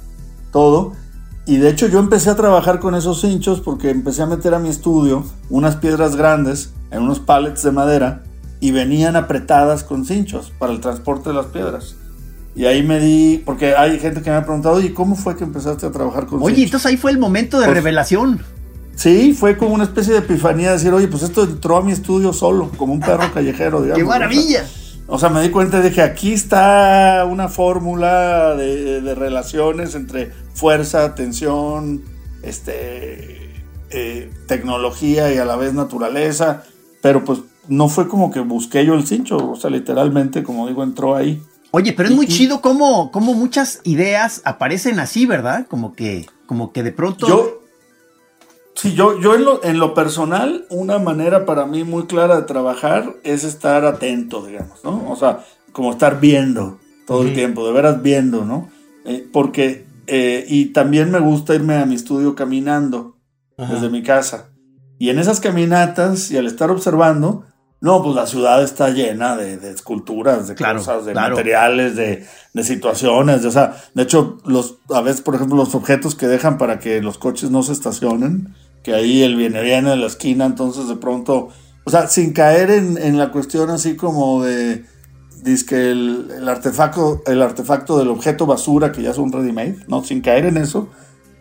todo 0.51 0.93
y 1.45 1.57
de 1.57 1.69
hecho 1.69 1.87
yo 1.87 1.99
empecé 1.99 2.29
a 2.29 2.35
trabajar 2.35 2.79
con 2.79 2.95
esos 2.95 3.21
cinchos 3.21 3.61
porque 3.61 3.89
empecé 3.89 4.23
a 4.23 4.25
meter 4.25 4.53
a 4.53 4.59
mi 4.59 4.67
estudio 4.69 5.25
unas 5.49 5.77
piedras 5.77 6.17
grandes 6.17 6.73
en 6.91 7.03
unos 7.03 7.19
pallets 7.19 7.63
de 7.63 7.71
madera 7.71 8.23
y 8.59 8.71
venían 8.71 9.15
apretadas 9.15 9.83
con 9.83 10.03
cinchos 10.05 10.51
para 10.59 10.73
el 10.73 10.81
transporte 10.81 11.29
de 11.29 11.35
las 11.35 11.45
piedras 11.45 11.95
y 12.57 12.65
ahí 12.65 12.81
me 12.83 12.99
di 12.99 13.41
porque 13.45 13.75
hay 13.75 13.99
gente 13.99 14.21
que 14.21 14.29
me 14.31 14.35
ha 14.35 14.43
preguntado 14.43 14.81
y 14.81 14.89
cómo 14.89 15.15
fue 15.15 15.35
que 15.37 15.43
empezaste 15.43 15.85
a 15.85 15.91
trabajar 15.91 16.25
con 16.25 16.41
Oye, 16.41 16.55
cinchos?" 16.55 16.65
entonces 16.65 16.85
ahí 16.87 16.97
fue 16.97 17.11
el 17.11 17.19
momento 17.19 17.59
de 17.59 17.67
Pues- 17.67 17.75
revelación. 17.77 18.41
Sí, 18.95 19.33
fue 19.33 19.57
como 19.57 19.75
una 19.75 19.83
especie 19.83 20.11
de 20.13 20.19
epifanía, 20.19 20.71
decir, 20.71 20.91
oye, 20.91 21.07
pues 21.07 21.21
esto 21.21 21.43
entró 21.43 21.77
a 21.77 21.83
mi 21.83 21.91
estudio 21.91 22.33
solo, 22.33 22.71
como 22.77 22.93
un 22.93 22.99
perro 22.99 23.25
callejero, 23.33 23.81
digamos. 23.83 23.99
¡Qué 23.99 24.03
maravilla! 24.03 24.65
O 25.05 25.19
sea, 25.19 25.29
me 25.29 25.39
di 25.43 25.49
cuenta 25.49 25.81
de 25.81 25.91
que 25.91 26.01
aquí 26.01 26.33
está 26.33 27.23
una 27.29 27.47
fórmula 27.47 28.55
de, 28.55 29.01
de 29.01 29.15
relaciones 29.15 29.93
entre 29.93 30.31
fuerza, 30.55 31.13
tensión, 31.13 32.01
este, 32.41 33.51
eh, 33.91 34.31
tecnología 34.47 35.31
y 35.33 35.37
a 35.37 35.45
la 35.45 35.55
vez 35.55 35.73
naturaleza, 35.73 36.63
pero 37.01 37.23
pues 37.23 37.39
no 37.67 37.89
fue 37.89 38.07
como 38.07 38.31
que 38.31 38.39
busqué 38.39 38.85
yo 38.85 38.95
el 38.95 39.05
cincho, 39.05 39.37
o 39.37 39.55
sea, 39.55 39.69
literalmente, 39.69 40.41
como 40.43 40.67
digo, 40.67 40.83
entró 40.83 41.15
ahí. 41.15 41.41
Oye, 41.71 41.93
pero 41.93 42.09
es 42.09 42.15
muy 42.15 42.27
chido 42.27 42.61
cómo, 42.61 43.11
cómo 43.11 43.33
muchas 43.33 43.81
ideas 43.83 44.41
aparecen 44.45 44.99
así, 44.99 45.25
¿verdad? 45.25 45.67
Como 45.67 45.93
que, 45.93 46.25
como 46.45 46.71
que 46.71 46.83
de 46.83 46.91
pronto. 46.91 47.27
Yo, 47.27 47.61
sí, 48.73 48.93
yo, 48.93 49.19
yo 49.19 49.35
en, 49.35 49.43
lo, 49.43 49.63
en 49.63 49.79
lo 49.79 49.93
personal, 49.93 50.65
una 50.69 50.97
manera 50.97 51.45
para 51.45 51.65
mí 51.65 51.83
muy 51.83 52.05
clara 52.05 52.37
de 52.37 52.43
trabajar 52.43 53.15
es 53.23 53.43
estar 53.43 53.85
atento, 53.85 54.45
digamos, 54.45 54.83
¿no? 54.83 55.09
O 55.09 55.15
sea, 55.15 55.45
como 55.71 55.91
estar 55.91 56.19
viendo 56.19 56.79
todo 57.05 57.23
el 57.23 57.33
tiempo, 57.33 57.65
de 57.65 57.73
veras 57.73 58.01
viendo, 58.01 58.45
¿no? 58.45 58.69
Eh, 59.05 59.27
porque, 59.31 59.85
eh, 60.07 60.45
y 60.47 60.67
también 60.67 61.11
me 61.11 61.19
gusta 61.19 61.55
irme 61.55 61.75
a 61.75 61.85
mi 61.85 61.95
estudio 61.95 62.35
caminando 62.35 63.17
Ajá. 63.57 63.73
desde 63.73 63.89
mi 63.89 64.03
casa. 64.03 64.49
Y 64.99 65.09
en 65.09 65.19
esas 65.19 65.39
caminatas 65.39 66.31
y 66.31 66.37
al 66.37 66.47
estar 66.47 66.71
observando, 66.71 67.45
no, 67.79 68.01
pues 68.01 68.15
la 68.15 68.25
ciudad 68.25 68.63
está 68.63 68.89
llena 68.89 69.37
de, 69.37 69.57
de 69.57 69.71
esculturas, 69.71 70.47
de 70.47 70.55
Claro, 70.55 70.79
cosas, 70.79 71.05
de 71.05 71.11
claro. 71.11 71.35
materiales, 71.35 71.95
de, 71.95 72.25
de 72.53 72.63
situaciones. 72.63 73.43
De, 73.43 73.49
o 73.49 73.51
sea, 73.51 73.75
de 73.93 74.03
hecho, 74.03 74.39
los, 74.45 74.77
a 74.89 75.01
veces, 75.01 75.21
por 75.21 75.35
ejemplo, 75.35 75.55
los 75.57 75.75
objetos 75.75 76.15
que 76.15 76.27
dejan 76.27 76.57
para 76.57 76.79
que 76.79 77.01
los 77.01 77.19
coches 77.19 77.51
no 77.51 77.61
se 77.61 77.73
estacionen, 77.73 78.55
que 78.83 78.95
ahí 78.95 79.21
el 79.21 79.35
viene 79.35 79.61
viene 79.61 79.91
de 79.91 79.97
la 79.97 80.07
esquina, 80.07 80.45
entonces 80.45 80.87
de 80.87 80.95
pronto, 80.95 81.49
o 81.83 81.89
sea, 81.91 82.07
sin 82.07 82.33
caer 82.33 82.71
en, 82.71 82.97
en 82.97 83.17
la 83.17 83.31
cuestión 83.31 83.69
así 83.69 83.95
como 83.95 84.43
de, 84.43 84.85
que 85.67 85.91
el, 85.91 86.29
el 86.35 86.49
artefacto, 86.49 87.21
el 87.27 87.41
artefacto 87.41 87.99
del 87.99 88.07
objeto 88.09 88.47
basura, 88.47 88.91
que 88.91 89.03
ya 89.03 89.11
es 89.11 89.17
un 89.17 89.31
ready-made, 89.31 89.85
¿no? 89.87 90.03
Sin 90.03 90.21
caer 90.21 90.45
en 90.45 90.57
eso, 90.57 90.89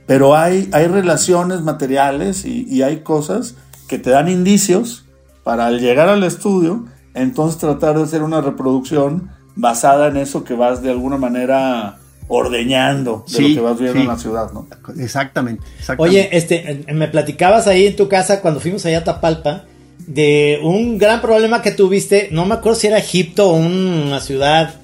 pero 0.06 0.36
hay, 0.36 0.68
hay 0.72 0.86
relaciones 0.86 1.62
materiales 1.62 2.44
y, 2.44 2.66
y 2.68 2.82
hay 2.82 3.00
cosas 3.00 3.54
que 3.88 3.98
te 3.98 4.10
dan 4.10 4.28
indicios 4.28 5.05
para 5.46 5.66
al 5.68 5.78
llegar 5.78 6.08
al 6.08 6.24
estudio, 6.24 6.86
entonces 7.14 7.60
tratar 7.60 7.96
de 7.96 8.02
hacer 8.02 8.24
una 8.24 8.40
reproducción 8.40 9.30
basada 9.54 10.08
en 10.08 10.16
eso 10.16 10.42
que 10.42 10.54
vas 10.54 10.82
de 10.82 10.90
alguna 10.90 11.18
manera 11.18 11.98
ordeñando 12.26 13.24
de 13.28 13.32
Sí, 13.32 13.48
lo 13.50 13.54
que 13.54 13.60
vas 13.60 13.78
viendo 13.78 13.94
sí. 13.94 14.00
en 14.00 14.08
la 14.08 14.18
ciudad, 14.18 14.50
¿no? 14.52 14.66
Exactamente, 14.98 15.64
exactamente. 15.78 16.02
Oye, 16.02 16.36
este, 16.36 16.84
me 16.92 17.06
platicabas 17.06 17.68
ahí 17.68 17.86
en 17.86 17.94
tu 17.94 18.08
casa 18.08 18.42
cuando 18.42 18.58
fuimos 18.58 18.84
allá 18.86 18.98
a 18.98 19.04
Tapalpa 19.04 19.66
de 20.08 20.58
un 20.64 20.98
gran 20.98 21.20
problema 21.20 21.62
que 21.62 21.70
tuviste, 21.70 22.28
no 22.32 22.44
me 22.44 22.54
acuerdo 22.56 22.80
si 22.80 22.88
era 22.88 22.98
Egipto 22.98 23.50
o 23.50 23.54
una 23.54 24.18
ciudad 24.18 24.74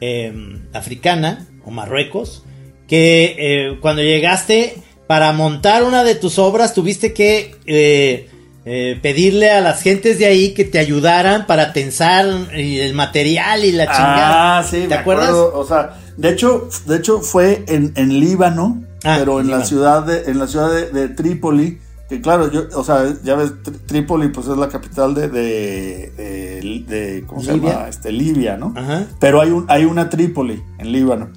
eh, 0.00 0.32
africana 0.72 1.48
o 1.64 1.72
Marruecos, 1.72 2.44
que 2.86 3.34
eh, 3.36 3.78
cuando 3.80 4.00
llegaste 4.00 4.76
para 5.08 5.32
montar 5.32 5.82
una 5.82 6.04
de 6.04 6.14
tus 6.14 6.38
obras 6.38 6.72
tuviste 6.72 7.12
que 7.12 7.56
eh, 7.66 8.28
eh, 8.66 8.98
pedirle 9.02 9.50
a 9.50 9.60
las 9.60 9.82
gentes 9.82 10.18
de 10.18 10.26
ahí 10.26 10.54
que 10.54 10.64
te 10.64 10.78
ayudaran 10.78 11.46
para 11.46 11.72
tensar 11.72 12.26
y 12.56 12.78
el 12.80 12.94
material 12.94 13.64
y 13.64 13.72
la 13.72 13.84
chingada. 13.86 14.58
Ah, 14.58 14.62
sí, 14.62 14.82
¿Te 14.82 14.88
me 14.88 14.94
acuerdas? 14.94 15.28
acuerdo, 15.30 15.52
O 15.58 15.66
sea, 15.66 15.98
de 16.16 16.30
hecho, 16.30 16.68
de 16.86 16.96
hecho 16.96 17.20
fue 17.20 17.64
en, 17.68 17.92
en 17.96 18.20
Líbano, 18.20 18.82
Ah, 19.06 19.16
pero 19.18 19.38
en 19.40 19.50
la 19.50 19.64
ciudad 19.66 20.02
de, 20.04 20.30
en 20.30 20.38
la 20.38 20.46
ciudad 20.46 20.72
de, 20.72 20.86
de 20.90 21.08
Trípoli, 21.10 21.78
que 22.08 22.22
claro, 22.22 22.50
yo, 22.50 22.62
o 22.74 22.82
sea, 22.84 23.04
ya 23.22 23.34
ves, 23.34 23.52
Trípoli 23.86 24.28
pues 24.28 24.46
es 24.48 24.56
la 24.56 24.68
capital 24.68 25.14
de, 25.14 25.28
de, 25.28 26.10
de- 26.16 26.84
de- 26.88 27.24
¿cómo 27.26 27.42
se 27.42 27.52
Libia. 27.52 27.72
llama? 27.72 27.88
Este, 27.88 28.10
Libia, 28.12 28.56
¿no? 28.56 28.72
Ajá. 28.74 29.04
Pero 29.20 29.42
hay 29.42 29.50
un, 29.50 29.66
hay 29.68 29.84
una 29.84 30.08
Trípoli 30.08 30.62
en 30.78 30.90
Líbano. 30.92 31.28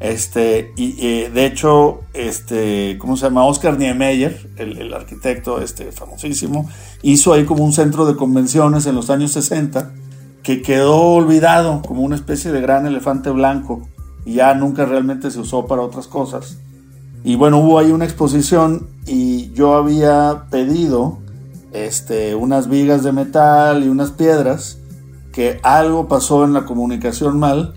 Este, 0.00 0.72
y 0.76 0.96
eh, 1.06 1.30
de 1.32 1.44
hecho, 1.44 2.00
este, 2.14 2.96
¿cómo 2.98 3.18
se 3.18 3.26
llama? 3.26 3.44
Oscar 3.44 3.78
Niemeyer, 3.78 4.50
el, 4.56 4.78
el 4.78 4.94
arquitecto 4.94 5.60
este, 5.60 5.92
famosísimo, 5.92 6.68
hizo 7.02 7.34
ahí 7.34 7.44
como 7.44 7.64
un 7.64 7.74
centro 7.74 8.06
de 8.06 8.16
convenciones 8.16 8.86
en 8.86 8.94
los 8.94 9.10
años 9.10 9.32
60 9.32 9.92
que 10.42 10.62
quedó 10.62 10.96
olvidado 11.12 11.82
como 11.82 12.02
una 12.02 12.16
especie 12.16 12.50
de 12.50 12.62
gran 12.62 12.86
elefante 12.86 13.28
blanco 13.28 13.86
y 14.24 14.34
ya 14.34 14.54
nunca 14.54 14.86
realmente 14.86 15.30
se 15.30 15.38
usó 15.38 15.66
para 15.66 15.82
otras 15.82 16.06
cosas. 16.06 16.58
Y 17.22 17.36
bueno, 17.36 17.58
hubo 17.58 17.78
ahí 17.78 17.90
una 17.90 18.06
exposición 18.06 18.88
y 19.06 19.52
yo 19.52 19.74
había 19.74 20.46
pedido 20.50 21.18
este, 21.72 22.34
unas 22.34 22.68
vigas 22.68 23.02
de 23.04 23.12
metal 23.12 23.84
y 23.84 23.88
unas 23.88 24.12
piedras 24.12 24.78
que 25.32 25.60
algo 25.62 26.08
pasó 26.08 26.44
en 26.44 26.54
la 26.54 26.64
comunicación 26.64 27.38
mal 27.38 27.74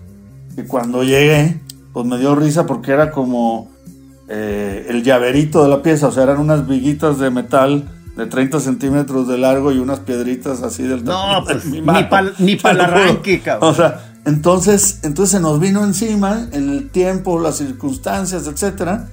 y 0.56 0.62
cuando 0.62 1.02
llegué 1.02 1.60
pues 1.94 2.04
me 2.06 2.18
dio 2.18 2.34
risa 2.34 2.66
porque 2.66 2.92
era 2.92 3.10
como 3.10 3.70
eh, 4.28 4.86
el 4.90 5.02
llaverito 5.02 5.62
de 5.62 5.68
la 5.70 5.80
pieza, 5.82 6.08
o 6.08 6.12
sea, 6.12 6.24
eran 6.24 6.38
unas 6.38 6.66
viguitas 6.68 7.18
de 7.18 7.30
metal 7.30 7.88
de 8.16 8.26
30 8.26 8.60
centímetros 8.60 9.26
de 9.28 9.38
largo 9.38 9.72
y 9.72 9.78
unas 9.78 10.00
piedritas 10.00 10.62
así 10.62 10.82
del 10.82 11.02
No, 11.04 11.12
tamaño 11.12 11.46
de 11.46 11.52
pues, 11.54 11.64
mi 11.66 11.80
ni 11.80 12.56
lo 12.74 12.84
juro. 12.84 12.96
arranque, 12.96 13.40
cabrón. 13.40 13.70
O 13.70 13.74
sea, 13.74 14.12
entonces, 14.26 15.00
entonces 15.04 15.32
se 15.32 15.40
nos 15.40 15.58
vino 15.60 15.82
encima 15.84 16.46
el 16.52 16.90
tiempo, 16.90 17.38
las 17.40 17.56
circunstancias, 17.56 18.46
etcétera. 18.46 19.08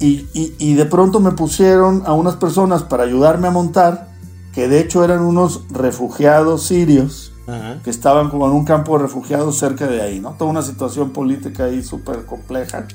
Y, 0.00 0.26
y- 0.34 0.54
y 0.58 0.74
de 0.74 0.86
pronto 0.86 1.20
me 1.20 1.32
pusieron 1.32 2.02
a 2.06 2.12
unas 2.12 2.36
personas 2.36 2.82
para 2.82 3.04
ayudarme 3.04 3.46
a 3.48 3.50
montar, 3.52 4.08
que 4.52 4.68
de 4.68 4.80
hecho 4.80 5.04
eran 5.04 5.20
unos 5.20 5.62
refugiados 5.70 6.64
sirios 6.64 7.32
Ajá. 7.46 7.78
que 7.84 7.90
estaban 7.90 8.30
como 8.30 8.46
en 8.46 8.52
un 8.52 8.64
campo 8.64 8.96
de 8.96 9.02
refugiados 9.04 9.58
cerca 9.58 9.86
de 9.86 10.00
ahí, 10.00 10.20
¿no? 10.20 10.32
Toda 10.32 10.50
una 10.50 10.62
situación 10.62 11.10
política 11.10 11.64
ahí 11.64 11.82
súper 11.82 12.24
compleja. 12.24 12.86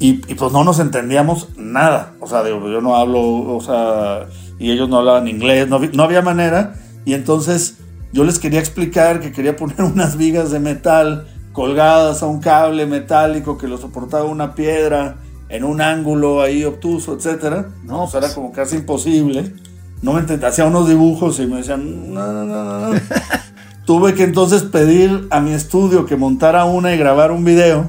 Y, 0.00 0.20
y 0.30 0.34
pues 0.34 0.52
no 0.52 0.64
nos 0.64 0.78
entendíamos 0.78 1.48
nada. 1.56 2.14
O 2.20 2.26
sea, 2.26 2.42
digo, 2.44 2.68
yo 2.68 2.80
no 2.80 2.96
hablo, 2.96 3.20
o 3.20 3.60
sea, 3.60 4.26
y 4.58 4.70
ellos 4.70 4.88
no 4.88 4.98
hablaban 4.98 5.28
inglés, 5.28 5.68
no, 5.68 6.02
había 6.02 6.22
manera. 6.22 6.74
Y 7.04 7.14
entonces 7.14 7.78
yo 8.12 8.24
les 8.24 8.38
quería 8.38 8.60
explicar 8.60 9.20
que 9.20 9.32
quería 9.32 9.56
poner 9.56 9.82
unas 9.82 10.16
vigas 10.16 10.50
de 10.50 10.60
metal 10.60 11.28
colgadas 11.52 12.22
a 12.22 12.26
un 12.26 12.40
cable 12.40 12.86
metálico 12.86 13.58
que 13.58 13.66
lo 13.66 13.78
soportaba 13.78 14.24
una 14.24 14.54
piedra 14.54 15.16
en 15.48 15.64
un 15.64 15.80
ángulo 15.80 16.42
ahí 16.42 16.64
obtuso, 16.64 17.14
etcétera. 17.14 17.68
No, 17.84 18.04
No, 18.04 18.10
pues 18.10 18.14
era 18.14 18.34
como 18.34 18.52
casi 18.52 18.76
imposible. 18.76 19.54
No 20.02 20.12
me 20.12 20.20
entendía, 20.20 20.48
hacía 20.48 20.64
unos 20.66 20.88
dibujos 20.88 21.40
y 21.40 21.46
me 21.46 21.56
decían, 21.56 22.14
no, 22.14 22.32
no, 22.32 22.44
no, 22.44 22.88
no. 22.90 23.00
Tuve 23.88 24.12
que 24.12 24.22
entonces 24.24 24.64
pedir 24.64 25.28
a 25.30 25.40
mi 25.40 25.54
estudio 25.54 26.04
que 26.04 26.14
montara 26.14 26.66
una 26.66 26.94
y 26.94 26.98
grabar 26.98 27.32
un 27.32 27.42
video 27.42 27.88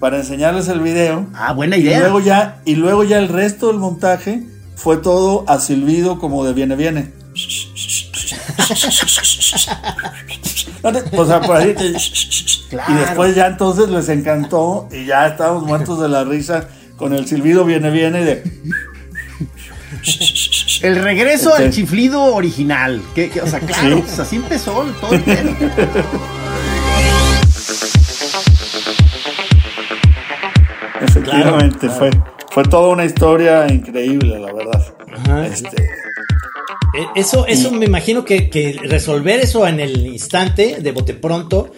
para 0.00 0.16
enseñarles 0.16 0.66
el 0.66 0.80
video. 0.80 1.28
Ah, 1.34 1.52
buena 1.52 1.76
Y 1.76 1.82
idea. 1.82 2.00
luego 2.00 2.18
ya, 2.18 2.60
y 2.64 2.74
luego 2.74 3.04
ya 3.04 3.18
el 3.20 3.28
resto 3.28 3.68
del 3.68 3.76
montaje 3.76 4.42
fue 4.74 4.96
todo 4.96 5.44
a 5.46 5.60
silbido 5.60 6.18
como 6.18 6.44
de 6.44 6.52
viene, 6.52 6.74
viene. 6.74 7.12
O 11.16 11.24
sea, 11.24 11.40
por 11.42 11.58
ahí. 11.58 11.76
Y 12.88 12.94
después 12.94 13.36
ya 13.36 13.46
entonces 13.46 13.88
les 13.88 14.08
encantó 14.08 14.88
y 14.90 15.06
ya 15.06 15.28
estábamos 15.28 15.62
muertos 15.62 16.00
de 16.00 16.08
la 16.08 16.24
risa 16.24 16.68
con 16.96 17.12
el 17.14 17.28
silbido 17.28 17.64
viene, 17.64 17.92
viene 17.92 18.22
y 18.22 18.24
de. 18.24 18.42
El 20.82 20.96
regreso 21.02 21.54
al 21.54 21.70
chiflido 21.70 22.22
original. 22.34 23.02
Que, 23.14 23.28
que- 23.28 23.40
o 23.42 23.46
sea, 23.46 23.60
claro, 23.60 23.96
Sí. 23.96 24.02
pues 24.02 24.18
así 24.18 24.36
empezó 24.36 24.72
todo 25.00 25.14
el 25.14 25.20
pedo. 25.22 25.50
Efectivamente, 31.02 31.88
fue, 31.88 32.10
fue 32.50 32.62
toda 32.64 32.88
una 32.88 33.04
historia 33.04 33.66
increíble, 33.72 34.38
la 34.38 34.52
verdad. 34.52 34.84
Ajá. 35.16 35.46
Este, 35.46 35.68
Eh, 36.92 37.06
Eso, 37.14 37.46
eso 37.46 37.70
me 37.70 37.86
imagino 37.86 38.24
que, 38.24 38.50
que 38.50 38.76
resolver 38.82 39.38
eso 39.38 39.64
en 39.68 39.78
el 39.78 40.06
instante, 40.08 40.78
de 40.80 40.90
bote 40.90 41.14
pronto, 41.14 41.70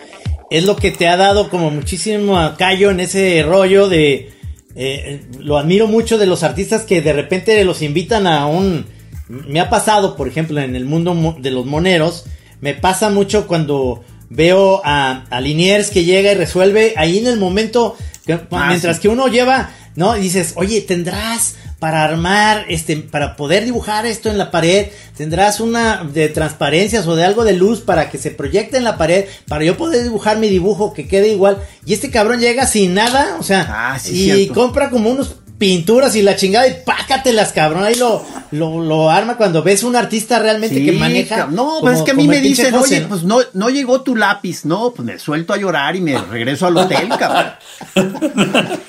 es 0.51 0.65
lo 0.65 0.75
que 0.75 0.91
te 0.91 1.07
ha 1.07 1.19
dado 1.19 1.51
como 1.51 1.71
muchísimo 1.71 2.39
callo 2.57 2.91
en 2.91 3.01
ese 3.01 3.43
rollo 3.47 3.89
de, 3.91 4.33
eh, 4.75 5.23
lo 5.39 5.59
admiro 5.59 5.87
mucho 5.87 6.19
de 6.19 6.27
los 6.27 6.43
artistas 6.43 6.83
que 6.83 7.03
de 7.03 7.13
repente 7.13 7.63
los 7.65 7.83
invitan 7.83 8.27
a 8.27 8.47
un... 8.47 8.87
Me 9.29 9.61
ha 9.61 9.71
pasado, 9.71 10.17
por 10.17 10.29
ejemplo, 10.29 10.61
en 10.61 10.77
el 10.77 10.85
mundo 10.85 11.37
de 11.39 11.51
los 11.51 11.65
moneros, 11.65 12.25
me 12.61 12.75
pasa 12.75 13.09
mucho 13.09 13.47
cuando 13.47 14.05
veo 14.29 14.81
a, 14.85 15.25
a 15.31 15.41
Liniers 15.41 15.91
que 15.91 16.05
llega 16.05 16.33
y 16.33 16.35
resuelve 16.35 16.95
ahí 16.97 17.19
en 17.19 17.27
el 17.27 17.39
momento, 17.39 17.97
ah, 18.29 18.67
mientras 18.69 19.01
que 19.01 19.09
uno 19.09 19.29
lleva, 19.29 19.71
¿no? 19.97 20.17
Y 20.17 20.21
dices, 20.21 20.53
oye, 20.57 20.81
tendrás 20.81 21.57
para 21.79 22.05
armar, 22.05 22.67
este, 22.69 22.97
para 22.97 23.35
poder 23.35 23.65
dibujar 23.65 24.07
esto 24.07 24.31
en 24.31 24.39
la 24.39 24.53
pared, 24.53 24.87
tendrás 25.17 25.59
una 25.59 26.05
de 26.05 26.29
transparencias 26.29 27.09
o 27.09 27.17
de 27.17 27.25
algo 27.25 27.43
de 27.43 27.55
luz 27.55 27.81
para 27.81 28.09
que 28.09 28.19
se 28.19 28.31
proyecte 28.31 28.77
en 28.77 28.85
la 28.85 28.97
pared, 28.97 29.25
para 29.49 29.65
yo 29.65 29.77
poder 29.77 30.05
dibujar 30.05 30.39
mi 30.39 30.49
dibujo 30.49 30.95
que 30.95 31.09
quede 31.09 31.31
igual. 31.31 31.59
Y 31.85 31.93
este 31.93 32.11
cabrón 32.11 32.39
llega 32.39 32.69
sin 32.69 32.95
nada, 32.95 33.37
o 33.41 33.43
sea, 33.43 33.67
ah, 33.69 33.99
y 34.09 34.47
compra 34.47 34.91
como 34.91 35.11
unos 35.11 35.35
pinturas 35.63 36.17
y 36.17 36.23
la 36.23 36.35
chingada 36.35 36.67
y 36.67 36.83
pácatelas, 36.85 37.53
cabrón. 37.53 37.85
Ahí 37.85 37.95
lo, 37.95 38.25
lo, 38.51 39.09
arma 39.09 39.37
cuando 39.37 39.63
ves 39.63 39.85
un 39.85 39.95
artista 39.95 40.41
realmente 40.41 40.85
que 40.85 40.91
maneja. 40.91 41.47
No, 41.47 41.79
pues 41.81 41.99
es 41.99 42.03
que 42.03 42.11
a 42.11 42.15
mí 42.15 42.27
me 42.27 42.41
dicen, 42.41 42.75
oye, 42.75 43.03
pues 43.03 43.23
no, 43.23 43.39
no 43.53 43.71
llegó 43.71 44.03
tu 44.03 44.17
lápiz. 44.17 44.65
No, 44.65 44.93
pues 44.93 45.07
me 45.07 45.21
suelto 45.21 45.53
a 45.53 45.57
llorar 45.57 45.95
y 45.95 46.01
me 46.01 46.19
regreso 46.19 46.67
al 46.67 46.79
hotel, 46.79 47.09
cabrón. 47.19 47.53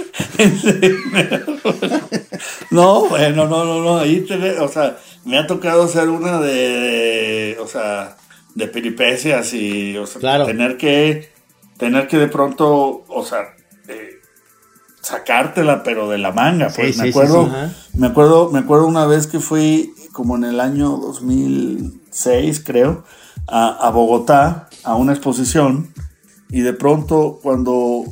no, 2.71 3.05
bueno, 3.05 3.47
no, 3.47 3.65
no, 3.65 3.83
no. 3.83 3.99
Ahí 3.99 4.21
te, 4.21 4.59
o 4.59 4.67
sea, 4.67 4.97
me 5.25 5.37
ha 5.37 5.45
tocado 5.45 5.83
hacer 5.83 6.09
una 6.09 6.39
de, 6.39 7.55
o 7.61 7.67
sea, 7.67 8.17
de 8.55 8.67
peripecias 8.67 9.53
y, 9.53 9.95
o 9.95 10.07
sea, 10.07 10.43
tener 10.47 10.77
que, 10.77 11.29
tener 11.77 12.07
que 12.07 12.17
de 12.17 12.29
pronto, 12.29 13.05
o 13.07 13.23
sea, 13.23 13.53
sacártela, 15.03 15.83
pero 15.83 16.09
de 16.09 16.17
la 16.17 16.31
manga. 16.31 16.69
Pues 16.75 16.97
me 16.97 17.09
acuerdo, 17.09 17.51
me 17.93 18.07
acuerdo, 18.07 18.49
me 18.49 18.59
acuerdo 18.59 18.87
una 18.87 19.05
vez 19.05 19.27
que 19.27 19.39
fui 19.39 19.93
como 20.13 20.37
en 20.37 20.45
el 20.45 20.59
año 20.59 20.97
2006, 20.97 22.63
creo, 22.65 23.03
a, 23.47 23.89
Bogotá 23.89 24.69
a 24.83 24.95
una 24.95 25.11
exposición 25.11 25.93
y 26.49 26.61
de 26.61 26.73
pronto 26.73 27.39
cuando 27.43 28.05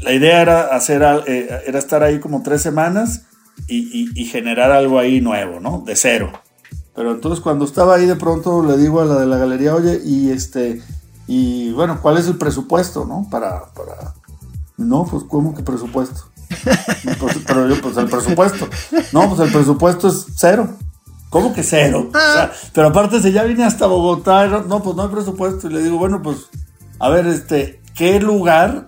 la 0.00 0.12
idea 0.12 0.40
era 0.40 0.74
hacer, 0.76 1.02
eh, 1.26 1.62
era 1.66 1.78
estar 1.78 2.02
ahí 2.04 2.20
como 2.20 2.42
tres 2.42 2.62
semanas 2.62 3.24
y, 3.66 4.24
generar 4.26 4.70
algo 4.70 4.98
ahí 4.98 5.20
nuevo, 5.20 5.58
¿no? 5.58 5.82
De 5.84 5.96
cero. 5.96 6.30
Pero 6.94 7.12
entonces 7.12 7.40
cuando 7.40 7.64
estaba 7.64 7.96
ahí 7.96 8.06
de 8.06 8.16
pronto 8.16 8.62
le 8.62 8.76
digo 8.76 9.00
a 9.00 9.04
la 9.04 9.18
de 9.18 9.26
la 9.26 9.38
galería, 9.38 9.74
oye, 9.74 10.00
y 10.04 10.30
este, 10.30 10.82
y 11.26 11.72
bueno, 11.72 12.00
¿cuál 12.00 12.18
es 12.18 12.28
el 12.28 12.38
presupuesto, 12.38 13.04
no? 13.04 13.26
Para, 13.30 13.72
para, 13.72 14.14
no, 14.78 15.04
pues 15.04 15.24
¿cómo 15.24 15.54
que 15.54 15.62
presupuesto? 15.62 16.30
Pues, 17.18 17.38
pero 17.46 17.68
yo, 17.68 17.80
pues 17.80 17.96
el 17.96 18.08
presupuesto. 18.08 18.68
No, 19.12 19.28
pues 19.28 19.40
el 19.40 19.52
presupuesto 19.52 20.08
es 20.08 20.26
cero. 20.36 20.68
¿Cómo 21.30 21.52
que 21.52 21.62
cero? 21.62 22.10
Ah. 22.14 22.50
pero 22.72 22.88
aparte, 22.88 23.20
si 23.20 23.32
ya 23.32 23.42
vine 23.44 23.64
hasta 23.64 23.86
Bogotá, 23.86 24.46
no, 24.46 24.82
pues 24.82 24.96
no 24.96 25.02
hay 25.02 25.08
presupuesto. 25.08 25.68
Y 25.68 25.72
le 25.74 25.82
digo, 25.82 25.98
bueno, 25.98 26.22
pues, 26.22 26.48
a 26.98 27.10
ver, 27.10 27.26
este, 27.26 27.82
¿qué 27.94 28.20
lugar 28.20 28.86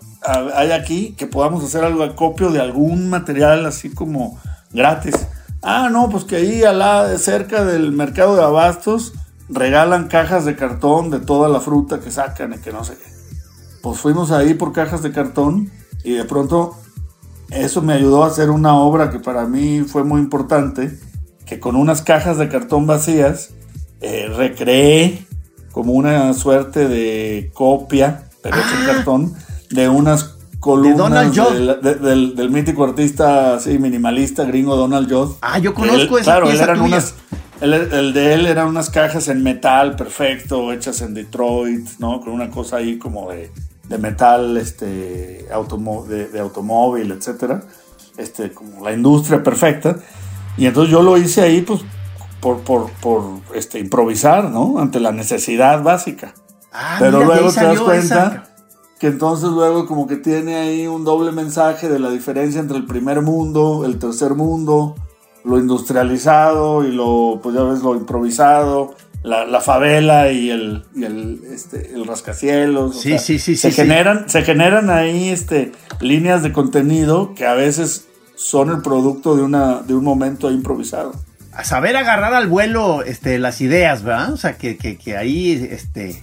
hay 0.54 0.70
aquí 0.70 1.14
que 1.18 1.26
podamos 1.26 1.64
hacer 1.64 1.84
algo 1.84 2.02
acopio 2.02 2.50
de 2.50 2.60
algún 2.60 3.10
material 3.10 3.66
así 3.66 3.90
como 3.90 4.38
gratis? 4.72 5.14
Ah, 5.62 5.88
no, 5.90 6.08
pues 6.08 6.24
que 6.24 6.36
ahí 6.36 6.62
al 6.62 6.78
lado, 6.78 7.18
cerca 7.18 7.64
del 7.64 7.92
mercado 7.92 8.36
de 8.36 8.42
abastos 8.42 9.12
regalan 9.48 10.08
cajas 10.08 10.44
de 10.44 10.56
cartón 10.56 11.10
de 11.10 11.20
toda 11.20 11.48
la 11.48 11.60
fruta 11.60 12.00
que 12.00 12.10
sacan 12.10 12.54
y 12.54 12.58
que 12.58 12.72
no 12.72 12.84
sé 12.84 12.94
qué. 12.96 13.10
Pues 13.82 13.98
fuimos 13.98 14.30
ahí 14.30 14.54
por 14.54 14.72
cajas 14.72 15.02
de 15.02 15.12
cartón 15.12 15.70
y 16.04 16.12
de 16.12 16.24
pronto 16.24 16.76
eso 17.50 17.82
me 17.82 17.92
ayudó 17.92 18.24
a 18.24 18.28
hacer 18.28 18.50
una 18.50 18.76
obra 18.76 19.10
que 19.10 19.18
para 19.18 19.46
mí 19.46 19.80
fue 19.80 20.04
muy 20.04 20.20
importante, 20.20 20.98
que 21.46 21.58
con 21.58 21.76
unas 21.76 22.02
cajas 22.02 22.38
de 22.38 22.48
cartón 22.48 22.86
vacías 22.86 23.50
eh, 24.00 24.32
recreé 24.34 25.26
como 25.72 25.92
una 25.92 26.32
suerte 26.34 26.88
de 26.88 27.50
copia, 27.52 28.24
pero 28.42 28.56
en 28.56 28.62
ah. 28.62 28.86
cartón, 28.86 29.34
de 29.70 29.88
unas 29.88 30.36
columnas 30.58 31.34
del, 31.82 32.50
mítico 32.50 32.84
artista 32.84 33.54
así, 33.54 33.78
minimalista 33.78 34.44
gringo 34.44 34.76
Donald 34.76 35.12
Judd. 35.12 35.36
Ah, 35.40 35.58
yo 35.58 35.74
conozco 35.74 36.18
esa 36.18 36.38
Claro, 36.38 36.50
eran 36.50 36.80
unas, 36.80 37.14
el, 37.60 37.72
el, 37.72 38.12
de 38.12 38.34
él 38.34 38.46
eran 38.46 38.68
unas 38.68 38.90
cajas 38.90 39.28
en 39.28 39.42
metal 39.42 39.96
perfecto, 39.96 40.72
hechas 40.72 41.00
en 41.02 41.14
Detroit, 41.14 41.88
¿no? 41.98 42.20
Con 42.20 42.32
una 42.32 42.50
cosa 42.50 42.76
ahí 42.76 42.98
como 42.98 43.30
de 43.30 43.50
de 43.90 43.98
metal, 43.98 44.56
este, 44.56 44.86
de, 44.86 45.48
automóvil, 46.40 47.10
etcétera, 47.10 47.64
este, 48.16 48.52
como 48.52 48.84
la 48.84 48.92
industria 48.92 49.42
perfecta. 49.42 49.96
Y 50.56 50.66
entonces 50.66 50.92
yo 50.92 51.02
lo 51.02 51.16
hice 51.16 51.42
ahí, 51.42 51.62
pues, 51.62 51.80
por, 52.40 52.60
por, 52.60 52.88
por 53.02 53.24
este, 53.52 53.80
improvisar, 53.80 54.44
¿no? 54.44 54.78
Ante 54.78 55.00
la 55.00 55.10
necesidad 55.10 55.82
básica. 55.82 56.34
Ah, 56.72 56.98
Pero 57.00 57.24
luego 57.24 57.52
te 57.52 57.64
das 57.64 57.80
cuenta 57.80 58.44
que 59.00 59.08
entonces 59.08 59.48
luego 59.50 59.86
como 59.86 60.06
que 60.06 60.16
tiene 60.16 60.54
ahí 60.54 60.86
un 60.86 61.04
doble 61.04 61.32
mensaje 61.32 61.88
de 61.88 61.98
la 61.98 62.10
diferencia 62.10 62.60
entre 62.60 62.76
el 62.76 62.86
primer 62.86 63.22
mundo, 63.22 63.84
el 63.84 63.98
tercer 63.98 64.34
mundo, 64.34 64.94
lo 65.42 65.58
industrializado 65.58 66.84
y 66.84 66.92
lo, 66.92 67.40
pues 67.42 67.56
ya 67.56 67.64
ves, 67.64 67.82
lo 67.82 67.96
improvisado 67.96 68.94
la, 69.22 69.60
favela 69.60 70.32
y 70.32 70.50
el, 70.50 70.84
y 70.94 71.04
el, 71.04 71.40
este, 71.52 71.92
el 71.94 72.06
rascacielos. 72.06 73.00
Sí, 73.00 73.18
sí, 73.18 73.38
sí, 73.38 73.56
se 73.56 73.70
generan, 73.70 74.28
Se 74.28 74.42
generan 74.42 74.90
ahí 74.90 75.28
este, 75.28 75.72
líneas 76.00 76.42
de 76.42 76.52
contenido 76.52 77.34
que 77.34 77.46
a 77.46 77.54
veces 77.54 78.06
son 78.36 78.70
el 78.70 78.80
producto 78.80 79.36
de, 79.36 79.42
una, 79.42 79.82
de 79.82 79.94
un 79.94 80.04
momento 80.04 80.50
improvisado. 80.50 81.12
A 81.52 81.64
saber 81.64 81.96
agarrar 81.96 82.32
al 82.32 82.48
vuelo 82.48 83.02
este, 83.02 83.38
las 83.38 83.60
ideas, 83.60 84.02
¿verdad? 84.02 84.32
O 84.32 84.36
sea, 84.36 84.56
que, 84.56 84.76
que, 84.76 85.16
ahí, 85.16 85.68
este, 85.70 86.22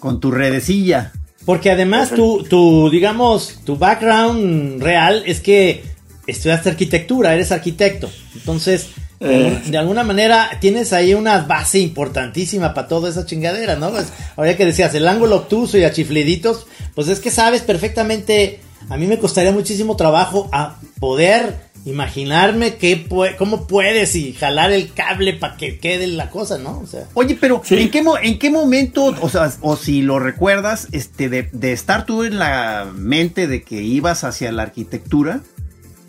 con 0.00 0.18
tu 0.18 0.32
redecilla. 0.32 1.12
Porque 1.44 1.70
además 1.70 2.10
tu, 2.10 2.44
tu, 2.44 2.88
digamos, 2.90 3.60
tu 3.64 3.76
background 3.76 4.82
real 4.82 5.22
es 5.26 5.40
que 5.40 5.84
estudiaste 6.26 6.70
arquitectura, 6.70 7.34
eres 7.34 7.52
arquitecto. 7.52 8.10
Entonces, 8.34 8.90
eh. 9.22 9.62
De 9.66 9.78
alguna 9.78 10.04
manera 10.04 10.50
tienes 10.60 10.92
ahí 10.92 11.14
una 11.14 11.42
base 11.42 11.78
importantísima 11.78 12.74
para 12.74 12.88
toda 12.88 13.08
esa 13.08 13.26
chingadera, 13.26 13.76
¿no? 13.76 13.90
Pues, 13.90 14.12
ahora 14.36 14.56
que 14.56 14.66
decías 14.66 14.94
el 14.94 15.08
ángulo 15.08 15.36
obtuso 15.36 15.78
y 15.78 15.84
achifliditos, 15.84 16.66
pues 16.94 17.08
es 17.08 17.20
que 17.20 17.30
sabes 17.30 17.62
perfectamente, 17.62 18.60
a 18.88 18.96
mí 18.96 19.06
me 19.06 19.18
costaría 19.18 19.52
muchísimo 19.52 19.96
trabajo 19.96 20.48
a 20.52 20.76
poder 21.00 21.72
imaginarme 21.84 22.76
qué 22.76 23.06
cómo 23.38 23.66
puedes 23.66 24.14
y 24.14 24.32
jalar 24.34 24.70
el 24.72 24.92
cable 24.92 25.34
para 25.34 25.56
que 25.56 25.78
quede 25.78 26.06
la 26.06 26.30
cosa, 26.30 26.58
¿no? 26.58 26.78
O 26.78 26.86
sea, 26.86 27.08
Oye, 27.14 27.36
pero 27.40 27.62
¿en, 27.70 27.90
qué 27.90 28.04
¿en 28.22 28.38
qué 28.38 28.50
momento, 28.50 29.14
o 29.20 29.28
sea, 29.28 29.52
o 29.60 29.76
si 29.76 30.02
lo 30.02 30.18
recuerdas, 30.18 30.88
este, 30.92 31.28
de, 31.28 31.48
de 31.52 31.72
estar 31.72 32.06
tú 32.06 32.22
en 32.24 32.38
la 32.38 32.88
mente 32.94 33.46
de 33.46 33.62
que 33.62 33.82
ibas 33.82 34.24
hacia 34.24 34.52
la 34.52 34.62
arquitectura, 34.62 35.40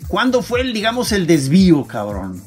¿cuándo 0.06 0.42
fue, 0.42 0.62
digamos, 0.64 1.12
el 1.12 1.26
desvío, 1.26 1.84
cabrón? 1.86 2.42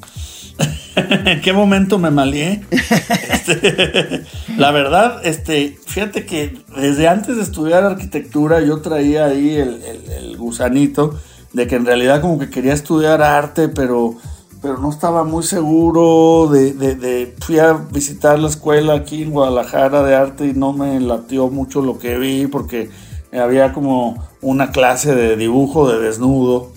¿En 0.98 1.42
qué 1.42 1.54
momento 1.54 2.00
me 2.00 2.12
malié? 2.12 2.64
Este, 2.72 4.24
la 4.58 4.72
verdad, 4.72 5.22
este, 5.26 5.78
fíjate 5.86 6.26
que 6.26 6.58
desde 6.76 7.08
antes 7.08 7.36
de 7.36 7.44
estudiar 7.44 7.84
arquitectura 7.84 8.62
yo 8.62 8.82
traía 8.82 9.26
ahí 9.26 9.56
el, 9.56 10.38
gusanito 10.38 11.20
de 11.54 11.66
que 11.66 11.76
en 11.76 11.86
realidad 11.86 12.22
como 12.22 12.38
que 12.38 12.50
quería 12.50 12.74
estudiar 12.74 13.22
arte, 13.22 13.70
pero, 13.70 14.16
pero 14.62 14.78
no 14.78 14.90
estaba 14.90 15.24
muy 15.24 15.44
seguro 15.44 16.48
de, 16.48 17.34
Fui 17.42 17.60
a 17.60 17.74
visitar 17.74 18.38
la 18.38 18.50
escuela 18.50 18.94
aquí 18.94 19.24
en 19.24 19.32
Guadalajara 19.32 20.04
de 20.04 20.16
arte 20.16 20.48
y 20.48 20.54
no 20.54 20.74
me 20.74 21.00
latió 21.00 21.48
mucho 21.50 21.82
lo 21.82 21.98
que 21.98 22.18
vi 22.18 22.48
porque 22.48 22.90
había 23.32 23.74
como 23.74 24.28
una 24.42 24.72
clase 24.72 25.16
de 25.16 25.36
dibujo 25.36 25.90
de 25.90 26.00
desnudo. 26.00 26.72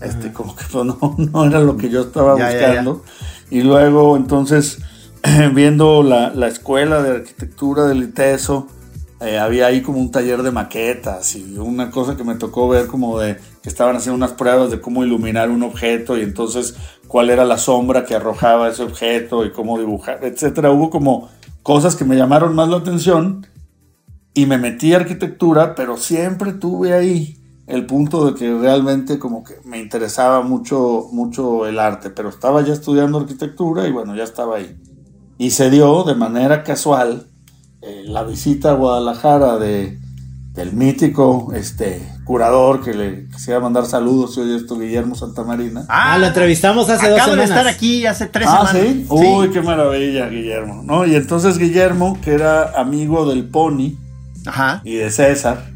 Este, 0.00 0.32
como 0.32 0.54
que 0.54 0.64
pues, 0.70 0.84
no, 0.84 1.16
no 1.16 1.44
era 1.44 1.60
lo 1.60 1.76
que 1.76 1.88
yo 1.88 2.02
estaba 2.02 2.34
buscando. 2.34 3.02
Y 3.50 3.62
luego, 3.62 4.16
entonces, 4.16 4.78
viendo 5.54 6.02
la, 6.02 6.46
escuela 6.46 7.02
de 7.02 7.16
arquitectura 7.16 7.84
del 7.84 8.02
ITESO, 8.02 8.68
eh, 9.20 9.38
había 9.38 9.66
ahí 9.66 9.80
como 9.80 9.98
un 9.98 10.10
taller 10.10 10.42
de 10.42 10.50
maquetas 10.50 11.36
y 11.36 11.56
una 11.56 11.90
cosa 11.90 12.18
que 12.18 12.24
me 12.24 12.34
tocó 12.34 12.68
ver 12.68 12.86
como 12.86 13.18
de 13.18 13.38
que 13.62 13.68
estaban 13.70 13.96
haciendo 13.96 14.16
unas 14.16 14.32
pruebas 14.32 14.70
de 14.70 14.78
cómo 14.82 15.04
iluminar 15.04 15.48
un 15.48 15.62
objeto 15.62 16.18
y 16.18 16.20
entonces 16.20 16.76
cuál 17.08 17.30
era 17.30 17.46
la 17.46 17.56
sombra 17.56 18.04
que 18.04 18.14
arrojaba 18.14 18.68
ese 18.68 18.82
objeto 18.82 19.46
y 19.46 19.52
cómo 19.52 19.78
dibujar, 19.78 20.22
etcétera. 20.22 20.70
Hubo 20.70 20.90
como 20.90 21.30
cosas 21.62 21.96
que 21.96 22.04
me 22.04 22.16
llamaron 22.16 22.54
más 22.54 22.68
la 22.68 22.76
atención 22.76 23.46
y 24.34 24.44
me 24.44 24.58
metí 24.58 24.92
a 24.92 24.98
arquitectura, 24.98 25.74
pero 25.74 25.96
siempre 25.96 26.52
tuve 26.52 26.92
ahí 26.92 27.38
el 27.66 27.84
punto 27.86 28.26
de 28.26 28.34
que 28.38 28.54
realmente 28.56 29.18
como 29.18 29.42
que 29.42 29.54
me 29.64 29.78
interesaba 29.78 30.42
mucho, 30.42 31.08
mucho 31.12 31.66
el 31.66 31.78
arte, 31.78 32.10
pero 32.10 32.28
estaba 32.28 32.62
ya 32.62 32.72
estudiando 32.72 33.18
arquitectura 33.18 33.86
y 33.88 33.92
bueno, 33.92 34.14
ya 34.14 34.24
estaba 34.24 34.56
ahí. 34.56 34.76
Y 35.38 35.50
se 35.50 35.68
dio 35.70 36.04
de 36.04 36.14
manera 36.14 36.62
casual 36.62 37.26
eh, 37.82 38.02
la 38.06 38.22
visita 38.22 38.70
a 38.70 38.74
Guadalajara 38.74 39.58
de, 39.58 39.98
del 40.52 40.72
mítico 40.72 41.52
este, 41.54 42.00
curador 42.24 42.82
que 42.82 42.94
le 42.94 43.28
quisiera 43.28 43.60
mandar 43.60 43.84
saludos, 43.86 44.34
si 44.34 44.40
oye 44.40 44.56
esto, 44.56 44.78
Guillermo 44.78 45.14
Santamarina. 45.14 45.84
Ah, 45.88 46.16
lo 46.18 46.26
entrevistamos 46.26 46.88
hace 46.88 47.10
dos 47.10 47.18
Acabo 47.20 47.36
de 47.36 47.42
semanas. 47.46 47.50
estar 47.50 47.66
aquí 47.74 48.06
hace 48.06 48.26
tres 48.26 48.46
Ah, 48.48 48.66
semanas. 48.72 48.92
¿sí? 48.92 49.06
Uy, 49.10 49.50
qué 49.50 49.60
maravilla, 49.60 50.28
Guillermo. 50.28 50.82
¿no? 50.84 51.04
Y 51.04 51.14
entonces 51.16 51.58
Guillermo, 51.58 52.16
que 52.22 52.32
era 52.32 52.80
amigo 52.80 53.28
del 53.28 53.48
Pony 53.48 53.96
Ajá. 54.46 54.80
y 54.84 54.94
de 54.94 55.10
César, 55.10 55.70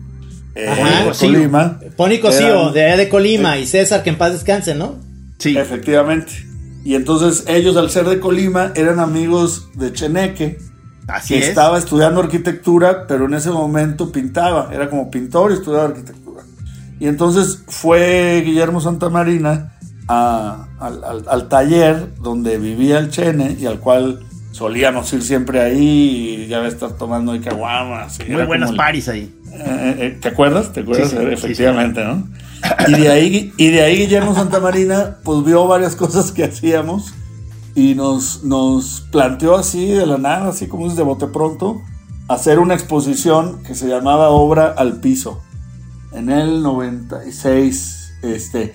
eh, 0.55 0.71
de 1.03 1.05
Cosío. 1.09 1.29
Colima. 1.33 1.81
Pony 1.97 2.19
Cosío, 2.21 2.61
eran- 2.63 2.73
de 2.75 2.85
allá 2.85 2.97
de 2.97 3.09
Colima, 3.09 3.59
y 3.59 3.67
César, 3.67 4.03
que 4.03 4.11
en 4.11 4.19
paz 4.19 4.33
descanse, 4.33 4.75
¿no? 4.75 4.97
Sí. 5.39 5.57
Efectivamente. 5.57 6.33
Y 6.85 6.95
entonces 6.95 7.45
ellos, 7.47 7.77
al 7.77 7.91
ser 7.91 8.07
de 8.09 8.21
Colima, 8.21 8.73
eran 8.75 9.01
amigos 9.01 9.69
de 9.75 9.93
Cheneque, 9.93 10.59
Así 11.07 11.35
que 11.35 11.41
es. 11.41 11.49
estaba 11.49 11.77
estudiando 11.79 12.21
arquitectura, 12.21 13.07
pero 13.07 13.27
en 13.27 13.35
ese 13.35 13.51
momento 13.51 14.11
pintaba, 14.13 14.71
era 14.73 14.89
como 14.89 15.11
pintor 15.11 15.51
y 15.51 15.55
estudiaba 15.55 15.87
arquitectura. 15.87 16.43
Y 16.99 17.07
entonces 17.07 17.63
fue 17.69 18.43
Guillermo 18.45 18.81
Santamarina 18.81 19.73
a- 20.09 20.67
al, 20.79 21.05
al- 21.05 21.25
al 21.29 21.49
taller 21.49 22.15
donde 22.21 22.59
vivía 22.59 22.99
el 22.99 23.11
Chene 23.11 23.57
y 23.59 23.67
al 23.67 23.79
cual 23.81 24.21
solíamos 24.53 25.13
ir 25.13 25.23
siempre 25.23 25.61
ahí 25.61 26.45
y 26.45 26.47
ya 26.47 26.67
estar 26.67 26.93
tomando 26.93 27.39
caguamas. 27.41 28.19
Muy 28.29 28.45
buenas 28.45 28.73
paris 28.73 29.09
ahí. 29.09 29.35
eh, 29.53 29.97
eh, 29.99 30.19
¿Te 30.21 30.29
acuerdas? 30.29 30.73
¿Te 30.73 30.81
acuerdas? 30.81 31.11
Sí, 31.11 31.17
sí, 31.17 31.23
sí, 31.23 31.33
Efectivamente, 31.33 32.05
¿no? 32.05 32.29
Y 32.89 32.93
de 32.93 33.09
ahí, 33.09 33.53
y 33.57 33.69
de 33.69 33.83
ahí 33.83 33.97
Guillermo 33.97 34.35
Santamarina 34.35 35.17
pues 35.25 35.45
vio 35.45 35.67
varias 35.67 35.97
cosas 35.97 36.31
que 36.31 36.45
hacíamos 36.45 37.15
y 37.75 37.95
nos, 37.95 38.45
nos 38.45 39.07
planteó 39.11 39.57
así 39.57 39.87
de 39.87 40.07
la 40.07 40.19
nada, 40.19 40.49
así 40.49 40.67
como 40.67 40.87
es 40.87 40.97
de 40.97 41.03
bote 41.03 41.27
pronto, 41.29 41.81
hacer 42.29 42.59
una 42.59 42.75
exposición 42.75 43.63
que 43.63 43.75
se 43.75 43.89
llamaba 43.89 44.29
Obra 44.31 44.75
al 44.77 45.01
Piso. 45.01 45.43
En 46.13 46.31
el 46.31 46.63
96, 46.63 48.15
este, 48.23 48.75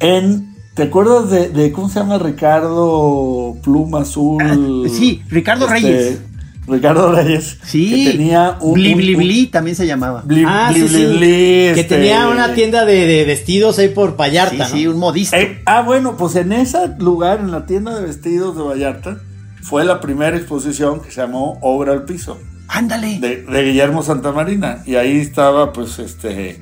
en... 0.00 0.53
¿Te 0.74 0.82
acuerdas 0.84 1.30
de, 1.30 1.48
de 1.50 1.70
cómo 1.72 1.88
se 1.88 2.00
llama 2.00 2.18
Ricardo 2.18 3.56
Pluma 3.62 4.00
Azul? 4.00 4.42
Ah, 4.42 4.56
sí, 4.92 5.22
Ricardo 5.28 5.66
Este, 5.66 5.74
Reyes. 5.80 6.18
Ricardo 6.66 7.12
Reyes. 7.12 7.58
Sí. 7.62 8.06
Que 8.06 8.10
tenía 8.12 8.56
un... 8.60 8.72
Bli, 8.74 8.94
Bli, 8.94 9.14
un- 9.14 9.20
Bli 9.20 9.46
también 9.48 9.76
se 9.76 9.86
llamaba. 9.86 10.22
Bli- 10.24 10.44
Ah, 10.48 10.70
bli- 10.72 10.88
sí, 10.88 10.88
sí. 10.88 11.04
bli- 11.04 11.74
Que 11.74 11.80
este- 11.80 11.96
tenía 11.96 12.26
una 12.28 12.54
tienda 12.54 12.84
de, 12.86 13.06
de 13.06 13.24
vestidos 13.24 13.78
ahí 13.78 13.88
por 13.90 14.10
Sí, 14.10 14.16
Vallarta, 14.18 14.66
sí, 14.66 14.84
¿no? 14.84 14.92
un 14.92 14.98
modisto. 14.98 15.36
Eh, 15.36 15.60
ah, 15.66 15.82
bueno, 15.82 16.16
pues 16.16 16.34
en 16.36 16.52
ese 16.52 16.78
lugar, 16.98 17.40
en 17.40 17.50
la 17.52 17.66
tienda 17.66 17.94
de 17.94 18.06
vestidos 18.06 18.56
de 18.56 18.62
Vallarta, 18.62 19.18
fue 19.62 19.84
la 19.84 20.00
primera 20.00 20.36
exposición 20.36 21.00
que 21.00 21.10
se 21.10 21.20
llamó 21.20 21.58
Obra 21.62 21.92
al 21.92 22.04
Piso, 22.04 22.38
Ándale. 22.68 23.18
de, 23.20 23.42
de 23.42 23.62
Guillermo 23.62 24.02
Santamarina. 24.02 24.82
Y 24.86 24.96
ahí 24.96 25.18
estaba, 25.20 25.72
pues, 25.72 25.98
este, 25.98 26.60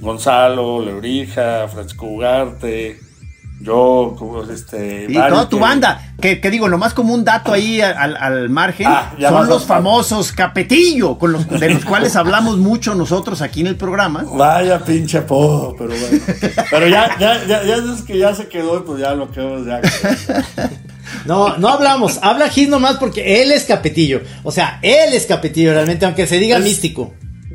Gonzalo, 0.00 0.82
Lebrija, 0.84 1.68
Francisco 1.68 2.06
Ugarte, 2.06 2.98
yo, 3.62 4.14
como, 4.18 4.42
este... 4.42 5.06
Y 5.08 5.14
toda 5.14 5.48
tu 5.48 5.56
que- 5.56 5.62
banda. 5.62 6.08
Que, 6.20 6.40
que 6.40 6.50
digo, 6.50 6.68
nomás 6.68 6.94
como 6.94 7.14
un 7.14 7.24
dato 7.24 7.52
ahí 7.52 7.80
al, 7.80 8.16
al 8.16 8.48
margen, 8.48 8.86
Ah, 8.88 9.12
son 9.20 9.44
a- 9.44 9.48
los 9.48 9.64
famosos 9.64 10.32
Capetillo, 10.32 11.18
con 11.18 11.32
los, 11.32 11.48
de 11.48 11.70
los 11.70 11.84
cuales 11.84 12.14
hablamos 12.16 12.58
mucho 12.58 12.94
nosotros 12.94 13.40
aquí 13.42 13.60
en 13.62 13.66
el 13.68 13.76
programa. 13.76 14.24
Vaya 14.34 14.78
pinche 14.84 15.18
apodo, 15.18 15.74
pero 15.76 15.90
bueno. 15.90 16.24
Pero 16.70 16.86
ya, 16.88 17.16
ya, 17.18 17.44
ya, 17.46 17.62
ya 17.64 17.76
es 17.76 18.02
que 18.02 18.18
ya 18.18 18.34
se 18.34 18.46
quedó, 18.48 18.84
pues 18.84 19.00
ya 19.00 19.14
lo 19.14 19.30
quedó 19.30 19.64
ya. 19.66 19.80
No, 21.26 21.56
no 21.58 21.68
hablamos. 21.68 22.18
Habla 22.22 22.48
Gis 22.48 22.68
nomás 22.68 22.96
porque 22.96 23.42
él 23.42 23.52
es 23.52 23.64
capetillo. 23.64 24.22
O 24.42 24.50
sea, 24.52 24.78
él 24.82 25.12
es 25.12 25.26
capetillo 25.26 25.72
realmente, 25.72 26.04
aunque 26.06 26.26
se 26.26 26.38
diga 26.38 26.58
Es- 26.58 26.64
místico. 26.64 27.12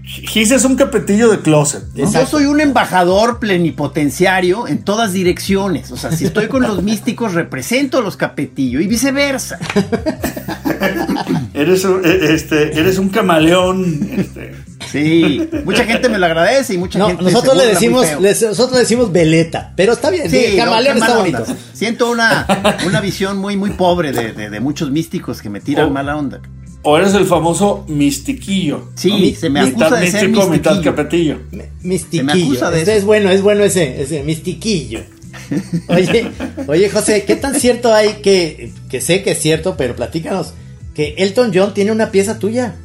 Gis 0.07 0.51
es 0.51 0.63
un 0.63 0.77
capetillo 0.77 1.29
de 1.29 1.39
closet. 1.41 1.83
Yo 1.93 2.25
soy 2.25 2.45
un 2.45 2.61
embajador 2.61 3.39
plenipotenciario 3.39 4.65
en 4.67 4.83
todas 4.83 5.11
direcciones. 5.11 5.91
O 5.91 5.97
sea, 5.97 6.11
si 6.13 6.23
estoy 6.25 6.47
con 6.47 6.63
los 6.63 6.81
místicos, 6.81 7.33
represento 7.33 7.97
a 7.97 8.01
los 8.01 8.15
Capetillo 8.15 8.79
y 8.79 8.87
viceversa. 8.87 9.59
Eres, 11.53 11.83
un- 11.85 12.05
eh, 12.05 12.19
este, 12.29 12.79
eres 12.79 12.97
un 12.99 13.09
camaleón. 13.09 14.09
Este. 14.17 14.55
Sí, 14.91 15.49
mucha 15.65 15.83
gente 15.83 16.07
me 16.07 16.17
lo 16.17 16.25
agradece 16.27 16.75
y 16.75 16.77
mucha 16.77 16.99
No, 16.99 17.07
gente 17.07 17.23
nosotros 17.23 17.57
le 17.57 17.65
decimos, 17.67 18.05
les- 18.21 18.41
nosotros 18.43 18.73
le 18.73 18.79
decimos 18.81 19.11
veleta, 19.11 19.73
pero 19.75 19.93
está 19.93 20.09
bien, 20.09 20.29
sí, 20.29 20.37
Sí, 20.51 20.57
no, 20.57 20.63
camaleón 20.65 20.97
está 20.97 21.17
bonito. 21.17 21.43
onda. 21.43 21.55
Siento 21.73 22.09
una, 22.11 22.45
una 22.85 23.01
visión 23.01 23.37
muy, 23.37 23.57
muy 23.57 23.71
pobre 23.71 24.11
de, 24.13 24.31
de- 24.31 24.49
de 24.49 24.59
muchos 24.61 24.89
místicos 24.91 25.41
que 25.41 25.49
me 25.49 25.59
tiran 25.59 25.87
Oh. 25.87 25.91
mala 25.91 26.15
onda. 26.15 26.39
O 26.83 26.97
eres 26.97 27.13
el 27.15 27.25
famoso 27.25 27.83
mistiquillo. 27.87 28.89
Sí, 28.95 29.35
se 29.37 29.49
me 29.49 29.63
mitad 29.63 29.87
acusa 29.87 29.99
de 30.01 30.11
ser 30.11 30.29
místico, 30.29 30.49
mitad 30.49 30.71
mistiquillo. 30.75 30.95
capetillo. 30.95 31.39
Mi- 31.51 31.57
Se 31.59 31.63
me 31.65 31.69
Mistiquillo. 31.83 32.45
acusa 32.45 32.71
de 32.71 32.81
eso. 32.83 32.91
es 32.91 33.03
bueno, 33.05 33.29
es 33.29 33.41
bueno 33.41 33.63
ese, 33.63 34.01
ese 34.01 34.23
mistiquillo. 34.23 35.01
Oye, 35.89 36.31
oye, 36.67 36.89
José, 36.89 37.23
¿qué 37.25 37.35
tan 37.35 37.55
cierto 37.55 37.93
hay 37.93 38.21
que, 38.23 38.71
que 38.89 39.01
sé 39.01 39.21
que 39.23 39.31
es 39.31 39.39
cierto, 39.39 39.75
pero 39.77 39.95
platícanos, 39.95 40.53
que 40.93 41.15
Elton 41.17 41.51
John 41.53 41.73
tiene 41.73 41.91
una 41.91 42.09
pieza 42.11 42.39
tuya? 42.39 42.75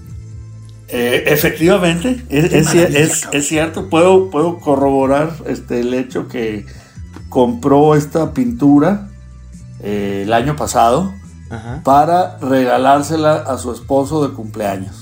Eh, 0.88 1.24
efectivamente, 1.28 2.22
es, 2.28 2.52
es 2.74 3.26
es 3.32 3.46
cierto. 3.48 3.88
Puedo, 3.88 4.30
puedo 4.30 4.58
corroborar 4.58 5.32
este, 5.46 5.80
el 5.80 5.94
hecho 5.94 6.28
que 6.28 6.66
compró 7.30 7.94
esta 7.94 8.34
pintura 8.34 9.08
eh, 9.82 10.22
el 10.24 10.32
año 10.34 10.54
pasado 10.56 11.14
Ajá. 11.52 11.80
para 11.84 12.38
regalársela 12.38 13.36
a 13.36 13.58
su 13.58 13.72
esposo 13.72 14.26
de 14.26 14.34
cumpleaños. 14.34 14.96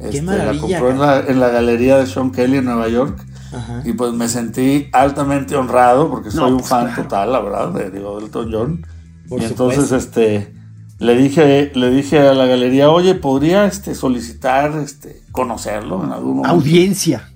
Este, 0.00 0.22
maravilla, 0.22 0.52
La 0.52 0.60
compró 0.60 0.90
en 0.90 0.98
la, 1.00 1.20
en 1.20 1.40
la 1.40 1.48
galería 1.48 1.98
de 1.98 2.06
Sean 2.06 2.30
Kelly 2.32 2.58
en 2.58 2.64
Nueva 2.64 2.88
York. 2.88 3.24
Ajá. 3.52 3.82
Y 3.84 3.92
pues 3.92 4.12
me 4.12 4.28
sentí 4.28 4.88
altamente 4.92 5.54
honrado 5.56 6.10
porque 6.10 6.30
soy 6.30 6.50
un 6.50 6.58
pues, 6.58 6.68
fan 6.68 6.86
claro. 6.86 7.02
total, 7.02 7.32
la 7.32 7.40
verdad, 7.40 7.68
de, 7.72 7.90
digo, 7.90 8.18
Elton 8.18 8.50
John. 8.52 8.86
Por 9.28 9.40
y 9.40 9.44
entonces 9.44 9.92
este 9.92 10.52
le 10.98 11.16
dije, 11.16 11.72
le 11.74 11.90
dije 11.90 12.18
a 12.20 12.34
la 12.34 12.46
galería, 12.46 12.90
oye, 12.90 13.14
¿podría 13.14 13.66
este 13.66 13.94
solicitar 13.94 14.72
este 14.78 15.22
conocerlo 15.32 16.02
en 16.04 16.12
algún 16.12 16.36
momento? 16.36 16.50
Audiencia. 16.56 17.30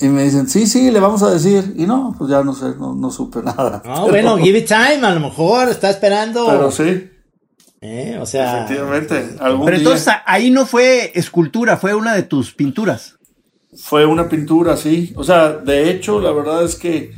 Y 0.00 0.08
me 0.08 0.22
dicen, 0.24 0.48
sí, 0.48 0.66
sí, 0.66 0.90
le 0.90 1.00
vamos 1.00 1.22
a 1.22 1.30
decir. 1.30 1.74
Y 1.76 1.86
no, 1.86 2.14
pues 2.16 2.30
ya 2.30 2.42
no 2.42 2.54
sé, 2.54 2.74
no, 2.78 2.94
no 2.94 3.10
supe 3.10 3.42
nada. 3.44 3.82
No, 3.84 4.06
Pero- 4.06 4.08
bueno, 4.08 4.38
give 4.38 4.58
it 4.58 4.66
time, 4.66 5.06
a 5.06 5.10
lo 5.14 5.20
mejor 5.20 5.68
está 5.68 5.90
esperando. 5.90 6.46
Pero 6.46 6.70
sí, 6.70 7.10
Eh, 7.86 8.16
o 8.18 8.24
sea, 8.24 8.64
efectivamente. 8.64 9.36
Algún 9.40 9.66
Pero 9.66 9.76
día 9.76 9.88
entonces 9.88 10.14
ahí 10.24 10.50
no 10.50 10.64
fue 10.64 11.12
escultura, 11.14 11.76
fue 11.76 11.94
una 11.94 12.14
de 12.14 12.22
tus 12.22 12.54
pinturas. 12.54 13.18
fue 13.76 14.06
una 14.06 14.26
pintura, 14.26 14.78
sí. 14.78 15.12
O 15.16 15.22
sea, 15.22 15.52
de 15.52 15.90
hecho, 15.90 16.18
la 16.18 16.32
verdad 16.32 16.64
es 16.64 16.76
que 16.76 17.12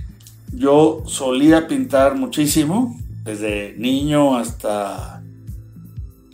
yo 0.52 1.04
solía 1.06 1.68
pintar 1.68 2.16
muchísimo, 2.16 2.98
desde 3.22 3.74
niño 3.78 4.36
hasta 4.36 5.22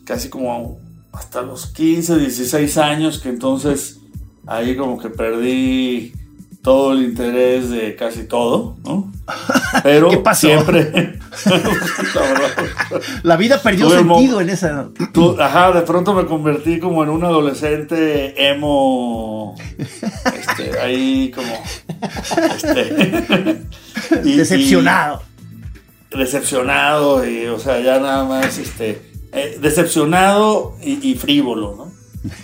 casi 0.07 0.30
como 0.30 0.80
hasta 1.12 1.43
los 1.43 1.66
15, 1.66 2.16
16 2.18 2.78
años, 2.78 3.18
que 3.18 3.28
entonces 3.28 4.01
ahí 4.47 4.76
como 4.76 4.99
que 4.99 5.11
perdí 5.11 6.14
todo 6.62 6.92
el 6.92 7.02
interés 7.02 7.70
de 7.70 7.96
casi 7.96 8.24
todo, 8.24 8.76
¿no? 8.84 9.12
Pero 9.82 10.08
¿Qué 10.10 10.18
pasó? 10.18 10.46
siempre, 10.46 11.18
la 13.22 13.36
vida 13.36 13.60
perdió 13.60 13.86
Tuve 13.88 13.98
sentido 13.98 14.40
en 14.40 14.50
esa. 14.50 14.88
Tú- 15.12 15.36
ajá, 15.40 15.72
de 15.72 15.82
pronto 15.82 16.14
me 16.14 16.24
convertí 16.26 16.78
como 16.78 17.02
en 17.02 17.10
un 17.10 17.24
adolescente 17.24 18.48
emo, 18.50 19.56
este, 19.78 20.78
ahí 20.80 21.30
como, 21.34 21.52
este, 22.54 23.62
y- 24.24 24.36
Decepcionado. 24.36 25.22
y 26.12 26.18
decepcionado 26.18 27.28
y, 27.28 27.46
o 27.46 27.58
sea, 27.58 27.80
ya 27.80 27.98
nada 27.98 28.24
más, 28.24 28.58
este, 28.58 29.02
eh, 29.32 29.58
decepcionado 29.60 30.76
y, 30.82 31.10
y 31.10 31.14
frívolo, 31.16 31.74
¿no? 31.76 31.92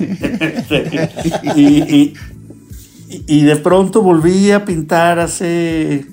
Este, 0.00 1.10
y, 1.54 2.14
y- 3.26 3.42
de 3.42 3.56
pronto 3.56 4.02
volví 4.02 4.50
a 4.50 4.64
pintar 4.64 5.18
hace, 5.18 6.06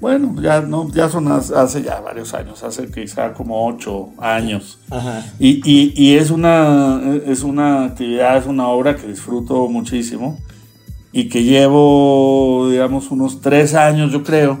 bueno, 0.00 0.34
ya 0.42 0.60
no, 0.60 0.90
ya 0.92 1.08
son 1.08 1.28
hace, 1.30 1.54
hace 1.54 1.82
ya 1.82 2.00
varios 2.00 2.34
años, 2.34 2.62
hace 2.62 2.90
quizá 2.90 3.32
como 3.32 3.66
ocho 3.66 4.10
años. 4.18 4.78
ajá. 4.90 5.24
Y, 5.38 5.60
y- 5.64 5.92
y 5.96 6.14
es, 6.16 6.30
una, 6.30 7.00
es 7.26 7.42
una 7.42 7.84
actividad, 7.84 8.38
es 8.38 8.46
una 8.46 8.68
obra 8.68 8.96
que 8.96 9.06
disfruto 9.06 9.68
muchísimo 9.68 10.38
y 11.12 11.28
que 11.28 11.44
llevo, 11.44 12.68
digamos, 12.70 13.10
unos 13.10 13.40
tres 13.40 13.74
años, 13.74 14.12
yo 14.12 14.22
creo, 14.22 14.58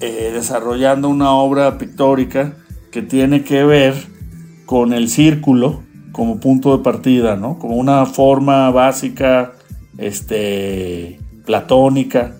eh, 0.00 0.30
desarrollando 0.32 1.08
una 1.08 1.32
obra 1.32 1.76
pictórica 1.78 2.54
que 2.92 3.02
tiene 3.02 3.42
que 3.44 3.64
ver 3.64 3.94
con 4.64 4.92
el 4.92 5.08
círculo 5.08 5.82
como 6.12 6.38
punto 6.40 6.76
de 6.76 6.82
partida, 6.84 7.36
¿no? 7.36 7.58
Como 7.58 7.76
una 7.76 8.06
forma 8.06 8.70
básica, 8.70 9.52
este, 9.98 11.20
platónica, 11.44 12.36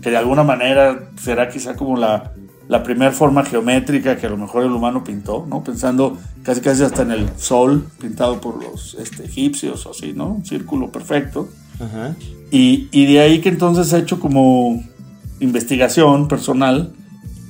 que 0.00 0.10
de 0.10 0.16
alguna 0.16 0.44
manera 0.44 1.10
será 1.20 1.48
quizá 1.48 1.76
como 1.76 1.96
la, 1.96 2.32
la 2.68 2.82
primera 2.82 3.12
forma 3.12 3.44
geométrica 3.44 4.16
que 4.16 4.26
a 4.26 4.30
lo 4.30 4.38
mejor 4.38 4.64
el 4.64 4.72
humano 4.72 5.04
pintó, 5.04 5.44
¿no? 5.48 5.62
Pensando 5.62 6.18
casi 6.42 6.60
casi 6.60 6.82
hasta 6.82 7.02
en 7.02 7.10
el 7.10 7.28
sol 7.36 7.86
pintado 8.00 8.40
por 8.40 8.62
los 8.62 8.94
este, 8.94 9.24
egipcios 9.24 9.84
o 9.86 9.90
así, 9.90 10.12
¿no? 10.12 10.28
Un 10.28 10.44
círculo 10.44 10.90
perfecto. 10.90 11.48
Ajá. 11.80 12.16
Y, 12.50 12.88
y 12.92 13.06
de 13.06 13.20
ahí 13.20 13.40
que 13.40 13.48
entonces 13.48 13.92
he 13.92 13.98
hecho 13.98 14.20
como 14.20 14.82
investigación 15.40 16.28
personal 16.28 16.92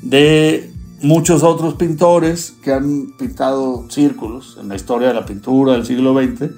de 0.02 0.70
muchos 1.02 1.42
otros 1.42 1.74
pintores 1.74 2.54
que 2.62 2.72
han 2.72 3.12
pintado 3.18 3.90
círculos 3.90 4.58
en 4.60 4.68
la 4.68 4.76
historia 4.76 5.08
de 5.08 5.14
la 5.14 5.26
pintura 5.26 5.72
del 5.72 5.84
siglo 5.84 6.14
XX 6.14 6.50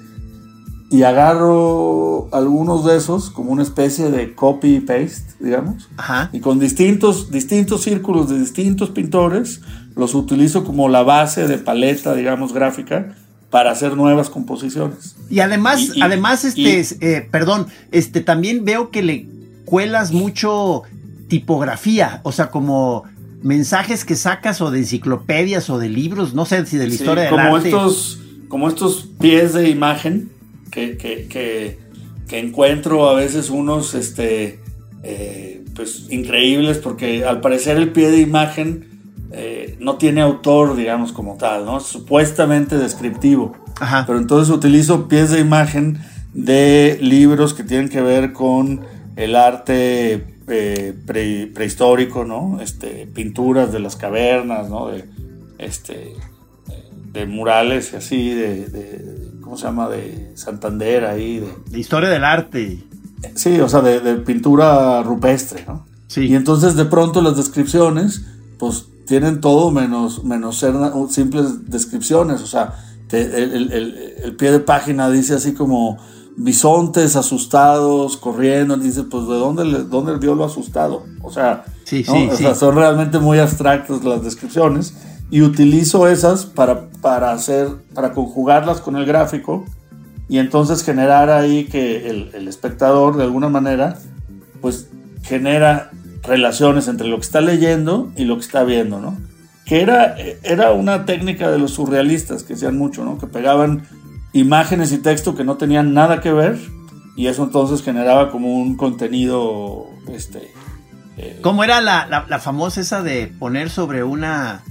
y 0.91 1.03
agarro 1.03 2.29
algunos 2.31 2.85
de 2.85 2.95
esos 2.97 3.29
como 3.29 3.51
una 3.51 3.63
especie 3.63 4.11
de 4.11 4.33
copy 4.35 4.79
paste, 4.81 5.23
digamos, 5.39 5.89
Ajá. 5.97 6.29
y 6.31 6.39
con 6.39 6.59
distintos, 6.59 7.31
distintos 7.31 7.81
círculos 7.81 8.29
de 8.29 8.39
distintos 8.39 8.89
pintores 8.91 9.61
los 9.95 10.13
utilizo 10.13 10.63
como 10.63 10.87
la 10.89 11.03
base 11.03 11.47
de 11.47 11.57
paleta, 11.57 12.13
digamos, 12.13 12.53
gráfica 12.53 13.15
para 13.49 13.71
hacer 13.71 13.95
nuevas 13.95 14.29
composiciones. 14.29 15.15
Y 15.29 15.39
además, 15.39 15.79
Y- 15.93 15.99
y- 15.99 16.01
además, 16.01 16.43
este, 16.45 16.61
y- 16.81 17.05
eh, 17.05 17.27
perdón, 17.31 17.67
este, 17.91 18.21
también 18.21 18.65
veo 18.65 18.91
que 18.91 19.01
le 19.01 19.27
cuelas 19.65 20.11
mucho 20.11 20.83
tipografía, 21.29 22.21
o 22.23 22.31
sea, 22.31 22.51
como 22.51 23.03
mensajes 23.41 24.05
que 24.05 24.15
sacas 24.15 24.61
o 24.61 24.71
de 24.71 24.79
enciclopedias 24.79 25.69
o 25.69 25.79
de 25.79 25.89
libros, 25.89 26.33
no 26.33 26.45
sé 26.45 26.65
si 26.65 26.77
de 26.77 26.85
la 26.85 26.89
Sí, 26.91 26.97
historia 26.97 27.23
del 27.23 27.31
como 27.31 27.55
arte. 27.55 27.69
estos 27.69 28.19
como 28.47 28.69
estos 28.69 29.07
pies 29.19 29.53
de 29.53 29.69
imagen 29.69 30.29
que, 30.75 30.97
que, 30.97 31.25
que, 31.27 31.79
que 32.27 32.37
encuentro 32.39 33.09
a 33.09 33.15
veces 33.15 33.49
unos 33.49 33.95
este 33.95 34.59
eh, 35.03 35.63
pues 35.75 36.07
increíbles 36.11 36.77
porque 36.77 37.23
al 37.25 37.39
parecer 37.41 37.77
el 37.77 37.91
pie 37.91 38.11
de 38.11 38.19
imagen 38.19 38.89
eh, 39.31 39.77
no 39.79 39.95
tiene 39.95 40.21
autor 40.21 40.75
digamos 40.75 41.11
como 41.13 41.37
tal 41.37 41.65
no 41.65 41.77
es 41.77 41.83
supuestamente 41.85 42.77
descriptivo 42.77 43.55
Ajá. 43.79 44.03
pero 44.05 44.19
entonces 44.19 44.53
utilizo 44.53 45.07
pies 45.07 45.31
de 45.31 45.39
imagen 45.39 45.97
de 46.33 46.97
libros 47.01 47.53
que 47.53 47.63
tienen 47.63 47.89
que 47.89 48.01
ver 48.01 48.33
con 48.33 48.81
el 49.15 49.35
arte 49.37 50.25
eh, 50.47 50.93
pre- 51.07 51.47
prehistórico, 51.47 52.25
¿no? 52.25 52.59
Este, 52.61 53.07
pinturas 53.07 53.71
de 53.71 53.79
las 53.79 53.95
cavernas, 53.95 54.69
¿no? 54.69 54.89
De, 54.89 55.05
este, 55.57 56.11
de 57.13 57.25
murales 57.25 57.91
y 57.93 57.95
así, 57.95 58.29
de, 58.33 58.65
de- 58.67 59.24
¿cómo 59.45 59.55
se 59.57 59.63
llama? 59.63 59.87
De 59.87 60.33
Santander 60.35 61.05
ahí, 61.05 61.39
de, 61.39 61.53
De 61.69 61.79
historia 61.79 62.09
del 62.09 62.25
arte. 62.25 62.83
sí, 63.35 63.57
o 63.61 63.69
sea, 63.69 63.79
de, 63.81 64.01
de 64.01 64.15
pintura 64.17 65.01
rupestre, 65.03 65.63
¿no? 65.65 65.85
Sí. 66.07 66.25
Y 66.25 66.35
entonces 66.35 66.75
de 66.75 66.83
pronto 66.85 67.21
las 67.21 67.37
descripciones, 67.37 68.25
pues 68.59 68.87
tienen 69.07 69.39
todo 69.39 69.71
menos, 69.71 70.23
menos 70.25 70.57
ser 70.57 70.73
simples 71.09 71.69
descripciones. 71.69 72.41
O 72.41 72.47
sea, 72.47 72.73
te- 73.07 73.43
el, 73.43 73.71
el- 73.71 74.17
el- 74.23 74.35
pie 74.35 74.51
de 74.51 74.59
página 74.59 75.09
dice 75.09 75.35
así 75.35 75.53
como 75.53 75.97
bisontes 76.37 77.15
asustados, 77.15 78.17
corriendo. 78.17 78.75
Y 78.77 78.81
dices, 78.81 79.05
pues 79.09 79.27
¿de 79.27 79.35
dónde, 79.35 79.65
le- 79.65 79.83
dónde 79.83 80.17
vio 80.17 80.35
lo 80.35 80.45
asustado? 80.45 81.05
O 81.23 81.31
sea, 81.31 81.63
Sí, 81.85 82.03
¿no? 82.07 82.13
sí, 82.13 82.27
O 82.31 82.35
sí. 82.35 82.43
sea, 82.43 82.55
son 82.55 82.75
realmente 82.75 83.19
muy 83.19 83.39
abstractas 83.39 84.03
las 84.03 84.23
descripciones. 84.23 84.93
Y 85.31 85.41
utilizo 85.41 86.07
esas 86.07 86.45
para, 86.45 86.87
para 87.01 87.31
hacer, 87.31 87.67
para 87.93 88.13
conjugarlas 88.13 88.79
con 88.79 88.95
el 88.95 89.05
gráfico 89.05 89.65
y 90.29 90.37
entonces 90.37 90.83
generar 90.83 91.29
ahí 91.29 91.65
que 91.65 92.07
el, 92.09 92.47
espectador 92.47 93.17
de 93.17 93.23
alguna 93.23 93.49
manera 93.49 93.97
pues 94.61 94.89
genera 95.23 95.91
relaciones 96.23 96.87
entre 96.87 97.07
lo 97.07 97.17
que 97.17 97.23
está 97.23 97.41
leyendo 97.41 98.11
y 98.15 98.25
lo 98.25 98.35
que 98.35 98.41
está 98.41 98.63
viendo, 98.63 98.99
¿no? 98.99 99.17
Que 99.65 99.81
era, 99.81 100.15
era 100.43 100.71
una 100.71 101.05
técnica 101.05 101.49
de 101.51 101.57
los 101.59 101.71
surrealistas 101.71 102.43
que 102.43 102.53
hacían 102.53 102.77
mucho, 102.77 103.03
¿no? 103.03 103.17
Que 103.17 103.27
pegaban 103.27 103.87
imágenes 104.33 104.91
y 104.91 104.99
texto 104.99 105.35
que 105.35 105.43
no 105.43 105.57
tenían 105.57 105.93
nada 105.93 106.21
que 106.21 106.31
ver 106.33 106.57
y 107.15 107.27
eso 107.27 107.43
entonces 107.43 107.83
generaba 107.83 108.31
como 108.31 108.55
un 108.59 108.75
contenido, 108.77 109.87
este... 110.11 110.51
eh, 111.17 111.39
¿Cómo 111.41 111.63
era 111.63 111.81
la- 111.81 112.25
la 112.27 112.39
famosa 112.39 112.81
esa 112.81 113.01
de 113.01 113.27
poner 113.27 113.69
sobre 113.69 114.03
una, 114.03 114.63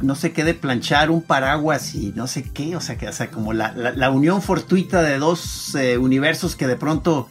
no 0.00 0.14
sé 0.14 0.32
qué, 0.32 0.42
de 0.44 0.54
planchar 0.54 1.10
un 1.10 1.22
paraguas 1.22 1.94
y 1.94 2.12
no 2.16 2.26
sé 2.26 2.42
qué? 2.52 2.74
O 2.76 2.80
sea, 2.80 2.96
que, 2.98 3.08
o 3.08 3.12
sea 3.12 3.30
como 3.30 3.52
la, 3.52 3.72
la- 3.72 3.92
la 3.92 4.10
unión 4.10 4.42
fortuita 4.42 5.02
de 5.02 5.18
dos 5.18 5.74
eh, 5.74 5.98
universos 5.98 6.56
que 6.56 6.66
de 6.66 6.76
pronto 6.76 7.28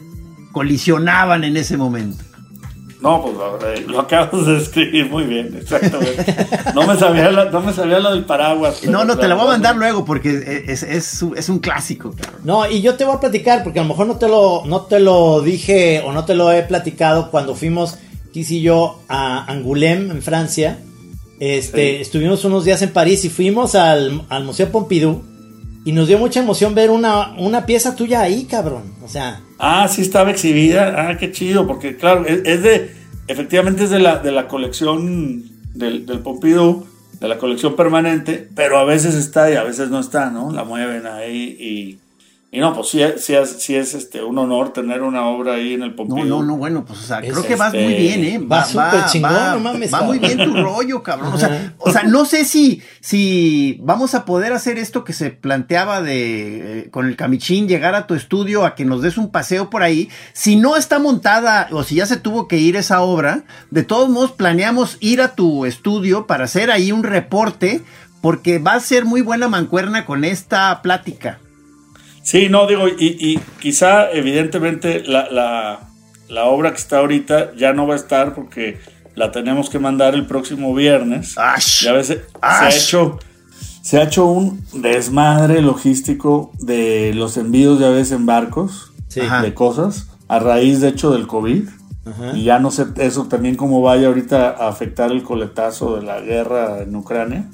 colisionaban 0.52 1.44
en 1.44 1.58
ese 1.58 1.78
momento. 1.78 2.24
No, 3.02 3.20
pues 3.24 3.34
lo, 3.36 3.58
lo 3.94 4.00
acabas 4.00 4.46
de 4.46 4.54
describir 4.60 5.10
muy 5.10 5.24
bien, 5.24 5.58
exactamente. 5.60 6.24
No 6.76 6.86
me 6.86 6.96
sabía 7.00 7.32
la, 7.32 7.46
no 7.46 7.60
me 7.62 7.74
sabía 7.74 8.00
la 8.00 8.12
del 8.12 8.26
paraguas. 8.26 8.84
No, 8.84 9.04
no, 9.06 9.18
te 9.18 9.28
la 9.28 9.34
voy 9.34 9.46
a 9.46 9.48
mandar 9.48 9.76
luego 9.76 10.06
porque 10.06 10.64
es, 10.68 10.84
es, 10.84 11.26
es 11.36 11.50
un 11.50 11.58
clásico. 11.58 12.14
No, 12.44 12.70
y 12.70 12.84
yo 12.84 12.96
te 12.98 13.04
voy 13.06 13.16
a 13.16 13.20
platicar, 13.20 13.64
porque 13.64 13.80
a 13.80 13.82
lo 13.82 13.90
mejor 13.90 14.06
no 14.06 14.18
te 14.18 14.28
lo, 14.28 14.64
no 14.68 14.82
te 14.82 15.00
lo 15.00 15.42
dije 15.42 16.04
o 16.06 16.12
no 16.12 16.26
te 16.26 16.36
lo 16.36 16.52
he 16.52 16.62
platicado 16.62 17.32
cuando 17.32 17.56
fuimos, 17.56 17.98
Kiss 18.34 18.52
y 18.52 18.62
yo, 18.62 19.02
a 19.10 19.52
Angoulême, 19.52 20.12
en 20.12 20.22
Francia. 20.22 20.78
Este, 21.42 21.96
Sí. 21.98 22.02
estuvimos 22.04 22.46
unos 22.46 22.64
días 22.66 22.82
en 22.84 22.92
París 22.94 23.26
y 23.26 23.30
fuimos 23.30 23.74
al, 23.76 24.22
al 24.30 24.44
Museo 24.46 24.72
Pompidou. 24.72 25.24
Y 25.84 25.92
nos 25.94 26.08
dio 26.08 26.20
mucha 26.20 26.40
emoción 26.40 26.76
ver 26.76 26.92
una, 26.92 27.34
una 27.40 27.66
pieza 27.66 27.96
tuya 27.96 28.22
ahí, 28.22 28.44
cabrón. 28.46 28.84
O 29.04 29.08
sea, 29.08 29.42
Ah, 29.58 29.88
sí 29.88 30.04
estaba 30.04 30.30
exhibida. 30.30 31.10
Ah, 31.10 31.18
qué 31.18 31.32
chido, 31.32 31.66
porque 31.66 31.98
claro, 31.98 32.24
es, 32.28 32.42
es 32.46 32.62
de, 32.62 32.92
efectivamente 33.28 33.86
es 33.86 33.90
de 33.90 33.98
la, 33.98 34.20
de 34.20 34.32
la 34.32 34.48
colección 34.48 35.44
del, 35.74 36.06
del 36.06 36.20
Pompidou, 36.20 36.86
de 37.20 37.28
la 37.28 37.40
colección 37.40 37.76
permanente, 37.76 38.48
pero 38.56 38.78
a 38.78 38.84
veces 38.86 39.16
está 39.16 39.50
y 39.52 39.56
a 39.56 39.64
veces 39.64 39.90
no 39.90 40.00
está, 40.00 40.30
¿no? 40.30 40.52
La 40.52 40.64
mueven 40.64 41.08
ahí 41.08 41.58
y, 41.60 42.00
y 42.54 42.60
no, 42.60 42.74
pues 42.74 42.90
sí, 42.90 43.02
es- 43.02 43.24
sí 43.24 43.34
es, 43.34 43.50
sí 43.64 43.76
es 43.76 43.94
este, 43.94 44.22
un 44.22 44.38
honor 44.38 44.74
tener 44.74 45.02
una 45.04 45.26
obra 45.26 45.54
ahí 45.54 45.74
en 45.74 45.84
el 45.84 45.92
No, 45.92 45.96
Pompidou. 45.96 46.26
no, 46.28 46.44
no, 46.44 46.58
bueno, 46.58 46.84
pues 46.86 47.00
o 47.00 47.04
sea, 47.04 47.20
Es 47.20 47.32
creo 47.32 47.46
que 47.46 47.56
vas 47.56 47.74
este- 47.74 47.86
muy 47.86 47.94
bien, 47.96 48.24
¿eh? 48.26 48.40
Va 48.40 48.66
súper 48.66 49.06
chingón, 49.06 49.32
no 49.54 49.60
mames, 49.62 49.94
Va 49.94 50.02
muy 50.02 50.20
bien 50.20 50.38
tu 50.38 50.54
rollo, 50.62 51.02
cabrón. 51.02 51.32
O 51.34 51.38
sea, 51.38 51.74
o 51.78 51.92
sea, 51.92 52.04
no 52.04 52.26
sé 52.26 52.44
si, 52.44 52.82
si 53.00 53.78
vamos 53.82 54.16
a 54.16 54.26
poder 54.26 54.52
hacer 54.54 54.78
esto 54.78 55.04
que 55.06 55.14
se 55.14 55.30
planteaba 55.32 56.02
de 56.02 56.80
eh, 56.82 56.90
con 56.92 57.08
el 57.08 57.16
camichín, 57.16 57.68
llegar 57.70 57.96
a 57.96 58.06
tu 58.06 58.16
estudio 58.16 58.66
a 58.66 58.76
que 58.76 58.84
nos 58.84 59.02
des 59.02 59.18
un 59.18 59.32
paseo 59.32 59.70
por 59.70 59.82
ahí. 59.82 60.10
Si 60.34 60.58
no 60.58 60.76
está 60.76 61.00
montada 61.00 61.70
o 61.72 61.84
si 61.84 61.96
ya 61.96 62.06
se 62.06 62.18
tuvo 62.18 62.48
que 62.50 62.58
ir 62.58 62.76
esa 62.76 63.02
obra, 63.02 63.44
de 63.70 63.84
todos 63.84 64.10
modos 64.10 64.34
planeamos 64.34 64.98
ir 65.00 65.22
a 65.22 65.36
tu 65.36 65.66
estudio 65.66 66.28
para 66.28 66.44
hacer 66.44 66.70
ahí 66.70 66.92
un 66.92 67.04
reporte, 67.04 67.82
porque 68.22 68.60
va 68.60 68.74
a 68.74 68.80
ser 68.82 69.06
muy 69.06 69.22
buena 69.22 69.48
mancuerna 69.48 70.06
con 70.06 70.26
esta 70.26 70.82
plática. 70.82 71.40
Sí, 72.24 72.50
no, 72.50 72.68
digo, 72.68 72.88
y, 72.88 72.94
y 73.20 73.40
quizá 73.60 74.12
evidentemente 74.12 75.04
la, 75.06 75.30
la- 75.30 75.80
la 76.30 76.46
obra 76.46 76.72
que 76.72 76.78
está 76.78 77.00
ahorita 77.00 77.54
ya 77.58 77.74
no 77.74 77.88
va 77.88 77.94
a 77.96 77.98
estar 77.98 78.34
porque 78.34 78.80
la 79.16 79.32
tenemos 79.34 79.70
que 79.70 79.80
mandar 79.80 80.14
el 80.16 80.26
próximo 80.26 80.74
viernes. 80.74 81.38
¡Ash! 81.38 81.84
Ya 81.84 81.92
ves, 81.92 82.08
se 82.08 82.22
ha 82.42 82.70
hecho, 82.70 83.20
se 83.82 83.98
ha 84.00 84.04
hecho 84.04 84.26
un 84.28 84.64
desmadre 84.74 85.62
logístico 85.62 86.52
de 86.60 87.12
los 87.16 87.36
envíos, 87.36 87.80
ya 87.80 87.90
ves, 87.90 88.12
en 88.12 88.26
barcos 88.26 88.94
Sí. 89.10 89.20
Ajá. 89.20 89.42
de 89.42 89.54
cosas, 89.54 90.08
a 90.30 90.40
raíz 90.40 90.80
de 90.80 90.88
hecho 90.88 91.12
del 91.12 91.28
COVID. 91.28 91.68
Ajá. 92.06 92.32
Y 92.38 92.46
ya 92.46 92.60
no 92.60 92.72
sé 92.72 92.86
eso 93.00 93.26
también 93.26 93.56
cómo 93.56 93.82
vaya 93.82 94.08
ahorita 94.08 94.52
a 94.52 94.70
afectar 94.70 95.12
el 95.12 95.24
coletazo 95.24 95.98
de 95.98 96.04
la 96.04 96.22
guerra 96.22 96.80
en 96.82 96.96
Ucrania. 96.96 97.50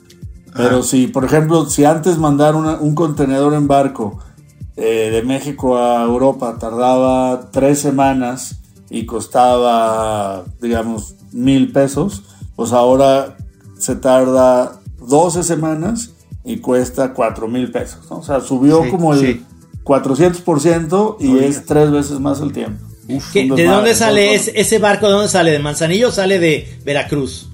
Pero 0.55 0.83
si, 0.83 1.07
por 1.07 1.25
ejemplo, 1.25 1.65
si 1.67 1.83
antes 1.83 2.17
mandar 2.19 2.53
una- 2.55 2.75
un 2.75 2.93
contenedor 2.93 3.55
en 3.55 3.67
barco 3.67 4.19
eh, 4.77 5.09
de 5.11 5.21
México 5.23 5.77
a 5.77 6.03
Europa 6.03 6.57
tardaba 6.59 7.49
tres 7.51 7.79
semanas 7.79 8.59
y 8.89 9.05
costaba, 9.05 10.45
digamos, 10.61 11.15
mil 11.33 11.71
pesos, 11.73 12.23
pues 12.55 12.71
ahora 12.71 13.35
se 13.77 13.95
tarda 13.95 14.79
12 14.99 15.43
semanas 15.43 16.11
y 16.45 16.57
cuesta 16.59 17.13
cuatro 17.13 17.47
mil 17.47 17.71
pesos. 17.71 18.09
¿no? 18.09 18.19
O 18.19 18.23
sea, 18.23 18.39
subió 18.39 18.83
Sí, 18.83 18.89
como 18.91 19.13
el 19.13 19.19
sí. 19.19 19.45
400% 19.83 21.17
y 21.19 21.37
es 21.39 21.65
tres 21.65 21.91
veces 21.91 22.19
más 22.19 22.39
el 22.41 22.51
tiempo. 22.53 22.85
¿qué- 23.33 23.49
un 23.49 23.55
¿de 23.55 23.65
dónde 23.65 23.95
sale 23.95 24.35
ese 24.35 24.79
barco? 24.79 25.07
¿De 25.07 25.13
dónde 25.13 25.29
sale? 25.29 25.51
¿De 25.51 25.59
Manzanillo 25.59 26.09
o 26.09 26.11
sale 26.11 26.39
de 26.39 26.79
Veracruz? 26.85 27.49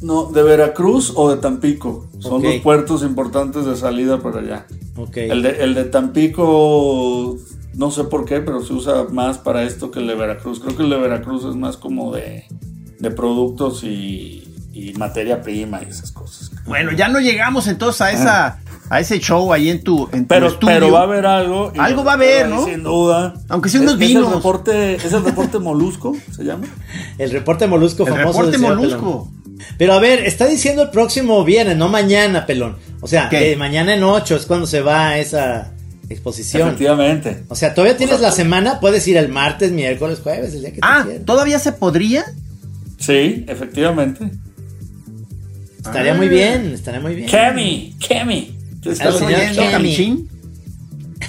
No, 0.00 0.26
de 0.26 0.42
Veracruz 0.42 1.12
o 1.16 1.30
de 1.30 1.38
Tampico. 1.38 2.06
Son 2.20 2.34
Ok. 2.34 2.44
los 2.44 2.54
puertos 2.56 3.02
importantes 3.02 3.64
de 3.64 3.76
salida 3.76 4.18
para 4.20 4.40
allá. 4.40 4.66
Ok. 4.96 5.16
El, 5.16 5.42
de, 5.42 5.50
el 5.64 5.74
de 5.74 5.84
Tampico, 5.84 7.36
no 7.74 7.90
sé 7.90 8.04
por 8.04 8.24
qué, 8.24 8.40
pero 8.40 8.62
se 8.64 8.72
usa 8.72 9.04
más 9.10 9.38
para 9.38 9.62
esto 9.64 9.90
que 9.90 10.00
el 10.00 10.06
de 10.06 10.14
Veracruz. 10.14 10.60
Creo 10.60 10.76
que 10.76 10.82
el 10.82 10.90
de 10.90 10.96
Veracruz 10.98 11.44
es 11.44 11.56
más 11.56 11.76
como 11.76 12.12
de, 12.12 12.44
de 12.98 13.10
productos 13.10 13.82
y, 13.84 14.44
y 14.72 14.92
materia 14.94 15.42
prima 15.42 15.80
y 15.82 15.90
esas 15.90 16.12
cosas. 16.12 16.50
Bueno, 16.66 16.92
ya 16.92 17.08
no 17.08 17.18
llegamos 17.20 17.66
entonces 17.66 18.00
a 18.00 18.12
esa 18.12 18.58
a 18.90 19.00
ese 19.00 19.18
show 19.20 19.52
ahí 19.52 19.68
en 19.68 19.84
tu, 19.84 20.08
en 20.12 20.22
tu 20.22 20.28
Pero, 20.28 20.46
estudio. 20.46 20.74
pero 20.74 20.90
va 20.92 21.00
a 21.00 21.02
haber 21.02 21.26
algo. 21.26 21.70
Algo 21.76 22.04
va 22.04 22.12
a 22.12 22.14
haber, 22.14 22.48
¿no? 22.48 22.64
Sin 22.64 22.82
duda. 22.82 23.34
Aunque 23.50 23.68
sea 23.68 23.82
unos 23.82 23.96
Es- 23.96 24.00
es 24.00 24.08
vinos. 24.08 24.28
el 24.28 24.34
reporte, 24.36 24.94
es 24.94 25.12
el 25.12 25.24
reporte 25.24 25.58
molusco, 25.58 26.16
se 26.34 26.42
llama. 26.44 26.64
El 27.18 27.30
reporte 27.30 27.66
molusco 27.66 28.04
El 28.06 28.14
famoso. 28.14 28.28
reporte 28.28 28.50
del 28.52 28.60
señor 28.60 28.76
molusco. 28.76 29.28
Pero 29.76 29.92
a 29.94 30.00
ver, 30.00 30.26
está 30.26 30.46
diciendo 30.46 30.82
el 30.82 30.90
próximo 30.90 31.44
viernes, 31.44 31.76
no 31.76 31.88
mañana, 31.88 32.46
pelón. 32.46 32.76
O 33.00 33.06
sea, 33.06 33.28
¿Qué? 33.28 33.52
eh, 33.52 33.56
mañana 33.56 33.94
en 33.94 34.02
8 34.02 34.36
es 34.36 34.46
cuando 34.46 34.66
se 34.66 34.80
va 34.80 35.18
esa, 35.18 35.72
exposición. 36.08 36.68
Efectivamente. 36.68 37.44
O 37.48 37.54
sea, 37.54 37.74
todavía 37.74 37.96
tienes 37.96 38.20
la 38.20 38.32
semana, 38.32 38.80
puedes 38.80 39.06
ir 39.08 39.16
el 39.16 39.28
martes, 39.28 39.72
miércoles, 39.72 40.20
jueves, 40.22 40.54
el 40.54 40.60
día 40.60 40.70
que 40.70 40.76
te 40.76 40.80
Ah, 40.82 41.02
quieras. 41.04 41.24
¿todavía 41.24 41.58
se 41.58 41.72
podría? 41.72 42.24
Sí, 42.98 43.44
efectivamente. 43.46 44.30
Estaría 45.78 46.14
muy 46.14 46.28
bien, 46.28 46.72
estaría 46.74 47.00
muy 47.00 47.14
bien. 47.14 47.28
Kemi, 47.28 47.96
Kemi. 48.00 48.58
¿Qué 48.82 48.90
estás 48.90 49.20
oyendo? 49.20 49.62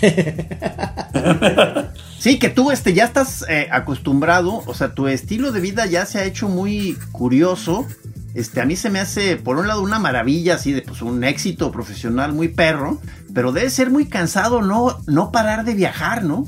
Sí, 2.20 2.38
que 2.38 2.50
tú 2.50 2.70
este, 2.70 2.94
ya 2.94 3.06
estás 3.06 3.46
eh, 3.48 3.70
acostumbrado, 3.72 4.62
o 4.66 4.74
sea, 4.74 4.94
tu 4.94 5.08
estilo 5.08 5.54
de 5.54 5.62
vida 5.62 5.86
ya 5.86 6.06
se 6.06 6.20
ha 6.20 6.26
hecho 6.26 6.50
muy 6.50 6.98
curioso. 7.14 7.88
Este, 8.34 8.62
a 8.62 8.66
mí 8.66 8.76
se 8.76 8.90
me 8.90 9.00
hace, 9.00 9.38
por 9.38 9.58
un 9.58 9.68
lado, 9.68 9.82
una 9.82 10.00
maravilla, 10.00 10.56
así 10.56 10.72
de 10.72 10.82
pues 10.82 11.02
un 11.02 11.24
éxito 11.24 11.72
profesional 11.72 12.34
muy 12.34 12.50
perro, 12.50 13.00
pero 13.34 13.52
debe 13.52 13.70
ser 13.70 13.90
muy 13.90 14.06
cansado 14.06 14.62
no, 14.62 14.98
no 15.08 15.32
parar 15.32 15.66
de 15.66 15.74
viajar, 15.74 16.24
¿no? 16.24 16.46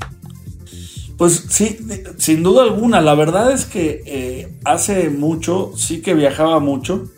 Pues 1.18 1.44
sí, 1.48 1.78
sin 2.18 2.42
duda 2.42 2.62
alguna. 2.62 3.00
La 3.00 3.14
verdad 3.14 3.52
es 3.52 3.64
que 3.64 4.02
eh, 4.06 4.54
hace 4.64 5.10
mucho 5.10 5.72
sí 5.76 6.02
que 6.02 6.14
viajaba 6.14 6.58
mucho, 6.60 7.10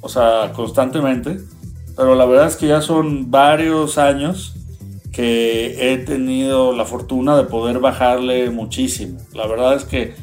o 0.00 0.08
sea, 0.08 0.52
constantemente, 0.54 1.40
pero 1.96 2.14
la 2.14 2.24
verdad 2.24 2.46
es 2.46 2.56
que 2.56 2.68
ya 2.68 2.80
son 2.80 3.30
varios 3.30 3.98
años 3.98 4.54
que 5.12 5.92
he 5.92 5.98
tenido 5.98 6.74
la 6.74 6.84
fortuna 6.84 7.36
de 7.36 7.44
poder 7.44 7.80
bajarle 7.80 8.50
muchísimo. 8.50 9.18
La 9.34 9.46
verdad 9.46 9.74
es 9.74 9.84
que 9.84 10.14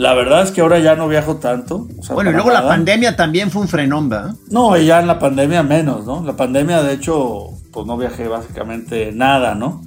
la 0.00 0.14
verdad 0.14 0.42
es 0.42 0.50
que 0.50 0.62
ahora 0.62 0.78
ya 0.78 0.96
no 0.96 1.08
viajo 1.08 1.36
tanto. 1.36 1.86
o 1.98 2.02
sea, 2.02 2.14
Bueno, 2.14 2.30
y 2.30 2.32
luego 2.32 2.50
la 2.50 2.66
pandemia 2.66 3.16
también 3.16 3.50
fue 3.50 3.60
un 3.60 3.68
frenón, 3.68 4.08
¿verdad? 4.08 4.34
No, 4.48 4.74
y 4.78 4.86
ya 4.86 4.98
en 4.98 5.06
la 5.06 5.18
pandemia 5.18 5.62
menos, 5.62 6.06
¿no? 6.06 6.24
La 6.24 6.36
pandemia, 6.36 6.82
de 6.82 6.94
hecho, 6.94 7.48
pues 7.70 7.86
no 7.86 7.98
viajé 7.98 8.26
básicamente 8.26 9.12
nada, 9.12 9.54
¿no? 9.54 9.84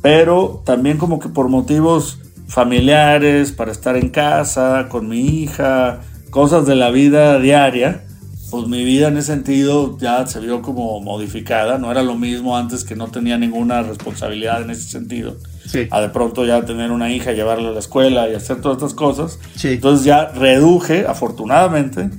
Pero 0.00 0.62
también 0.64 0.96
como 0.96 1.18
que 1.18 1.28
por 1.28 1.50
motivos 1.50 2.20
familiares, 2.48 3.52
para 3.52 3.70
estar 3.70 3.98
en 3.98 4.08
casa, 4.08 4.86
con 4.88 5.10
mi 5.10 5.42
hija, 5.42 6.00
cosas 6.30 6.64
de 6.64 6.76
la 6.76 6.88
vida 6.88 7.38
diaria, 7.38 8.04
pues 8.50 8.66
mi 8.66 8.82
vida 8.82 9.08
en 9.08 9.18
ese 9.18 9.34
sentido 9.34 9.98
ya 9.98 10.26
se 10.26 10.40
vio 10.40 10.62
como 10.62 11.02
modificada, 11.02 11.76
no 11.76 11.90
era 11.90 12.02
lo 12.02 12.14
mismo 12.14 12.56
antes 12.56 12.82
que 12.82 12.96
no 12.96 13.08
tenía 13.08 13.36
ninguna 13.36 13.82
responsabilidad 13.82 14.62
en 14.62 14.70
ese 14.70 14.88
sentido. 14.88 15.36
Sí. 15.66 15.86
A 15.90 16.00
de 16.00 16.08
pronto 16.08 16.44
ya 16.44 16.64
tener 16.64 16.90
una 16.90 17.12
hija, 17.12 17.32
llevarla 17.32 17.68
a 17.68 17.72
la 17.72 17.78
escuela 17.80 18.28
y 18.28 18.34
hacer 18.34 18.60
todas 18.60 18.78
estas 18.78 18.94
cosas. 18.94 19.38
Sí. 19.56 19.68
Entonces 19.74 20.04
ya 20.04 20.26
reduje, 20.28 21.06
afortunadamente, 21.06 22.10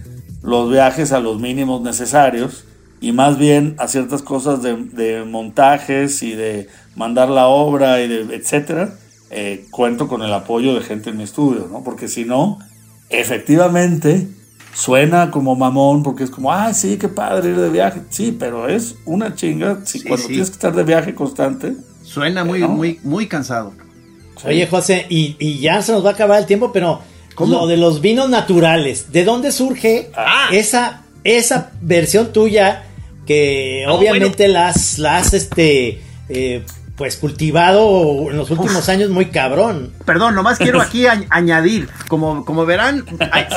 los 0.44 0.70
viajes 0.72 1.12
a 1.12 1.20
los 1.20 1.39
mínimos 1.39 1.82
necesarios 1.82 2.66
y 3.02 3.12
más 3.14 3.38
bien 3.38 3.76
a 3.80 3.88
ciertas 3.88 4.22
cosas 4.22 4.62
de, 4.62 4.76
de 4.76 5.24
montajes 5.26 6.22
y 6.24 6.34
de 6.34 6.68
mandar 6.96 7.30
la 7.30 7.48
obra 7.48 8.02
y 8.02 8.08
de 8.08 8.36
etcétera. 8.36 8.94
eh, 9.32 9.66
cuento 9.72 10.08
con 10.08 10.22
el 10.24 10.34
apoyo 10.34 10.76
de 10.76 10.82
gente 10.82 11.10
en 11.10 11.18
mi 11.18 11.24
estudio, 11.24 11.68
¿no? 11.72 11.84
Porque 11.84 12.08
si 12.10 12.26
no, 12.26 12.60
efectivamente 13.10 14.28
suena 14.74 15.32
como 15.32 15.56
mamón 15.56 16.04
porque 16.04 16.24
es 16.24 16.30
como, 16.30 16.52
ah, 16.52 16.74
sí, 16.74 16.98
qué 16.98 17.08
padre 17.10 17.50
ir 17.52 17.58
de 17.60 17.70
viaje. 17.70 18.02
Sí, 18.10 18.36
pero 18.38 18.68
es 18.68 18.96
una 19.06 19.36
chinga 19.36 19.80
si 19.86 20.00
Sí, 20.00 20.08
cuando 20.08 20.24
sí. 20.24 20.30
tienes 20.34 20.50
que 20.50 20.54
estar 20.56 20.74
de 20.76 20.84
viaje 20.84 21.14
constante. 21.16 21.74
Suena 22.12 22.43
muy, 22.43 22.59
¿No? 22.59 22.70
muy, 22.70 22.99
muy 23.03 23.28
cansado. 23.28 23.74
Oye, 24.43 24.66
José, 24.68 25.05
y, 25.09 25.36
y 25.39 25.59
ya 25.59 25.82
se 25.82 25.91
nos 25.91 26.03
va 26.03 26.09
a 26.09 26.14
acabar 26.14 26.39
el 26.39 26.45
tiempo, 26.47 26.72
pero 26.74 27.01
¿Cómo? 27.36 27.53
lo 27.59 27.68
de 27.68 27.78
los 27.78 28.01
vinos 28.01 28.28
naturales, 28.30 29.12
¿de 29.12 29.24
dónde 29.24 29.51
surge 29.51 30.09
Ah. 30.16 30.49
esa, 30.51 31.03
esa 31.24 31.72
versión 31.82 32.34
tuya 32.34 32.84
que 33.28 33.84
No, 33.86 33.95
obviamente 33.95 34.47
la 34.47 34.70
has, 34.70 34.97
la 34.97 35.18
has, 35.18 35.34
este, 35.36 36.01
eh, 36.30 36.64
pues 36.95 37.18
cultivado 37.18 38.30
en 38.32 38.38
los 38.38 38.49
últimos 38.51 38.89
años 38.89 39.09
muy 39.12 39.28
cabrón? 39.28 39.93
Perdón, 40.05 40.34
nomás 40.36 40.57
quiero 40.57 40.82
aquí 40.82 41.03
añ- 41.05 41.28
añadir, 41.30 41.88
como, 42.07 42.43
como 42.43 42.66
verán, 42.66 43.05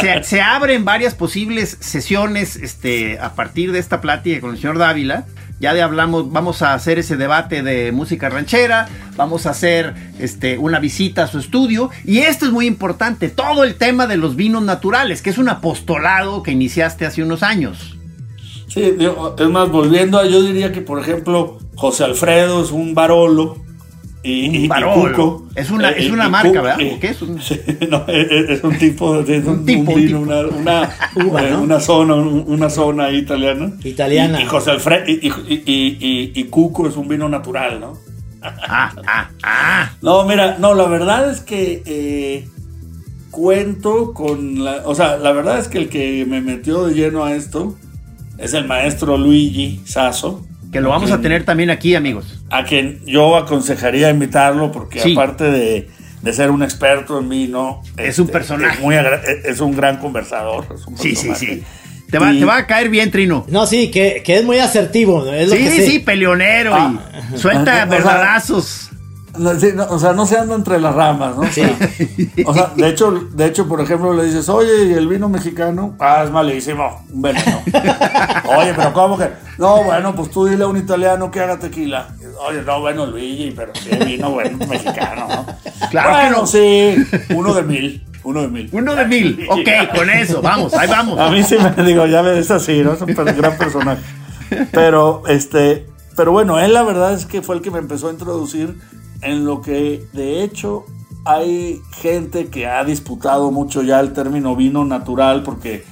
se, 0.01 0.23
se 0.23 0.41
abren 0.43 0.85
varias 0.85 1.15
posibles 1.15 1.79
sesiones 1.81 2.57
este, 2.57 3.19
a 3.19 3.35
partir 3.35 3.73
de 3.73 3.79
esta 3.79 4.01
plática 4.03 4.41
con 4.43 4.51
el 4.51 4.57
señor 4.59 4.77
Dávila. 4.79 5.25
Ya 5.65 5.73
de 5.73 5.81
hablamos, 5.81 6.31
vamos 6.31 6.61
a 6.61 6.75
hacer 6.75 6.99
ese 6.99 7.17
debate 7.17 7.63
de 7.63 7.91
música 7.91 8.29
ranchera, 8.29 8.87
vamos 9.17 9.47
a 9.47 9.51
hacer 9.53 9.95
este, 10.19 10.59
una 10.59 10.79
visita 10.79 11.23
a 11.23 11.27
su 11.27 11.39
estudio. 11.39 11.89
Y 12.05 12.19
esto 12.19 12.45
es 12.45 12.53
muy 12.53 12.67
importante, 12.67 13.31
todo 13.31 13.65
el 13.65 13.77
tema 13.77 14.07
de 14.07 14.19
los 14.19 14.37
vinos 14.37 14.63
naturales, 14.63 15.23
que 15.23 15.31
es 15.31 15.39
un 15.39 15.49
apostolado 15.49 16.43
que 16.43 16.51
iniciaste 16.51 17.07
hace 17.07 17.23
unos 17.23 17.43
años. 17.43 17.97
Sí, 18.69 18.95
es 19.39 19.49
más, 19.49 19.71
volviendo 19.71 20.19
a, 20.19 20.27
yo 20.27 20.43
diría 20.43 20.71
que, 20.71 20.83
por 20.83 21.01
ejemplo, 21.01 21.59
José 21.77 22.05
Alfredo 22.05 22.63
es 22.63 22.71
un 22.71 22.95
Barolo. 22.95 23.64
Y. 24.27 24.67
Cuco, 24.69 25.49
Es 25.55 25.71
una- 25.71 25.91
eh, 25.91 25.97
es 25.99 26.07
y- 26.07 26.11
una 26.11 26.31
marca, 26.31 26.49
Cuco, 26.49 26.63
¿verdad? 26.63 26.81
eh, 26.81 26.95
¿O 26.97 27.01
qué 27.01 27.09
es? 27.09 27.21
Un- 27.23 27.43
sí, 27.43 27.61
no, 27.91 28.05
es, 28.09 28.31
es- 28.31 28.51
es 28.51 28.65
un 28.65 28.79
tipo, 28.79 29.23
de- 29.23 29.37
es 29.37 29.45
un, 29.47 29.59
Un 29.59 29.67
tipo, 29.67 29.93
un 29.93 29.97
vino, 29.99 30.19
tipo. 30.19 30.33
una, 30.33 30.41
una, 30.47 30.91
Uva, 31.27 31.43
eh, 31.47 31.51
¿no? 31.51 31.63
una 31.63 31.79
zona, 31.81 32.15
una 32.15 32.71
zona 32.71 33.11
italiana. 33.11 33.73
Italiana. 33.85 34.41
Y, 34.41 34.45
y 34.45 34.47
José 34.47 34.71
Alfredo, 34.71 35.05
y, 35.07 35.13
y, 35.27 35.55
y- 35.67 35.99
y- 36.01 36.33
y 36.35 36.45
Cuco 36.45 36.89
es 36.89 36.97
un 36.97 37.07
vino 37.07 37.29
natural, 37.29 37.81
¿no? 37.81 37.99
Ah, 38.43 38.93
ah, 39.07 39.31
ah. 39.43 39.93
No, 40.03 40.25
mira, 40.25 40.57
no, 40.59 40.75
la 40.75 40.87
verdad 40.87 41.31
es 41.31 41.41
que 41.41 41.83
eh, 41.85 42.49
cuento 43.31 44.13
con 44.13 44.65
la. 44.65 44.83
O 44.85 44.95
sea, 44.95 45.17
la 45.17 45.33
verdad 45.33 45.59
es 45.59 45.69
que 45.69 45.79
el 45.79 45.89
que 45.89 46.25
me 46.27 46.41
metió 46.41 46.87
de 46.87 46.95
lleno 46.95 47.25
a 47.25 47.35
esto 47.35 47.75
es 48.39 48.55
el 48.55 48.67
maestro 48.67 49.17
Luigi 49.19 49.81
Sasso. 49.85 50.47
Que 50.75 50.81
lo 50.81 50.89
vamos 50.91 51.13
a 51.13 51.21
tener 51.21 51.45
también 51.45 51.71
aquí, 51.71 51.95
amigos. 51.95 52.43
A 52.51 52.65
quien 52.65 53.01
yo 53.07 53.37
aconsejaría 53.37 54.11
invitarlo 54.11 54.73
porque 54.73 54.99
Sí. 54.99 55.13
aparte 55.13 55.45
de, 55.45 55.89
de 56.21 56.33
ser 56.33 56.51
un 56.51 56.65
experto 56.65 57.17
en 57.21 57.29
vino, 57.29 57.81
Es 57.97 58.19
un 58.19 58.27
personaje. 58.27 58.75
Es, 58.75 58.81
muy 58.81 58.97
agra- 58.97 59.23
es 59.45 59.61
un 59.61 59.77
gran 59.77 59.99
conversador. 59.99 60.67
es 60.75 60.85
un 60.85 60.99
Sí, 60.99 61.15
sí, 61.15 61.31
sí. 61.37 61.63
Te 62.11 62.19
va, 62.19 62.33
Y- 62.33 62.41
te 62.41 62.45
va 62.45 62.57
a 62.57 62.67
caer 62.67 62.89
bien, 62.89 63.13
Trino. 63.13 63.47
No, 63.49 63.67
sí, 63.69 63.93
que, 63.93 64.23
que 64.25 64.37
es 64.39 64.45
muy 64.45 64.59
asertivo, 64.59 65.25
¿no? 65.25 65.33
es 65.33 65.49
lo 65.49 65.55
Sí, 65.55 65.63
que 65.63 65.71
sé. 65.71 65.87
sí, 65.87 65.99
peleonero 66.01 66.75
Ah. 66.75 66.93
y 67.33 67.39
suelta 67.39 67.61
O 67.73 67.75
sea, 67.77 67.85
verdadazos. 67.87 68.91
No, 69.37 69.59
sí, 69.59 69.71
no, 69.75 69.85
o 69.91 69.99
sea, 69.99 70.13
no 70.13 70.27
se 70.27 70.39
anda 70.39 70.55
entre 70.55 70.79
las 70.79 70.95
ramas, 70.95 71.37
¿no? 71.37 71.45
Sea, 71.51 71.77
o 72.47 72.55
sea, 72.55 72.73
de 72.77 72.89
hecho, 72.89 73.11
de 73.11 73.47
hecho, 73.47 73.67
por 73.69 73.81
ejemplo, 73.81 74.15
le 74.15 74.25
dices, 74.25 74.49
oye, 74.49 74.87
¿y 74.87 74.93
el 74.93 75.09
vino 75.09 75.29
mexicano? 75.29 75.97
Ah, 75.99 76.23
es 76.25 76.31
malísimo, 76.31 77.05
un 77.13 77.23
veneno. 77.23 77.61
oye, 78.57 78.73
pero 78.77 78.93
¿cómo 78.93 79.19
que? 79.19 79.31
No, 79.59 79.83
bueno, 79.83 80.15
pues 80.15 80.31
tú 80.31 80.47
dile 80.47 80.65
a 80.65 80.69
un 80.69 80.77
italiano 80.77 81.31
que 81.31 81.41
haga 81.41 81.59
tequila. 81.59 82.09
Oye, 82.49 82.63
no, 82.63 82.81
bueno, 82.81 83.07
Luigi, 83.07 83.53
pero 83.57 83.73
sí, 83.75 83.91
vino 84.05 84.31
bueno 84.31 84.57
mexicano, 84.67 85.27
¿no? 85.29 85.47
Claro 85.91 86.11
bueno, 86.11 86.37
no. 86.39 86.47
sí, 86.47 86.97
uno 87.31 87.55
de 87.55 87.63
mil, 87.63 88.07
uno 88.23 88.43
de 88.43 88.49
mil. 88.49 88.69
Uno 88.73 88.95
de 88.95 89.05
mil. 89.05 89.47
Ok, 89.49 89.97
con 89.97 90.11
eso, 90.11 90.43
vamos, 90.43 90.75
ahí 90.75 90.89
vamos. 90.89 91.19
A 91.19 91.31
mí 91.31 91.43
sí 91.43 91.57
me 91.77 91.85
digo, 91.85 92.07
ya 92.07 92.23
ves, 92.23 92.39
es 92.39 92.51
así, 92.51 92.83
¿no? 92.83 92.93
Es 92.93 93.01
un 93.01 93.15
gran 93.15 93.59
personaje. 93.59 94.03
Pero, 94.71 95.23
este, 95.27 95.87
pero 96.17 96.31
bueno, 96.31 96.61
él 96.61 96.73
la 96.73 96.83
verdad 96.83 97.13
es 97.15 97.27
que 97.27 97.43
fue 97.43 97.57
el 97.57 97.63
que 97.63 97.71
me 97.71 97.79
empezó 97.79 98.09
a 98.09 98.13
introducir 98.13 98.77
en 99.25 99.45
lo 99.45 99.61
que, 99.63 100.05
de 100.13 100.43
hecho, 100.43 100.85
hay 101.25 101.81
gente 102.01 102.47
que 102.47 102.67
ha 102.67 102.85
disputado 102.85 103.51
mucho 103.51 103.83
ya 103.83 104.01
el 104.01 104.13
término 104.13 104.55
vino 104.57 104.85
natural 104.85 105.43
porque, 105.43 105.85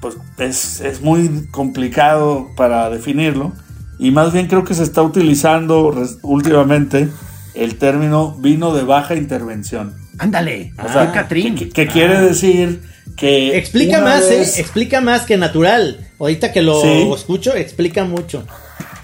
pues, 0.00 0.16
es, 0.38 0.80
es 0.80 1.00
muy 1.00 1.46
complicado 1.50 2.48
para 2.56 2.90
definirlo. 2.90 3.52
Y 3.98 4.10
más 4.10 4.32
bien 4.32 4.46
creo 4.48 4.64
que 4.64 4.74
se 4.74 4.82
está 4.82 5.02
utilizando 5.02 5.92
últimamente 6.22 7.08
el 7.54 7.76
término 7.76 8.34
vino 8.38 8.74
de 8.74 8.82
baja 8.84 9.14
intervención. 9.14 9.94
Ándale, 10.18 10.72
O 10.84 10.92
sea, 10.92 11.12
Catrín. 11.12 11.54
que, 11.54 11.68
que 11.70 11.86
quiere 11.86 12.20
decir 12.20 12.82
que... 13.16 13.56
Explica 13.56 14.00
más, 14.02 14.28
vez- 14.28 14.58
¿eh? 14.58 14.60
Explica 14.60 15.00
más 15.00 15.22
que 15.22 15.36
natural. 15.38 16.06
Ahorita 16.18 16.52
que 16.52 16.62
lo 16.62 16.80
Sí. 16.82 17.08
escucho, 17.14 17.54
explica 17.54 18.04
mucho. 18.04 18.44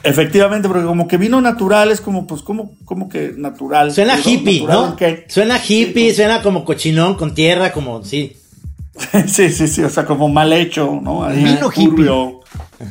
Efectivamente, 0.05 0.69
porque 0.69 0.85
como 0.85 1.07
que 1.07 1.17
vino 1.17 1.41
natural 1.41 1.91
es 1.91 2.01
como, 2.01 2.27
pues, 2.27 2.43
como, 2.43 2.73
como 2.85 3.09
que 3.09 3.35
natural. 3.37 3.93
Suena 3.93 4.19
hippie, 4.19 4.61
natural, 4.61 4.91
¿no? 4.91 4.97
Suena 5.29 5.59
hippie, 5.59 6.11
Sí, 6.11 6.17
suena 6.17 6.43
como 6.43 6.65
cochinón 6.65 7.15
con 7.15 7.35
tierra, 7.35 7.73
como, 7.73 8.03
sí. 8.05 8.37
Sí, 9.27 9.51
sí, 9.51 9.69
sí, 9.69 9.83
o 9.83 9.89
sea, 9.91 10.05
como 10.05 10.29
mal 10.29 10.53
hecho, 10.53 10.99
¿no? 11.03 11.25
Ahí, 11.25 11.45
Vino 11.45 11.71
turbio. 11.71 12.41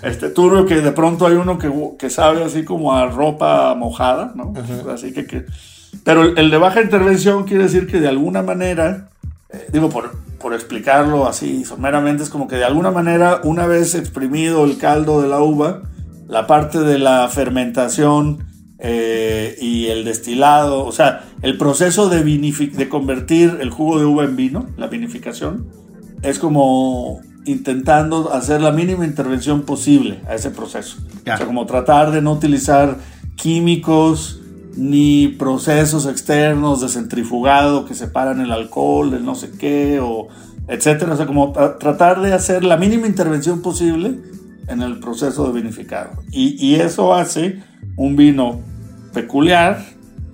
Este 0.03 0.29
turbio 0.29 0.65
que 0.65 0.81
de 0.81 0.91
pronto 0.93 1.27
hay 1.27 1.35
uno 1.35 1.57
que, 1.59 1.69
que 1.99 2.09
sabe 2.09 2.43
así 2.43 2.63
como 2.63 2.93
a 2.95 3.07
ropa 3.07 3.75
mojada, 3.75 4.31
¿no? 4.35 4.53
Así 4.91 5.11
que, 5.11 5.25
que- 5.25 5.45
Pero 6.05 6.23
el, 6.23 6.37
el 6.37 6.49
de 6.49 6.57
baja 6.57 6.81
intervención 6.81 7.43
quiere 7.43 7.63
decir 7.65 7.87
que 7.87 7.99
de 7.99 8.07
alguna 8.07 8.41
manera, 8.41 9.09
eh, 9.51 9.67
digo, 9.73 9.89
por, 9.89 10.15
por 10.39 10.53
explicarlo 10.53 11.27
así 11.27 11.65
someramente, 11.65 12.23
es 12.23 12.29
como 12.29 12.47
que 12.47 12.55
de 12.55 12.63
alguna 12.63 12.89
manera, 12.89 13.41
una 13.43 13.67
vez 13.67 13.93
exprimido 13.95 14.63
el 14.63 14.77
caldo 14.77 15.21
de 15.21 15.27
la 15.27 15.41
uva, 15.41 15.81
la 16.31 16.47
parte 16.47 16.79
de 16.79 16.97
la 16.97 17.27
fermentación 17.27 18.45
eh, 18.79 19.57
y 19.59 19.87
el 19.87 20.05
destilado, 20.05 20.85
o 20.85 20.91
sea, 20.93 21.25
el 21.41 21.57
proceso 21.57 22.07
de, 22.07 22.23
de 22.23 22.89
convertir 22.89 23.57
el 23.59 23.69
jugo 23.69 23.99
de 23.99 24.05
uva 24.05 24.23
en 24.23 24.37
vino, 24.37 24.65
la 24.77 24.87
vinificación, 24.87 25.67
es 26.23 26.39
como 26.39 27.19
intentando 27.43 28.31
hacer 28.31 28.61
la 28.61 28.71
mínima 28.71 29.05
intervención 29.05 29.63
posible 29.63 30.21
a 30.25 30.35
ese 30.35 30.51
proceso. 30.51 30.99
O 31.19 31.23
sea, 31.25 31.45
como 31.45 31.65
tratar 31.65 32.11
de 32.11 32.21
no 32.21 32.31
utilizar 32.31 32.95
químicos 33.35 34.41
ni 34.77 35.27
procesos 35.27 36.05
externos 36.05 36.79
de 36.79 36.87
centrifugado 36.87 37.83
que 37.83 37.93
separan 37.93 38.39
el 38.39 38.53
alcohol 38.53 39.11
del 39.11 39.25
no 39.25 39.35
sé 39.35 39.51
qué, 39.59 39.99
o 40.01 40.29
etcétera. 40.69 41.13
O 41.13 41.17
sea, 41.17 41.25
como 41.25 41.51
tratar 41.51 42.21
de 42.21 42.31
hacer 42.31 42.63
la 42.63 42.77
mínima 42.77 43.05
intervención 43.05 43.61
posible 43.61 44.17
en 44.71 44.81
el 44.81 44.99
proceso 44.99 45.45
de 45.51 45.61
vinificado. 45.61 46.23
Y, 46.31 46.75
eso 46.75 47.13
hace 47.13 47.59
un 47.95 48.15
vino 48.15 48.61
peculiar, 49.13 49.85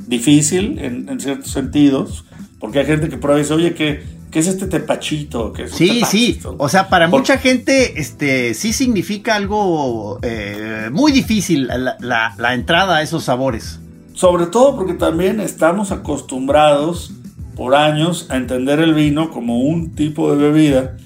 difícil 0.07 0.79
en, 0.79 1.19
ciertos 1.19 1.51
sentidos, 1.51 2.25
porque 2.59 2.79
hay 2.79 2.85
gente 2.85 3.09
que 3.09 3.17
prueba 3.17 3.39
y 3.39 3.43
dice, 3.43 3.53
oye, 3.55 3.73
¿qué, 3.73 4.03
¿qué 4.31 4.39
es 4.39 4.47
este 4.47 4.67
tepachito? 4.67 5.51
¿Qué 5.53 5.63
es 5.63 5.71
sí, 5.71 6.01
sí, 6.07 6.39
o 6.57 6.69
sea, 6.69 6.87
para 6.87 7.07
mucha 7.07 7.37
gente 7.37 7.99
este, 7.99 8.53
sí 8.53 8.73
significa 8.73 9.35
algo 9.35 10.19
eh, 10.21 10.89
muy 10.91 11.11
difícil 11.11 11.67
la, 11.67 12.35
la 12.37 12.53
entrada 12.53 12.97
a 12.97 13.01
esos 13.01 13.23
sabores. 13.23 13.79
Sobre 14.13 14.47
todo 14.47 14.75
porque 14.75 14.93
también 14.93 15.39
estamos 15.39 15.91
acostumbrados 15.91 17.13
por 17.55 17.75
años 17.75 18.27
a 18.29 18.37
entender 18.37 18.79
el 18.79 18.93
vino 18.93 19.31
como 19.31 19.59
un 19.59 19.91
tipo 19.91 20.33
de 20.33 20.37
bebida 20.37 20.97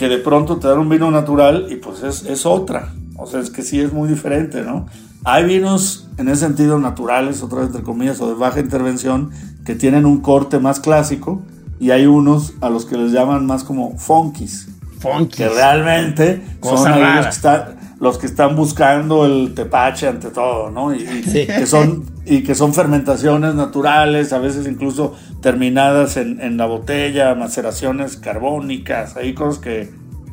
que 0.00 0.08
de 0.08 0.16
pronto 0.16 0.56
te 0.56 0.66
da 0.66 0.78
un 0.78 0.88
vino 0.88 1.10
natural 1.10 1.66
y 1.68 1.76
pues 1.76 2.02
es, 2.02 2.24
es 2.24 2.46
otra. 2.46 2.94
O 3.18 3.26
sea, 3.26 3.38
es 3.38 3.50
que 3.50 3.60
sí 3.60 3.80
es 3.80 3.92
muy 3.92 4.08
diferente, 4.08 4.62
¿no? 4.62 4.86
Hay 5.24 5.44
vinos 5.44 6.08
en 6.16 6.28
ese 6.28 6.46
sentido 6.46 6.78
naturales, 6.78 7.42
otra 7.42 7.58
vez 7.58 7.66
entre 7.66 7.82
comillas, 7.82 8.18
o 8.22 8.28
de 8.28 8.32
baja 8.32 8.60
intervención, 8.60 9.30
que 9.66 9.74
tienen 9.74 10.06
un 10.06 10.22
corte 10.22 10.58
más 10.58 10.80
clásico 10.80 11.42
y 11.78 11.90
hay 11.90 12.06
unos 12.06 12.54
a 12.62 12.70
los 12.70 12.86
que 12.86 12.96
les 12.96 13.12
llaman 13.12 13.44
más 13.44 13.62
como 13.62 13.98
funkies. 13.98 14.68
Funkies. 15.00 15.36
Que 15.36 15.50
realmente 15.50 16.42
son 16.62 16.98
los 16.98 17.26
que, 17.26 17.28
están, 17.28 17.64
los 18.00 18.16
que 18.16 18.26
están 18.26 18.56
buscando 18.56 19.26
el 19.26 19.54
tepache 19.54 20.08
ante 20.08 20.30
todo, 20.30 20.70
¿no? 20.70 20.94
Y, 20.94 21.04
que 21.04 21.66
son, 21.66 22.06
y 22.24 22.42
que 22.42 22.54
son 22.54 22.72
fermentaciones 22.72 23.54
naturales, 23.54 24.32
a 24.32 24.38
veces 24.38 24.66
incluso 24.66 25.14
terminadas 25.42 26.16
en, 26.16 26.40
en 26.40 26.56
la 26.56 26.66
botella, 26.66 27.34
maceraciones 27.34 28.16
carbónicas, 28.16 29.16
hay 29.16 29.34
cosas 29.34 29.60
que, 29.60 29.90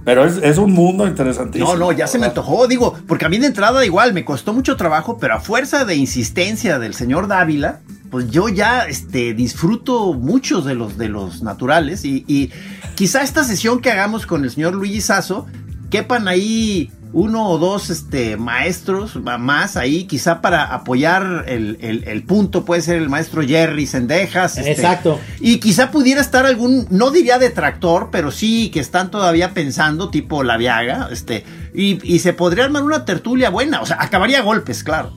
pero 0.07 0.24
es, 0.24 0.57
un 0.57 0.72
mundo 0.72 1.05
interesantísimo. 1.05 1.74
No, 1.74 1.88
no, 1.88 1.91
ya 1.91 2.07
se 2.07 2.18
me 2.18 2.28
antojó, 2.28 2.65
digo, 2.65 2.97
porque 3.09 3.26
a 3.26 3.30
mí 3.30 3.39
de 3.39 3.47
entrada 3.47 3.86
igual 3.86 4.13
me 4.13 4.24
costó 4.24 4.53
mucho 4.53 4.78
trabajo, 4.78 5.18
pero 5.20 5.34
a 5.34 5.41
fuerza 5.41 5.84
de 5.84 5.97
insistencia 5.97 6.80
del 6.80 6.93
señor 6.93 7.28
Dávila, 7.28 7.82
pues 8.09 8.32
yo 8.32 8.47
ya 8.47 8.86
este, 8.86 9.34
disfruto 9.34 10.13
muchos 10.13 10.63
de 10.63 10.76
los, 10.76 10.97
de 10.97 11.09
los 11.09 11.43
naturales 11.43 12.05
y, 12.05 12.24
y 12.26 12.51
quizá 12.95 13.22
esta 13.22 13.43
sesión 13.43 13.82
que 13.82 13.91
hagamos 13.91 14.26
con 14.26 14.45
el 14.45 14.51
señor 14.51 14.76
Luigi 14.76 15.01
Sasso 15.01 15.45
quepan 15.89 16.30
ahí 16.30 16.89
uno 17.14 17.49
o 17.49 17.58
dos 17.58 17.89
este, 17.89 18.38
maestros 18.38 19.16
más 19.16 19.78
ahí, 19.78 20.05
quizá 20.05 20.41
para 20.41 20.74
apoyar 20.74 21.45
el, 21.47 22.24
punto, 22.28 22.66
puede 22.66 22.82
ser 22.82 22.97
el 22.97 23.10
maestro 23.10 23.41
Jerry 23.41 23.88
Sendejas. 23.88 24.58
Este, 24.58 24.72
Exacto. 24.72 25.20
Y 25.39 25.60
quizá 25.60 25.91
pudiera 25.91 26.22
estar 26.22 26.45
algún, 26.45 26.88
no 26.89 27.12
diría 27.12 27.39
detractor, 27.39 28.10
pero 28.12 28.32
sí 28.32 28.70
que 28.70 28.80
están 28.80 29.12
todavía 29.12 29.53
pensando, 29.53 30.10
tipo 30.10 30.43
la 30.43 30.58
Viaga, 30.58 31.10
este, 31.12 31.43
y, 31.74 31.99
y 32.03 32.20
se 32.20 32.34
podría 32.34 32.66
armar 32.66 32.84
una 32.84 33.05
tertulia 33.05 33.49
buena, 33.49 33.82
o 33.82 33.86
sea, 33.86 33.97
acabaría 33.99 34.39
a 34.39 34.43
golpes, 34.43 34.84
claro 34.84 35.14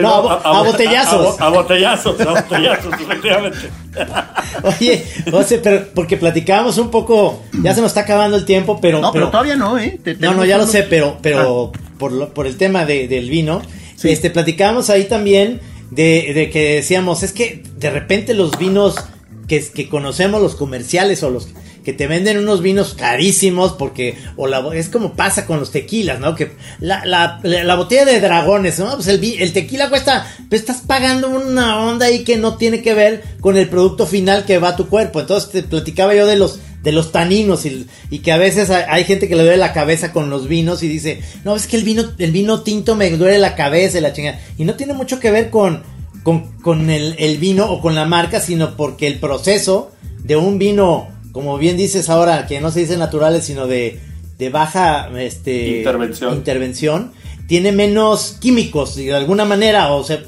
no, 0.00 0.30
a, 0.30 0.62
botellazos. 0.62 1.40
A, 1.40 1.48
botellazos, 1.48 2.20
a 2.20 2.40
botellazos, 2.42 2.94
efectivamente. 3.00 3.58
Oye, 4.62 5.04
José, 5.30 5.58
pero 5.58 5.86
porque 5.94 6.16
platicábamos 6.16 6.78
un 6.78 6.90
poco, 6.90 7.42
ya 7.62 7.74
se 7.74 7.80
nos 7.80 7.90
está 7.90 8.00
acabando 8.00 8.36
el 8.36 8.44
tiempo, 8.44 8.80
pero. 8.80 9.00
No, 9.00 9.12
pero, 9.12 9.30
todavía 9.30 9.56
no, 9.56 9.78
¿eh? 9.78 10.00
no, 10.18 10.34
no, 10.34 10.44
ya 10.44 10.58
lo 10.58 10.66
sé, 10.66 10.82
pero, 10.84 11.18
pero 11.22 11.72
ah. 11.74 11.78
por, 11.98 12.30
por 12.30 12.46
el 12.46 12.56
tema 12.56 12.84
del 12.84 13.30
vino, 13.30 13.62
este, 14.02 14.30
platicábamos 14.30 14.90
ahí 14.90 15.04
también 15.04 15.60
de, 15.90 16.32
de, 16.34 16.50
que 16.50 16.76
decíamos, 16.76 17.22
es 17.22 17.32
que 17.32 17.62
de 17.76 17.90
repente 17.90 18.34
los 18.34 18.58
vinos 18.58 18.96
que, 19.46 19.62
que 19.72 19.88
conocemos, 19.88 20.40
los 20.40 20.56
comerciales 20.56 21.22
o 21.22 21.30
los 21.30 21.48
que 21.84 21.92
te 21.92 22.06
venden 22.06 22.38
unos 22.38 22.62
vinos 22.62 22.94
carísimos 22.94 23.72
porque 23.72 24.16
o 24.36 24.72
es 24.72 24.88
como 24.88 25.14
pasa 25.14 25.46
con 25.46 25.58
los 25.58 25.70
tequilas, 25.70 26.20
¿no? 26.20 26.34
Que 26.34 26.52
la, 26.80 27.04
la, 27.04 27.40
la 27.42 27.74
botella 27.74 28.04
de 28.04 28.20
dragones, 28.20 28.78
¿no? 28.78 28.94
Pues 28.94 29.08
el, 29.08 29.22
el 29.24 29.52
tequila 29.52 29.88
cuesta, 29.88 30.26
pues 30.48 30.60
estás 30.60 30.82
pagando 30.86 31.28
una 31.28 31.80
onda 31.80 32.06
ahí 32.06 32.24
que 32.24 32.36
no 32.36 32.56
tiene 32.56 32.82
que 32.82 32.94
ver 32.94 33.22
con 33.40 33.56
el 33.56 33.68
producto 33.68 34.06
final 34.06 34.44
que 34.44 34.58
va 34.58 34.68
a 34.68 34.76
tu 34.76 34.88
cuerpo. 34.88 35.20
Entonces 35.20 35.50
te 35.50 35.62
platicaba 35.62 36.14
yo 36.14 36.26
de 36.26 36.36
los 36.36 36.60
de 36.82 36.92
los 36.92 37.12
taninos 37.12 37.64
y, 37.64 38.18
que 38.18 38.32
a 38.32 38.36
veces 38.36 38.70
hay, 38.70 39.04
gente 39.04 39.28
que 39.28 39.36
le 39.36 39.42
duele 39.42 39.56
la 39.56 39.72
cabeza 39.72 40.12
con 40.12 40.30
los 40.30 40.48
vinos 40.48 40.82
y 40.82 40.88
dice, 40.88 41.20
no, 41.44 41.54
es 41.54 41.66
que 41.66 41.76
el 41.76 41.84
vino, 41.84 42.04
el 42.18 42.32
vino 42.32 42.62
tinto 42.62 42.96
me 42.96 43.10
duele 43.10 43.38
la 43.38 43.54
cabeza 43.54 43.98
y 43.98 44.00
la 44.00 44.12
chingada. 44.12 44.40
Y 44.58 44.64
no 44.64 44.74
tiene 44.74 44.92
mucho 44.92 45.20
que 45.20 45.30
ver 45.30 45.50
con, 45.50 45.82
con, 46.22 46.52
con 46.60 46.90
el, 46.90 47.38
vino 47.38 47.70
o 47.70 47.80
con 47.80 47.94
la 47.94 48.04
marca, 48.04 48.40
sino 48.40 48.76
porque 48.76 49.06
el 49.06 49.20
proceso 49.20 49.92
de 50.24 50.36
un 50.36 50.58
vino 50.58 51.08
como 51.32 51.58
bien 51.58 51.76
dices 51.76 52.08
ahora, 52.08 52.46
que 52.46 52.60
no 52.60 52.70
se 52.70 52.80
dice 52.80 52.96
naturales, 52.96 53.44
sino 53.44 53.66
de, 53.66 53.98
de 54.38 54.50
baja 54.50 55.08
este, 55.18 55.78
intervención. 55.78 56.34
intervención, 56.34 57.12
tiene 57.46 57.72
menos 57.72 58.38
químicos 58.40 58.96
de 58.96 59.14
alguna 59.14 59.44
manera, 59.44 59.92
o, 59.92 60.04
sea, 60.04 60.22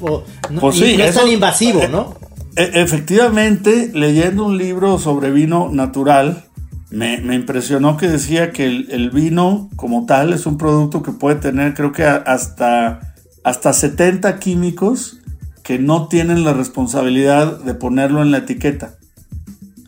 no, 0.51 0.61
pues 0.61 0.81
es 0.81 1.15
tan 1.15 1.27
invasivo, 1.27 1.87
¿no? 1.87 2.15
E, 2.55 2.63
e, 2.63 2.81
efectivamente, 2.81 3.91
leyendo 3.93 4.45
un 4.45 4.57
libro 4.57 4.99
sobre 4.99 5.31
vino 5.31 5.69
natural, 5.71 6.45
me, 6.89 7.35
impresionó 7.35 7.97
que 7.97 8.07
decía 8.07 8.51
que 8.51 8.65
el, 8.65 9.09
vino 9.09 9.69
como 9.75 10.05
tal 10.05 10.33
es 10.33 10.45
un 10.45 10.57
producto 10.57 11.03
que 11.03 11.11
puede 11.11 11.35
tener 11.35 11.73
creo 11.73 11.91
que 11.91 12.03
hasta, 12.03 13.13
hasta 13.43 13.73
70 13.73 14.39
químicos 14.39 15.17
que 15.63 15.79
no 15.79 16.07
tienen 16.07 16.43
la 16.43 16.53
responsabilidad 16.53 17.59
de 17.59 17.73
ponerlo 17.73 18.21
en 18.21 18.31
la 18.31 18.39
etiqueta. 18.39 18.97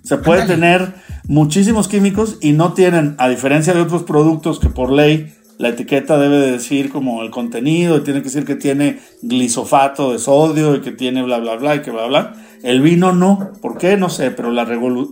Se 0.07 0.17
puede 0.17 0.45
tener 0.45 0.93
muchísimos 1.27 1.89
químicos 1.89 2.37
y 2.39 2.53
no 2.53 2.73
tienen, 2.73 3.15
a 3.17 3.27
diferencia 3.27 3.73
de 3.73 3.81
otros 3.81 4.03
productos 4.03 4.57
que 4.59 4.69
por 4.69 4.89
ley 4.89 5.33
la 5.57 5.69
etiqueta 5.69 6.17
debe 6.17 6.37
decir 6.37 6.89
como 6.89 7.23
el 7.23 7.29
contenido, 7.29 7.97
y 7.97 8.01
tiene 8.01 8.21
que 8.21 8.25
decir 8.25 8.45
que 8.45 8.55
tiene 8.55 8.99
glisofato 9.21 10.13
de 10.13 10.19
sodio 10.19 10.75
y 10.75 10.81
que 10.81 10.91
tiene 10.91 11.23
bla, 11.23 11.39
bla, 11.39 11.55
bla, 11.55 11.75
y 11.75 11.81
que 11.81 11.91
bla, 11.91 12.05
bla. 12.05 12.33
El 12.63 12.81
vino 12.81 13.11
no. 13.11 13.51
¿Por 13.61 13.77
qué? 13.77 13.97
No 13.97 14.09
sé, 14.09 14.31
pero 14.31 14.51
la, 14.51 14.63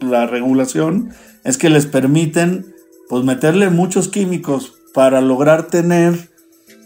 la 0.01 0.27
regulación 0.27 1.09
es 1.43 1.57
que 1.57 1.69
les 1.69 1.87
permiten 1.87 2.73
pues 3.09 3.25
meterle 3.25 3.69
muchos 3.69 4.07
químicos 4.07 4.75
para 4.93 5.19
lograr 5.19 5.67
tener 5.67 6.29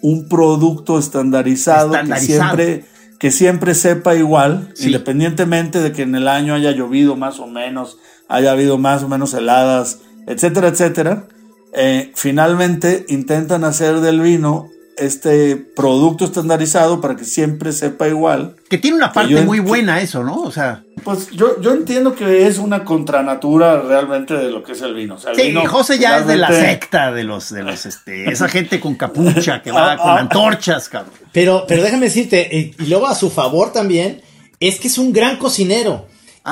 un 0.02 0.28
producto 0.30 0.98
estandarizado, 0.98 1.92
que 1.92 2.20
siempre 2.20 2.86
que 3.20 3.32
siempre 3.32 3.76
sepa 3.76 4.16
igual, 4.16 4.74
independientemente 4.80 5.82
de 5.82 5.92
que 5.92 6.04
en 6.04 6.16
el 6.16 6.28
año 6.28 6.54
haya 6.54 6.72
llovido 6.72 7.18
más 7.18 7.40
o 7.40 7.48
menos, 7.48 7.98
haya 8.30 8.52
habido 8.52 8.78
más 8.78 9.04
o 9.04 9.10
menos 9.10 9.34
heladas, 9.34 10.00
etcétera, 10.26 10.70
etcétera, 10.70 11.28
eh, 11.74 12.12
finalmente 12.16 13.06
intentan 13.10 13.66
hacer 13.66 14.00
del 14.00 14.22
vino 14.22 14.70
este 15.00 15.56
producto 15.56 16.26
estandarizado 16.26 17.02
para 17.02 17.16
que 17.16 17.26
siempre 17.26 17.72
sepa 17.72 18.08
igual. 18.08 18.56
Que 18.70 18.78
tiene 18.78 18.98
una 18.98 19.12
parte 19.12 19.42
muy 19.42 19.60
buena 19.60 20.02
eso, 20.02 20.24
¿no? 20.24 20.42
O 20.42 20.52
sea. 20.52 20.84
Pues 21.04 21.32
yo, 21.32 21.60
yo 21.62 21.74
entiendo 21.74 22.14
que 22.14 22.48
es 22.48 22.58
una 22.58 22.84
contranatura 22.84 23.82
realmente 23.82 24.34
de 24.34 24.52
lo 24.52 24.64
que 24.64 24.74
es 24.74 24.82
el 24.82 24.94
vino. 24.94 25.16
O 25.16 25.18
sí, 25.18 25.56
José 25.66 25.98
ya 25.98 26.18
es 26.18 26.28
de 26.28 26.38
la 26.38 26.50
secta 26.50 27.12
de 27.12 27.24
los, 27.24 27.50
de 27.52 27.64
los, 27.64 27.86
este, 27.86 28.30
esa 28.30 28.50
gente 28.50 28.80
con 28.80 28.96
capucha 28.96 29.62
que 29.62 29.72
va 29.72 29.98
con 29.98 30.18
antorchas, 30.18 30.90
cabrón. 30.90 31.14
Pero, 31.32 31.66
pero 31.68 31.84
déjame 31.84 32.08
decirte, 32.08 32.76
y 32.78 32.86
luego 32.86 33.08
a 33.08 33.16
su 33.16 33.30
favor 33.30 33.72
también, 33.72 34.22
es 34.60 34.80
que 34.80 34.90
es 34.90 34.98
un 34.98 35.14
gran 35.14 35.38
cocinero. 35.38 36.08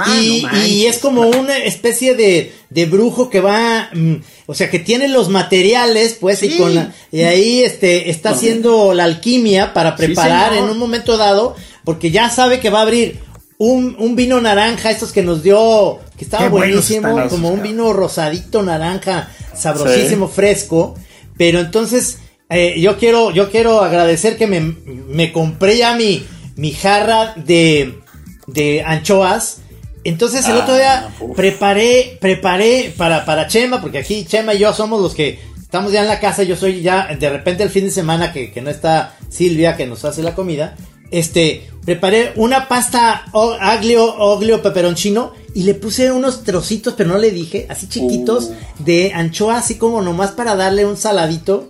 Ah, 0.05 0.21
y, 0.65 0.85
es 0.85 0.99
como 0.99 1.21
una 1.21 1.57
especie 1.57 2.15
de, 2.15 2.53
de 2.69 2.85
brujo 2.85 3.29
que 3.29 3.41
va, 3.41 3.89
mm, 3.93 4.15
o 4.45 4.53
sea, 4.53 4.69
que 4.69 4.79
tiene 4.79 5.07
los 5.07 5.29
materiales, 5.29 6.17
pues, 6.19 6.43
y, 6.43 6.57
con 6.57 6.93
y 7.11 7.21
ahí 7.21 7.63
este, 7.63 8.09
está 8.09 8.31
haciendo 8.31 8.93
la 8.93 9.05
alquimia 9.05 9.73
para 9.73 9.95
preparar 9.95 10.53
en 10.53 10.65
un 10.65 10.77
momento 10.77 11.17
dado, 11.17 11.55
porque 11.83 12.11
ya 12.11 12.29
sabe 12.29 12.59
que 12.59 12.69
va 12.69 12.79
a 12.79 12.83
abrir 12.83 13.19
un, 13.57 13.95
un 13.99 14.15
vino 14.15 14.39
naranja, 14.39 14.91
estos 14.91 15.11
que 15.11 15.23
nos 15.23 15.43
dio, 15.43 15.99
que 16.17 16.25
estaba 16.25 16.47
buenísimo, 16.49 17.27
como 17.29 17.49
un 17.49 17.61
vino 17.61 17.91
rosadito 17.93 18.61
naranja, 18.61 19.29
sabrosísimo, 19.55 20.27
fresco, 20.27 20.95
pero 21.37 21.59
entonces, 21.59 22.19
eh, 22.49 22.79
yo 22.79 22.97
quiero, 22.97 23.31
yo 23.31 23.49
quiero 23.49 23.81
agradecer 23.81 24.37
que 24.37 24.47
me, 24.47 24.59
me 24.61 25.31
compré 25.31 25.77
ya 25.77 25.95
mi, 25.95 26.25
mi 26.55 26.71
jarra 26.71 27.33
de, 27.35 27.99
de 28.47 28.83
anchoas, 28.83 29.61
entonces 30.09 30.47
el 30.47 30.57
otro 30.57 30.75
día 30.75 31.09
ah, 31.09 31.23
preparé, 31.35 32.17
preparé 32.21 32.93
para, 32.95 33.25
para 33.25 33.47
Chema, 33.47 33.81
porque 33.81 33.99
aquí 33.99 34.25
Chema 34.25 34.53
y 34.53 34.59
yo 34.59 34.73
somos 34.73 35.01
los 35.01 35.13
que 35.13 35.39
estamos 35.61 35.91
ya 35.91 36.01
en 36.01 36.07
la 36.07 36.19
casa, 36.19 36.43
yo 36.43 36.55
soy 36.55 36.81
ya, 36.81 37.09
de 37.19 37.29
repente 37.29 37.63
el 37.63 37.69
fin 37.69 37.83
de 37.85 37.91
semana 37.91 38.31
que, 38.31 38.53
no 38.61 38.69
está 38.69 39.15
Silvia 39.29 39.75
que 39.75 39.85
nos 39.85 40.05
hace 40.05 40.23
la 40.23 40.33
comida, 40.33 40.75
este, 41.11 41.69
preparé 41.85 42.31
una 42.35 42.67
pasta 42.67 43.25
aglio, 43.59 44.15
oglio 44.17 44.61
peperoncino 44.61 45.33
y 45.53 45.63
le 45.63 45.73
puse 45.73 46.11
unos 46.11 46.43
trocitos, 46.43 46.93
pero 46.95 47.09
no 47.09 47.17
le 47.17 47.31
dije, 47.31 47.65
así 47.69 47.87
chiquitos, 47.87 48.45
uh. 48.45 48.83
de 48.83 49.11
anchoa, 49.13 49.57
así 49.57 49.75
como 49.75 50.01
nomás 50.01 50.31
para 50.31 50.55
darle 50.55 50.85
un 50.85 50.97
saladito. 50.97 51.69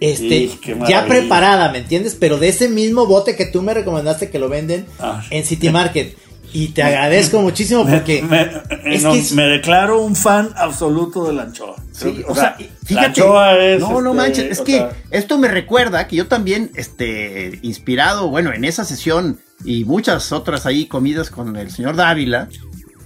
este, 0.00 0.48
ya 0.88 1.06
preparada, 1.06 1.72
¿me 1.72 1.78
entiendes? 1.78 2.16
Pero 2.18 2.38
de 2.38 2.48
ese 2.48 2.68
mismo 2.68 3.06
bote 3.06 3.34
que 3.34 3.46
tú 3.46 3.62
me 3.62 3.74
recomendaste 3.74 4.30
que 4.30 4.38
lo 4.38 4.48
venden 4.48 4.86
Ah. 5.00 5.24
en 5.30 5.44
City 5.44 5.70
Market. 5.70 6.16
Y 6.52 6.68
te 6.68 6.82
agradezco 6.82 7.40
muchísimo 7.42 7.86
porque 7.86 8.22
me, 8.22 8.50
es 8.94 9.02
no, 9.02 9.12
que 9.12 9.18
es- 9.18 9.32
me 9.32 9.42
declaro 9.44 10.00
un 10.00 10.16
fan 10.16 10.50
absoluto 10.56 11.26
de 11.26 11.34
la 11.34 11.42
anchoa. 11.42 11.76
Sí, 11.92 12.12
que, 12.14 12.24
o 12.26 12.34
sea, 12.34 12.56
la 12.58 12.66
fíjate. 12.86 13.06
anchoa 13.06 13.58
es, 13.58 13.80
no, 13.80 14.00
no 14.00 14.10
este, 14.10 14.16
manches, 14.16 14.50
es 14.52 14.60
que 14.62 14.72
sea, 14.78 14.90
esto 15.10 15.36
me 15.38 15.48
recuerda 15.48 16.06
que 16.08 16.16
yo 16.16 16.26
también, 16.26 16.70
este, 16.74 17.58
inspirado, 17.62 18.28
bueno, 18.30 18.52
en 18.52 18.64
esa 18.64 18.84
sesión 18.84 19.40
y 19.64 19.84
muchas 19.84 20.32
otras 20.32 20.64
ahí 20.66 20.86
comidas 20.86 21.30
con 21.30 21.56
el 21.56 21.70
señor 21.70 21.96
Dávila, 21.96 22.48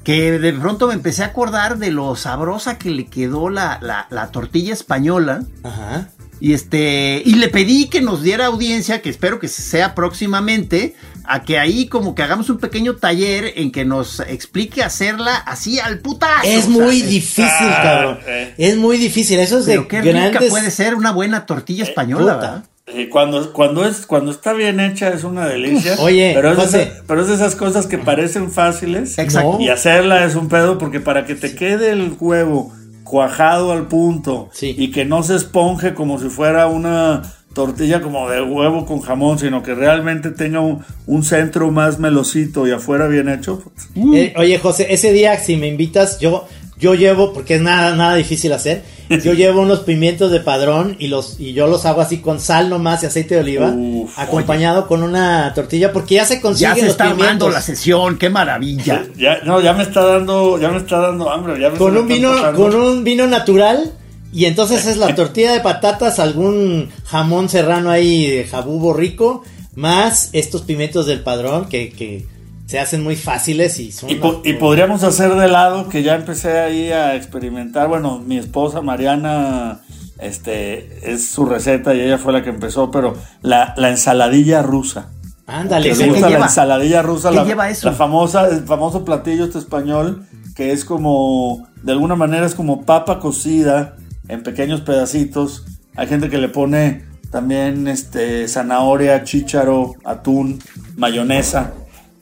que 0.04 0.38
de 0.38 0.52
pronto 0.52 0.88
me 0.88 0.94
empecé 0.94 1.22
a 1.22 1.26
acordar 1.26 1.78
de 1.78 1.90
lo 1.90 2.14
sabrosa 2.16 2.76
que 2.78 2.90
le 2.90 3.06
quedó 3.06 3.48
la, 3.50 3.78
la, 3.80 4.06
la 4.10 4.30
tortilla 4.30 4.72
española. 4.72 5.44
Ajá. 5.62 6.08
Y 6.40 6.54
este, 6.54 7.22
y 7.24 7.36
le 7.36 7.46
pedí 7.48 7.86
que 7.88 8.00
nos 8.00 8.20
diera 8.20 8.46
audiencia, 8.46 9.00
que 9.00 9.08
espero 9.10 9.38
que 9.38 9.46
sea 9.46 9.94
próximamente, 9.94 10.96
a 11.24 11.42
que 11.42 11.58
ahí 11.58 11.86
como 11.86 12.14
que 12.14 12.22
hagamos 12.22 12.48
un 12.50 12.58
pequeño 12.58 12.96
taller 12.96 13.52
en 13.56 13.70
que 13.72 13.84
nos 13.84 14.20
explique 14.20 14.82
hacerla 14.82 15.36
así 15.36 15.78
al 15.78 15.98
putazo. 16.00 16.42
Es 16.44 16.62
sea, 16.64 16.70
muy 16.70 17.00
es- 17.00 17.08
difícil, 17.08 17.44
ah, 17.68 17.80
cabrón. 17.82 18.18
eh. 18.26 18.54
Es 18.58 18.76
muy 18.76 18.96
difícil. 18.98 19.38
Eso 19.40 19.58
es 19.58 19.66
de 19.66 19.74
Pero 19.74 19.88
qué 19.88 20.00
rica 20.02 20.40
puede 20.48 20.70
ser 20.70 20.94
una 20.94 21.12
buena 21.12 21.46
tortilla 21.46 21.84
española, 21.84 22.34
puta. 22.34 22.36
¿verdad? 22.50 22.64
eh, 22.86 23.08
cuando, 23.08 23.52
cuando, 23.52 23.86
es, 23.86 24.04
cuando 24.06 24.30
está 24.32 24.52
bien 24.52 24.80
hecha 24.80 25.08
es 25.10 25.24
una 25.24 25.46
delicia. 25.46 25.94
Oye, 26.00 26.32
pero 26.34 26.50
es, 26.50 26.56
de 26.56 26.62
José. 26.64 26.82
esa- 26.82 27.02
pero 27.06 27.22
es 27.22 27.28
de 27.28 27.34
esas 27.34 27.54
cosas 27.54 27.86
que 27.86 27.96
parecen 27.98 28.50
fáciles. 28.50 29.18
Exacto. 29.18 29.58
Y 29.60 29.68
hacerla 29.68 30.24
es 30.24 30.34
un 30.34 30.48
pedo 30.48 30.78
porque 30.78 31.00
para 31.00 31.24
que 31.24 31.34
te 31.34 31.54
quede 31.54 31.90
el 31.92 32.14
huevo 32.18 32.72
cuajado 33.04 33.72
al 33.72 33.88
punto 33.88 34.48
Sí. 34.52 34.74
y 34.78 34.90
que 34.90 35.04
no 35.04 35.22
se 35.22 35.36
esponje 35.36 35.92
como 35.94 36.18
si 36.18 36.28
fuera 36.28 36.66
una 36.66 37.22
tortilla 37.52 38.00
como 38.00 38.28
de 38.28 38.42
huevo 38.42 38.86
con 38.86 39.00
jamón, 39.00 39.38
sino 39.38 39.62
que 39.62 39.74
realmente 39.74 40.30
tenga 40.30 40.60
un, 40.60 40.84
un 41.06 41.22
centro 41.22 41.70
más 41.70 41.98
melosito 41.98 42.66
y 42.66 42.70
afuera 42.70 43.06
bien 43.06 43.28
hecho. 43.28 43.62
pues, 43.62 43.88
Eh, 44.14 44.34
oye, 44.36 44.58
José, 44.58 44.86
ese 44.90 45.12
día 45.12 45.38
si 45.38 45.56
me 45.56 45.68
invitas, 45.68 46.18
yo 46.18 46.46
yo 46.78 46.94
llevo 46.94 47.32
porque 47.32 47.54
es 47.56 47.62
nada 47.62 47.94
nada 47.94 48.16
difícil 48.16 48.52
hacer. 48.52 48.82
Yo 49.22 49.34
llevo 49.34 49.60
unos 49.60 49.80
pimientos 49.80 50.32
de 50.32 50.40
padrón 50.40 50.96
y 50.98 51.08
los 51.08 51.38
y 51.38 51.52
yo 51.52 51.66
los 51.66 51.84
hago 51.84 52.00
así 52.00 52.18
con 52.18 52.40
sal 52.40 52.70
nomás 52.70 53.02
y 53.02 53.06
aceite 53.06 53.34
de 53.34 53.42
oliva, 53.42 53.70
Uf, 53.76 54.18
acompañado 54.18 54.86
con 54.86 55.02
una 55.02 55.52
tortilla 55.54 55.92
porque 55.92 56.14
ya 56.14 56.24
se 56.24 56.40
consiguen 56.40 56.70
Ya 56.70 56.74
se 56.76 56.82
los 56.82 56.90
está 56.92 57.10
armando 57.10 57.50
la 57.50 57.60
sesión, 57.60 58.16
qué 58.16 58.30
maravilla. 58.30 59.04
Ya, 59.18 59.40
no, 59.44 59.60
ya 59.60 59.74
me 59.74 59.82
está 59.82 60.02
dando, 60.02 60.58
ya 60.58 60.70
me 60.70 60.78
está 60.78 60.98
dando 60.98 61.30
hambre. 61.30 61.60
Ya 61.60 61.68
me 61.68 61.76
con 61.76 61.94
un 61.94 62.08
vino 62.08 62.32
con 62.54 62.74
un 62.74 63.04
vino 63.04 63.26
natural 63.26 63.92
y 64.32 64.46
entonces 64.46 64.86
es 64.86 64.96
la 64.96 65.14
tortilla 65.14 65.52
de 65.52 65.60
patatas, 65.60 66.18
algún 66.18 66.88
jamón 67.04 67.48
serrano 67.48 67.90
ahí 67.90 68.26
de 68.30 68.44
jabugo 68.44 68.94
rico, 68.94 69.42
más 69.74 70.30
estos 70.32 70.62
pimientos 70.62 71.06
del 71.06 71.20
padrón 71.22 71.68
que, 71.68 71.90
que 71.90 72.26
se 72.66 72.78
hacen 72.78 73.02
muy 73.02 73.16
fáciles 73.16 73.78
y 73.78 73.92
son 73.92 74.08
Y, 74.10 74.14
po- 74.16 74.40
y 74.44 74.54
podríamos 74.54 75.02
hacer 75.04 75.34
de 75.34 75.48
lado 75.48 75.88
que 75.88 76.02
ya 76.02 76.14
empecé 76.14 76.58
ahí 76.60 76.90
a 76.90 77.14
experimentar. 77.16 77.88
Bueno, 77.88 78.18
mi 78.18 78.38
esposa 78.38 78.80
Mariana, 78.80 79.80
este, 80.18 81.12
es 81.12 81.28
su 81.28 81.44
receta 81.44 81.94
y 81.94 82.00
ella 82.00 82.18
fue 82.18 82.32
la 82.32 82.42
que 82.42 82.50
empezó, 82.50 82.90
pero 82.90 83.14
la, 83.42 83.74
la 83.76 83.90
ensaladilla 83.90 84.62
rusa. 84.62 85.10
Ándale, 85.46 85.88
¿Les 85.88 85.98
¿qué 85.98 86.06
la 86.20 86.28
lleva? 86.28 86.46
ensaladilla 86.46 87.02
rusa? 87.02 87.30
¿Qué 87.30 87.36
la, 87.36 87.44
lleva 87.44 87.68
eso? 87.68 87.88
La 87.90 87.94
famosa, 87.94 88.46
el 88.48 88.64
famoso 88.64 89.04
platillo 89.04 89.44
este 89.44 89.58
español 89.58 90.26
que 90.54 90.72
es 90.72 90.84
como, 90.84 91.66
de 91.82 91.92
alguna 91.92 92.14
manera 92.14 92.46
es 92.46 92.54
como 92.54 92.82
papa 92.82 93.18
cocida 93.20 93.96
en 94.32 94.42
pequeños 94.42 94.80
pedacitos. 94.80 95.64
Hay 95.96 96.06
gente 96.06 96.28
que 96.30 96.38
le 96.38 96.48
pone 96.48 97.04
también 97.30 97.86
este 97.88 98.48
zanahoria, 98.48 99.24
chícharo, 99.24 99.94
atún, 100.04 100.60
mayonesa, 100.96 101.72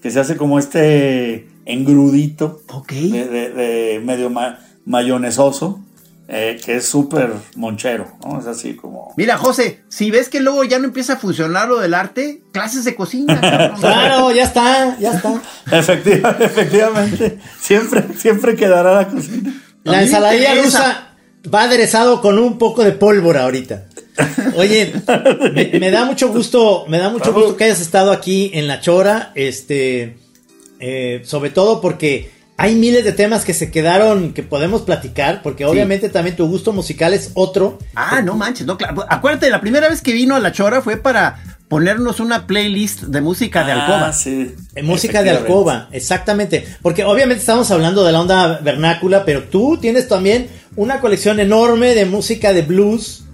que 0.03 0.11
se 0.11 0.21
hace 0.21 0.37
como 0.37 0.59
este 0.59 1.49
engrudito 1.67 2.63
Ok. 2.73 2.93
de, 2.93 3.29
de- 3.29 3.51
de 3.51 4.01
medio 4.05 4.31
ma- 4.31 4.59
mayonesoso, 4.87 5.81
eh, 6.29 6.61
que 6.65 6.77
es 6.77 6.87
súper 6.89 7.33
monchero, 7.57 8.07
¿no? 8.25 8.39
Es 8.41 8.47
así 8.47 8.75
como... 8.75 9.13
Mira, 9.17 9.37
José, 9.37 9.83
si 9.89 10.11
ves 10.13 10.29
que 10.29 10.41
luego 10.41 10.63
ya 10.65 10.79
no 10.79 10.85
empieza 10.87 11.15
a 11.15 11.17
funcionar 11.17 11.69
lo 11.69 11.79
del 11.81 11.93
arte, 11.95 12.43
clases 12.53 12.85
de 12.85 12.95
cocina. 12.95 13.41
Claro, 13.81 14.31
ya 14.33 14.45
está, 14.45 14.97
ya 14.99 15.13
está. 15.15 15.41
Efectiva- 15.73 16.37
efectivamente, 16.41 17.39
siempre, 17.61 18.05
siempre 18.17 18.55
quedará 18.57 18.95
la 18.95 19.09
cocina. 19.09 19.53
La 19.83 20.03
ensaladilla 20.03 20.55
rusa 20.63 21.10
va 21.53 21.63
aderezado 21.63 22.21
con 22.21 22.39
un 22.39 22.59
poco 22.59 22.85
de 22.85 22.93
pólvora 22.93 23.45
ahorita. 23.45 23.87
Oye, 24.57 24.93
me, 25.55 25.79
me 25.79 25.91
da 25.91 26.05
mucho 26.05 26.29
gusto, 26.29 26.85
me 26.89 26.99
da 26.99 27.09
mucho 27.11 27.33
gusto 27.33 27.57
que 27.57 27.65
hayas 27.65 27.81
estado 27.81 28.13
aquí 28.13 28.51
en 28.55 28.67
La 28.67 28.81
Chora, 28.81 29.33
este, 29.35 30.17
eh, 30.79 31.23
sobre 31.25 31.51
todo 31.51 31.81
porque 31.81 32.31
hay 32.57 32.75
miles 32.75 33.05
de 33.05 33.13
temas 33.13 33.45
que 33.45 33.55
se 33.55 33.71
quedaron 33.71 34.35
que 34.35 34.43
podemos 34.43 34.83
platicar, 34.83 35.41
porque 35.43 35.65
obviamente 35.65 36.11
también 36.11 36.37
tu 36.37 36.47
gusto 36.47 36.75
musical 36.75 37.15
es 37.15 37.31
otro. 37.33 37.79
Ah, 37.95 38.21
no 38.21 38.35
manches, 38.37 38.67
no, 38.67 38.77
claro. 38.77 39.07
Acuérdate, 39.09 39.49
la 39.49 39.63
primera 39.63 39.89
vez 39.89 40.03
que 40.03 40.13
vino 40.13 40.37
a 40.37 40.41
La 40.41 40.53
Chora 40.53 40.83
fue 40.83 40.99
para 40.99 41.43
ponernos 41.71 42.19
una 42.19 42.47
playlist 42.49 43.05
de 43.05 43.21
música 43.21 43.63
de 43.65 43.71
alcoba. 43.73 44.09
Ah, 44.09 44.13
sí. 44.13 44.55
En 44.75 44.85
música 44.87 45.23
de 45.23 45.31
alcoba, 45.31 45.89
exactamente. 45.93 46.67
Porque 46.83 47.05
obviamente 47.05 47.41
estamos 47.41 47.71
hablando 47.71 48.05
de 48.05 48.11
la 48.13 48.21
onda 48.21 48.59
vernácula, 48.59 49.25
pero 49.25 49.45
tú 49.45 49.79
tienes 49.81 50.09
también 50.09 50.49
una 50.75 51.01
colección 51.01 51.39
enorme 51.41 51.95
de 51.95 52.05
música 52.07 52.53
de 52.53 52.63
blues. 52.63 53.25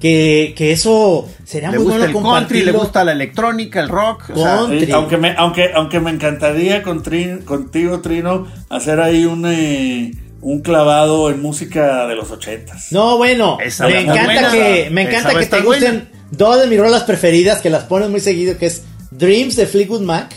Que, 0.00 0.52
que 0.54 0.70
eso 0.72 1.26
sería 1.44 1.70
Le 1.70 1.78
muy 1.78 1.84
gusta 1.86 1.98
bueno 2.10 2.18
el 2.18 2.24
country, 2.40 2.62
le 2.62 2.72
gusta 2.72 3.04
la 3.04 3.12
electrónica, 3.12 3.80
el 3.80 3.88
rock. 3.88 4.30
o 4.34 4.36
sea, 4.36 4.56
Country. 4.56 4.84
Sí, 4.86 4.92
aunque 4.92 5.16
me, 5.16 5.34
aunque, 5.38 5.70
aunque 5.74 5.98
me 6.00 6.10
encantaría 6.10 6.82
con 6.82 7.02
Trin- 7.02 7.42
contigo, 7.44 8.00
Trino, 8.00 8.46
hacer 8.68 9.00
ahí 9.00 9.24
un, 9.24 9.46
eh, 9.46 10.12
un 10.42 10.60
clavado 10.60 11.30
en 11.30 11.40
música 11.40 12.06
de 12.06 12.16
los 12.16 12.30
ochentas. 12.30 12.88
No, 12.92 13.16
bueno, 13.16 13.56
Esa 13.64 13.86
me 13.86 14.00
encanta 14.00 14.24
buena. 14.24 14.50
que 14.50 14.88
me 14.90 15.02
encanta 15.02 15.38
que 15.38 15.46
te 15.46 15.60
gusten. 15.62 16.08
Dos 16.36 16.60
de 16.60 16.66
mis 16.66 16.78
rolas 16.78 17.02
preferidas 17.04 17.60
que 17.60 17.70
las 17.70 17.84
pones 17.84 18.10
muy 18.10 18.20
seguido, 18.20 18.56
que 18.58 18.66
es 18.66 18.82
Dreams 19.10 19.56
de 19.56 19.66
Fleetwood 19.66 20.02
Mac 20.02 20.34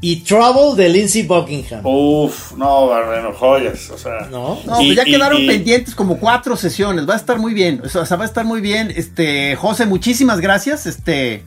y 0.00 0.16
Trouble 0.22 0.80
de 0.80 0.88
Lindsey 0.90 1.24
Buckingham. 1.24 1.80
Uf, 1.84 2.52
no, 2.56 2.86
bueno, 2.86 3.32
joyas, 3.32 3.90
o 3.90 3.98
sea. 3.98 4.28
¿No? 4.30 4.58
No, 4.64 4.80
Y- 4.80 4.86
pues 4.94 4.96
ya 4.96 5.02
y- 5.08 5.12
quedaron 5.12 5.42
y- 5.42 5.46
pendientes 5.46 5.94
como 5.94 6.18
cuatro 6.18 6.56
sesiones. 6.56 7.08
Va 7.08 7.14
a 7.14 7.16
estar 7.16 7.38
muy 7.38 7.52
bien. 7.52 7.82
O 7.84 7.88
sea, 7.88 8.16
va 8.16 8.24
a 8.24 8.28
estar 8.28 8.44
muy 8.44 8.60
bien. 8.60 8.92
Este, 8.94 9.56
José, 9.56 9.86
muchísimas 9.86 10.40
gracias. 10.40 10.86
Este, 10.86 11.44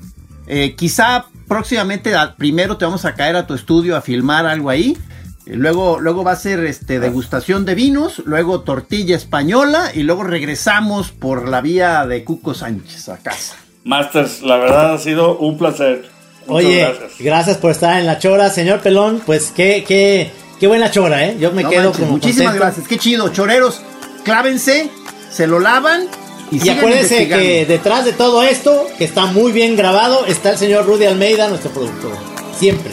eh, 0.47 0.75
quizá 0.75 1.25
próximamente 1.47 2.11
primero 2.38 2.77
te 2.77 2.84
vamos 2.86 3.05
a 3.05 3.13
caer 3.15 3.36
a 3.38 3.47
tu 3.47 3.53
estudio 3.53 3.95
a 3.95 4.01
filmar 4.01 4.45
algo 4.45 4.69
ahí. 4.69 4.97
Eh, 5.45 5.55
Luego, 5.55 5.99
luego 5.99 6.23
va 6.23 6.34
a 6.34 6.36
ser 6.36 6.63
este 6.65 6.99
degustación 6.99 7.65
de 7.65 7.73
vinos, 7.75 8.21
luego 8.25 8.61
tortilla 8.61 9.15
española 9.15 9.91
y 9.93 10.03
luego 10.03 10.23
regresamos 10.23 11.11
por 11.11 11.47
la 11.47 11.61
vía 11.61 12.05
de 12.05 12.23
Cuco 12.23 12.53
Sánchez 12.53 13.09
a 13.09 13.17
casa. 13.17 13.55
Masters, 13.84 14.41
la 14.41 14.57
verdad 14.57 14.93
ha 14.93 14.97
sido 14.97 15.38
un 15.38 15.57
placer. 15.57 16.09
Muchas 16.47 16.65
Oye, 16.65 16.79
gracias. 16.79 17.11
gracias. 17.19 17.57
por 17.57 17.71
estar 17.71 17.99
en 17.99 18.05
la 18.05 18.19
chora, 18.19 18.49
señor 18.49 18.79
Pelón. 18.82 19.21
Pues 19.25 19.51
qué, 19.55 19.84
qué, 19.88 20.32
qué 20.59 20.67
buena 20.67 20.91
chora, 20.91 21.25
¿eh? 21.25 21.38
Yo 21.39 21.51
me 21.51 21.63
No 21.63 21.69
quedo 21.69 21.84
manches, 21.84 21.99
como 21.99 22.11
muchísimas 22.13 22.45
contento. 22.53 22.65
gracias. 22.65 22.88
Qué 22.88 22.97
chido, 22.97 23.29
choreros, 23.29 23.82
clávense, 24.23 24.89
se 25.32 25.47
lo 25.47 25.59
lavan 25.59 26.05
y, 26.51 26.65
Y 26.65 26.69
acuérdense 26.69 27.27
que 27.27 27.65
detrás 27.65 28.05
de 28.05 28.13
todo 28.13 28.43
esto, 28.43 28.88
que 28.97 29.05
está 29.05 29.25
muy 29.27 29.51
bien 29.51 29.75
grabado, 29.75 30.25
está 30.25 30.51
el 30.51 30.57
señor 30.57 30.86
Rudy 30.86 31.05
Almeida, 31.05 31.47
nuestro 31.47 31.71
productor. 31.71 32.11
Siempre. 32.57 32.91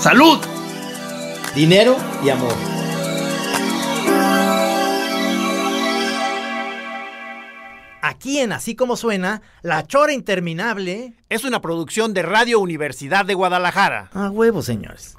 ¡Salud! 0.00 0.38
Dinero 1.54 1.96
y 2.24 2.28
amor. 2.28 2.52
Aquí 8.16 8.38
en 8.38 8.52
Así 8.52 8.74
Como 8.74 8.96
Suena, 8.96 9.42
La 9.60 9.86
Chora 9.86 10.14
Interminable. 10.14 11.12
Es 11.28 11.44
una 11.44 11.60
producción 11.60 12.14
de 12.14 12.22
Radio 12.22 12.60
Universidad 12.60 13.26
de 13.26 13.34
Guadalajara. 13.34 14.08
A 14.14 14.30
huevo, 14.30 14.62
señores. 14.62 15.18